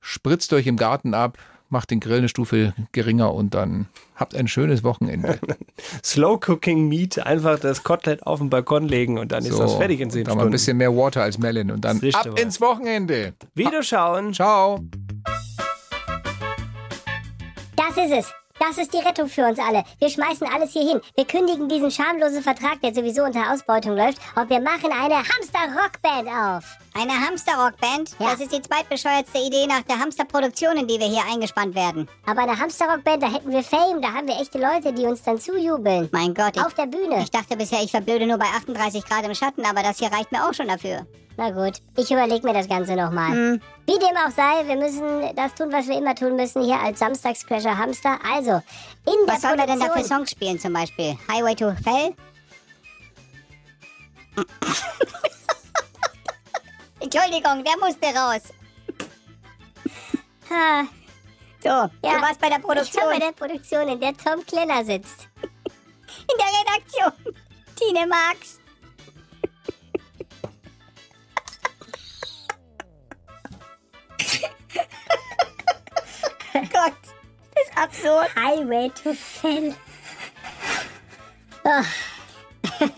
Spritzt 0.00 0.52
euch 0.52 0.66
im 0.66 0.76
Garten 0.76 1.12
ab, 1.12 1.38
macht 1.68 1.90
den 1.90 2.00
Grill 2.00 2.18
eine 2.18 2.28
Stufe 2.28 2.74
geringer 2.92 3.34
und 3.34 3.54
dann 3.54 3.86
habt 4.16 4.34
ein 4.34 4.48
schönes 4.48 4.82
Wochenende. 4.84 5.38
Slow 6.04 6.38
Cooking 6.46 6.88
Meat, 6.88 7.18
einfach 7.18 7.58
das 7.58 7.82
Kotelett 7.84 8.26
auf 8.26 8.38
den 8.38 8.50
Balkon 8.50 8.88
legen 8.88 9.18
und 9.18 9.32
dann 9.32 9.44
ist 9.44 9.58
das 9.58 9.74
fertig 9.74 10.00
in 10.00 10.10
10 10.10 10.24
dann 10.24 10.32
mal 10.32 10.34
ein 10.34 10.40
Stunden. 10.40 10.52
bisschen 10.52 10.76
mehr 10.76 10.96
Water 10.96 11.22
als 11.22 11.38
Melon 11.38 11.70
und 11.70 11.84
dann 11.84 11.96
ab 11.98 12.02
richtig 12.02 12.38
ins 12.38 12.60
Wochenende. 12.60 13.34
Wiederschauen. 13.54 14.32
Ciao. 14.32 14.80
Das 17.76 17.96
ist 17.96 18.12
es. 18.12 18.32
Das 18.58 18.76
ist 18.76 18.92
die 18.92 18.98
Rettung 18.98 19.28
für 19.28 19.46
uns 19.46 19.58
alle. 19.58 19.84
Wir 19.98 20.08
schmeißen 20.08 20.46
alles 20.52 20.72
hier 20.72 20.82
hin. 20.82 21.00
Wir 21.14 21.24
kündigen 21.24 21.68
diesen 21.68 21.90
schamlosen 21.90 22.42
Vertrag, 22.42 22.80
der 22.82 22.92
sowieso 22.92 23.22
unter 23.22 23.52
Ausbeutung 23.52 23.96
läuft, 23.96 24.18
und 24.34 24.50
wir 24.50 24.60
machen 24.60 24.90
eine 24.90 25.16
Hamster-Rockband 25.16 26.28
auf. 26.28 26.64
Eine 26.94 27.12
Hamster-Rockband? 27.12 28.16
Ja. 28.18 28.30
Das 28.30 28.40
ist 28.40 28.52
die 28.52 28.60
zweitbescheuertste 28.60 29.38
Idee 29.38 29.66
nach 29.66 29.82
der 29.82 30.00
Hamsterproduktion, 30.00 30.76
in 30.76 30.88
die 30.88 30.98
wir 30.98 31.06
hier 31.06 31.22
eingespannt 31.30 31.74
werden. 31.74 32.08
Aber 32.26 32.42
eine 32.42 32.58
Hamster-Rockband, 32.58 33.22
da 33.22 33.32
hätten 33.32 33.50
wir 33.50 33.62
Fame, 33.62 34.02
da 34.02 34.12
haben 34.12 34.26
wir 34.26 34.40
echte 34.40 34.58
Leute, 34.58 34.92
die 34.92 35.06
uns 35.06 35.22
dann 35.22 35.38
zujubeln. 35.38 36.08
Mein 36.12 36.34
Gott, 36.34 36.56
ich, 36.56 36.64
Auf 36.64 36.74
der 36.74 36.86
Bühne. 36.86 37.22
ich 37.22 37.30
dachte 37.30 37.56
bisher, 37.56 37.82
ich 37.82 37.90
verblöde 37.92 38.26
nur 38.26 38.38
bei 38.38 38.46
38 38.46 39.04
Grad 39.04 39.24
im 39.24 39.34
Schatten, 39.34 39.64
aber 39.64 39.82
das 39.82 39.98
hier 39.98 40.10
reicht 40.10 40.32
mir 40.32 40.44
auch 40.44 40.54
schon 40.54 40.68
dafür. 40.68 41.06
Na 41.38 41.50
gut. 41.52 41.80
Ich 41.96 42.10
überlege 42.10 42.46
mir 42.46 42.52
das 42.52 42.68
Ganze 42.68 42.94
nochmal. 42.96 43.30
Hm. 43.30 43.62
Wie 43.86 43.98
dem 43.98 44.16
auch 44.16 44.30
sei, 44.30 44.66
wir 44.66 44.76
müssen 44.76 45.34
das 45.36 45.54
tun, 45.54 45.72
was 45.72 45.86
wir 45.86 45.96
immer 45.96 46.14
tun 46.14 46.34
müssen, 46.36 46.62
hier 46.64 46.78
als 46.80 46.98
Samstagscrasher 46.98 47.78
Hamster. 47.78 48.18
Also, 48.28 48.60
in 49.06 49.26
Was 49.26 49.40
der 49.40 49.50
soll 49.50 49.58
er 49.60 49.66
denn 49.66 49.78
da 49.78 49.86
für 49.86 49.92
Produktion- 49.92 50.18
Songs 50.18 50.30
spielen 50.32 50.58
zum 50.58 50.72
Beispiel? 50.74 51.16
Highway 51.30 51.54
to 51.54 51.70
Hell? 51.86 52.14
Entschuldigung, 57.00 57.64
der 57.64 57.76
musste 57.78 58.06
raus. 58.18 58.42
Ha. 60.50 60.82
So, 61.62 61.68
du 61.68 62.20
warst 62.20 62.40
bei 62.40 62.48
der 62.48 62.58
Ich 62.58 62.64
war 62.64 62.74
Produktion. 62.74 63.04
bei 63.10 63.18
der 63.18 63.32
Produktion, 63.32 63.88
in 63.88 64.00
der 64.00 64.16
Tom 64.16 64.44
Klenner 64.46 64.84
sitzt. 64.84 65.28
In 65.36 66.36
der 66.38 66.46
Redaktion. 66.60 67.34
Tine 67.76 68.06
Marx. 68.06 68.57
Gott, 76.62 76.94
das 77.54 77.62
ist 77.64 77.76
absurd. 77.76 78.28
Highway 78.34 78.90
to 78.90 79.14
Hell. 79.42 79.74
Ah. 81.64 81.84
Dann 82.78 82.88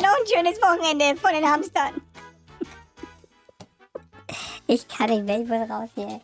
noch 0.00 0.16
ein 0.16 0.26
schönes 0.32 0.58
Wochenende 0.60 1.20
von 1.20 1.32
den 1.32 1.44
Hamstern. 1.44 2.00
Ich 4.66 4.88
kann 4.88 5.10
nicht 5.10 5.24
mehr, 5.24 5.40
ich 5.40 5.48
will 5.48 5.62
raus 5.70 5.90
hier. 5.94 6.20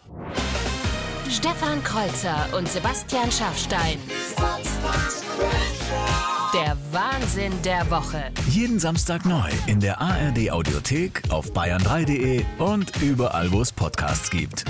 Stefan 1.29 1.83
Kreuzer 1.85 2.49
und 2.57 2.69
Sebastian 2.69 3.31
Schaffstein. 3.31 3.99
Der 6.53 6.77
Wahnsinn 6.91 7.53
der 7.63 7.89
Woche. 7.91 8.33
Jeden 8.49 8.81
Samstag 8.81 9.25
neu 9.25 9.49
in 9.67 9.79
der 9.79 10.01
ARD 10.01 10.51
Audiothek, 10.51 11.23
auf 11.31 11.53
bayern3.de 11.53 12.45
und 12.59 13.01
überall, 13.01 13.53
wo 13.53 13.61
es 13.61 13.71
Podcasts 13.71 14.31
gibt. 14.31 14.65